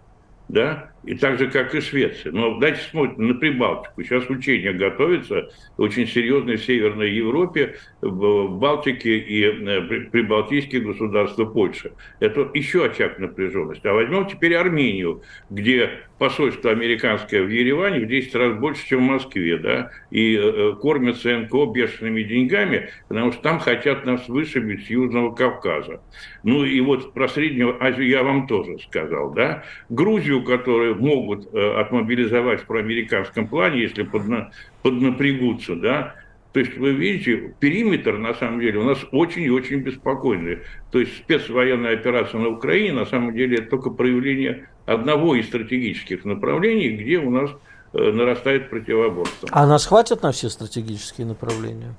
да, 0.48 0.90
и 1.08 1.14
так 1.14 1.38
же, 1.38 1.50
как 1.50 1.74
и 1.74 1.80
Швеция. 1.80 2.32
Но 2.32 2.58
дайте 2.58 2.82
смотрим 2.82 3.28
на 3.28 3.34
Прибалтику. 3.34 4.02
Сейчас 4.02 4.28
учения 4.28 4.74
готовятся 4.74 5.48
очень 5.78 6.06
серьезные 6.06 6.58
в 6.58 6.64
Северной 6.64 7.10
Европе, 7.12 7.76
в 8.02 8.48
Балтике 8.58 9.16
и 9.16 9.42
э, 9.42 9.80
прибалтийские 10.10 10.82
государства 10.82 11.46
Польши. 11.46 11.92
Это 12.20 12.50
еще 12.52 12.84
очаг 12.84 13.18
напряженности. 13.18 13.86
А 13.86 13.94
возьмем 13.94 14.26
теперь 14.26 14.54
Армению, 14.54 15.22
где 15.48 15.92
посольство 16.18 16.70
американское 16.70 17.42
в 17.42 17.48
Ереване 17.48 18.00
в 18.00 18.08
10 18.08 18.34
раз 18.34 18.58
больше, 18.58 18.86
чем 18.86 18.98
в 18.98 19.12
Москве, 19.12 19.56
да, 19.56 19.90
и 20.10 20.36
э, 20.36 20.40
э 20.40 20.72
кормят 20.78 21.16
ЦНКО 21.16 21.66
бешеными 21.72 22.22
деньгами, 22.22 22.90
потому 23.08 23.32
что 23.32 23.42
там 23.42 23.60
хотят 23.60 24.04
нас 24.04 24.28
вышибить 24.28 24.86
с 24.86 24.90
Южного 24.90 25.34
Кавказа. 25.34 26.02
Ну 26.42 26.64
и 26.64 26.80
вот 26.80 27.14
про 27.14 27.28
Среднюю 27.28 27.82
Азию 27.82 28.08
я 28.08 28.22
вам 28.22 28.46
тоже 28.46 28.78
сказал, 28.80 29.32
да. 29.32 29.64
Грузию, 29.88 30.42
которую 30.42 30.97
могут 30.98 31.52
э, 31.54 31.80
отмобилизовать 31.80 32.62
в 32.62 32.66
проамериканском 32.66 33.48
плане, 33.48 33.82
если 33.82 34.02
подна, 34.02 34.50
поднапрягутся, 34.82 35.76
да, 35.76 36.14
то 36.52 36.60
есть 36.60 36.76
вы 36.78 36.92
видите, 36.92 37.54
периметр 37.60 38.16
на 38.16 38.34
самом 38.34 38.60
деле 38.60 38.78
у 38.80 38.84
нас 38.84 38.98
очень 39.12 39.42
и 39.42 39.50
очень 39.50 39.80
беспокойный. 39.80 40.60
То 40.90 40.98
есть 40.98 41.16
спецвоенная 41.18 41.92
операция 41.92 42.40
на 42.40 42.48
Украине 42.48 42.94
на 42.94 43.06
самом 43.06 43.34
деле 43.34 43.58
это 43.58 43.70
только 43.70 43.90
проявление 43.90 44.68
одного 44.86 45.34
из 45.34 45.46
стратегических 45.46 46.24
направлений, 46.24 46.88
где 46.96 47.18
у 47.18 47.30
нас 47.30 47.50
э, 47.92 47.98
нарастает 47.98 48.70
противоборство. 48.70 49.48
А 49.52 49.66
нас 49.66 49.86
хватит 49.86 50.22
на 50.22 50.32
все 50.32 50.48
стратегические 50.48 51.26
направления? 51.26 51.94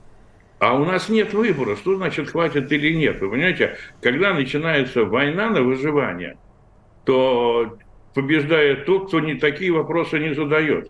А 0.58 0.76
у 0.76 0.84
нас 0.84 1.08
нет 1.08 1.34
выбора, 1.34 1.76
что 1.78 1.96
значит 1.96 2.32
хватит 2.32 2.72
или 2.72 2.94
нет. 2.94 3.22
Вы 3.22 3.30
понимаете, 3.30 3.78
когда 4.02 4.34
начинается 4.34 5.06
война 5.06 5.52
на 5.52 5.62
выживание, 5.62 6.38
то 7.06 7.78
побеждает 8.14 8.86
тот, 8.86 9.08
кто 9.08 9.20
не 9.20 9.36
такие 9.36 9.72
вопросы 9.72 10.20
не 10.20 10.34
задает. 10.34 10.90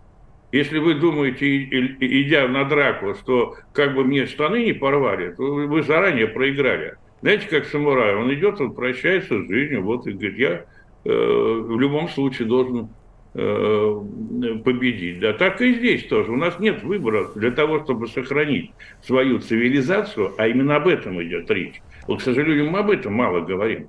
Если 0.52 0.78
вы 0.78 0.94
думаете, 0.94 1.64
идя 1.64 2.48
на 2.48 2.64
драку, 2.64 3.14
что 3.14 3.54
как 3.72 3.94
бы 3.94 4.04
мне 4.04 4.26
штаны 4.26 4.64
не 4.64 4.72
порвали, 4.72 5.32
то 5.32 5.42
вы 5.42 5.82
заранее 5.82 6.26
проиграли. 6.26 6.96
Знаете, 7.20 7.46
как 7.48 7.66
самурай, 7.66 8.16
он 8.16 8.32
идет, 8.34 8.60
он 8.60 8.72
прощается 8.72 9.42
с 9.42 9.48
жизнью, 9.48 9.82
вот 9.82 10.06
и 10.06 10.12
говорит, 10.12 10.38
я 10.38 10.64
э, 11.04 11.10
в 11.12 11.78
любом 11.78 12.08
случае 12.08 12.48
должен 12.48 12.88
э, 13.34 14.00
победить. 14.64 15.20
Да, 15.20 15.34
так 15.34 15.60
и 15.60 15.74
здесь 15.74 16.06
тоже. 16.06 16.32
У 16.32 16.36
нас 16.36 16.58
нет 16.58 16.82
выбора 16.82 17.28
для 17.36 17.52
того, 17.52 17.84
чтобы 17.84 18.08
сохранить 18.08 18.72
свою 19.04 19.38
цивилизацию, 19.38 20.32
а 20.36 20.48
именно 20.48 20.76
об 20.76 20.88
этом 20.88 21.22
идет 21.22 21.48
речь. 21.50 21.80
Вот, 22.08 22.20
к 22.20 22.22
сожалению, 22.22 22.70
мы 22.70 22.80
об 22.80 22.90
этом 22.90 23.12
мало 23.12 23.40
говорим. 23.40 23.88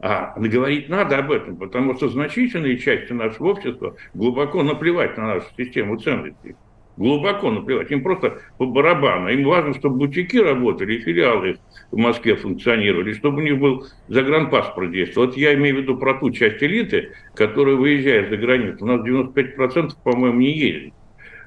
А 0.00 0.34
говорить 0.38 0.88
надо 0.88 1.18
об 1.18 1.30
этом, 1.30 1.56
потому 1.56 1.94
что 1.94 2.08
значительные 2.08 2.78
части 2.78 3.12
нашего 3.12 3.48
общества 3.48 3.96
глубоко 4.14 4.62
наплевать 4.62 5.16
на 5.16 5.26
нашу 5.34 5.46
систему 5.56 5.96
ценностей. 5.96 6.54
Глубоко 6.96 7.50
наплевать. 7.50 7.90
Им 7.90 8.02
просто 8.02 8.38
по 8.56 8.64
барабану. 8.66 9.28
Им 9.28 9.44
важно, 9.44 9.74
чтобы 9.74 9.96
бутики 9.98 10.38
работали, 10.38 10.98
филиалы 10.98 11.58
в 11.90 11.96
Москве 11.96 12.36
функционировали, 12.36 13.12
чтобы 13.12 13.38
у 13.38 13.44
них 13.44 13.58
был 13.58 13.86
загранпаспорт 14.08 14.92
действовал. 14.92 15.26
Вот 15.26 15.36
я 15.36 15.54
имею 15.54 15.76
в 15.76 15.78
виду 15.80 15.98
про 15.98 16.14
ту 16.14 16.30
часть 16.30 16.62
элиты, 16.62 17.12
которая 17.34 17.76
выезжает 17.76 18.30
за 18.30 18.38
границу. 18.38 18.84
У 18.84 18.86
нас 18.86 19.06
95%, 19.06 19.90
по-моему, 20.02 20.38
не 20.38 20.52
ездит 20.52 20.94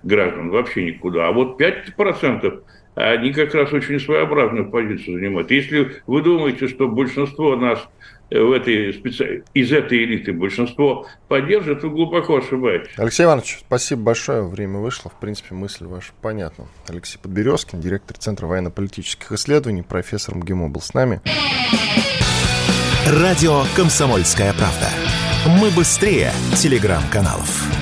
граждан 0.03 0.49
вообще 0.49 0.85
никуда. 0.85 1.27
А 1.27 1.31
вот 1.31 1.59
5% 1.59 2.63
они 2.95 3.31
как 3.31 3.53
раз 3.53 3.71
очень 3.73 3.99
своеобразную 3.99 4.69
позицию 4.69 5.19
занимают. 5.19 5.51
Если 5.51 5.91
вы 6.05 6.21
думаете, 6.21 6.67
что 6.67 6.87
большинство 6.87 7.55
нас 7.55 7.89
в 8.29 8.51
этой 8.51 8.93
специ... 8.93 9.43
из 9.53 9.71
этой 9.71 10.03
элиты 10.03 10.33
большинство 10.33 11.07
поддержит, 11.27 11.83
вы 11.83 11.89
глубоко 11.89 12.37
ошибаетесь. 12.37 12.91
Алексей 12.97 13.23
Иванович, 13.23 13.59
спасибо 13.65 14.01
большое. 14.03 14.43
Время 14.43 14.79
вышло. 14.79 15.09
В 15.09 15.19
принципе, 15.19 15.55
мысль 15.55 15.85
ваша 15.85 16.11
понятна. 16.21 16.65
Алексей 16.87 17.17
Подберезкин, 17.17 17.81
директор 17.81 18.17
Центра 18.17 18.47
военно-политических 18.47 19.31
исследований, 19.31 19.81
профессор 19.81 20.35
МГИМО 20.35 20.69
был 20.69 20.81
с 20.81 20.93
нами. 20.93 21.21
Радио 23.07 23.63
«Комсомольская 23.75 24.53
правда». 24.53 24.89
Мы 25.59 25.71
быстрее 25.71 26.31
телеграм-каналов. 26.55 27.78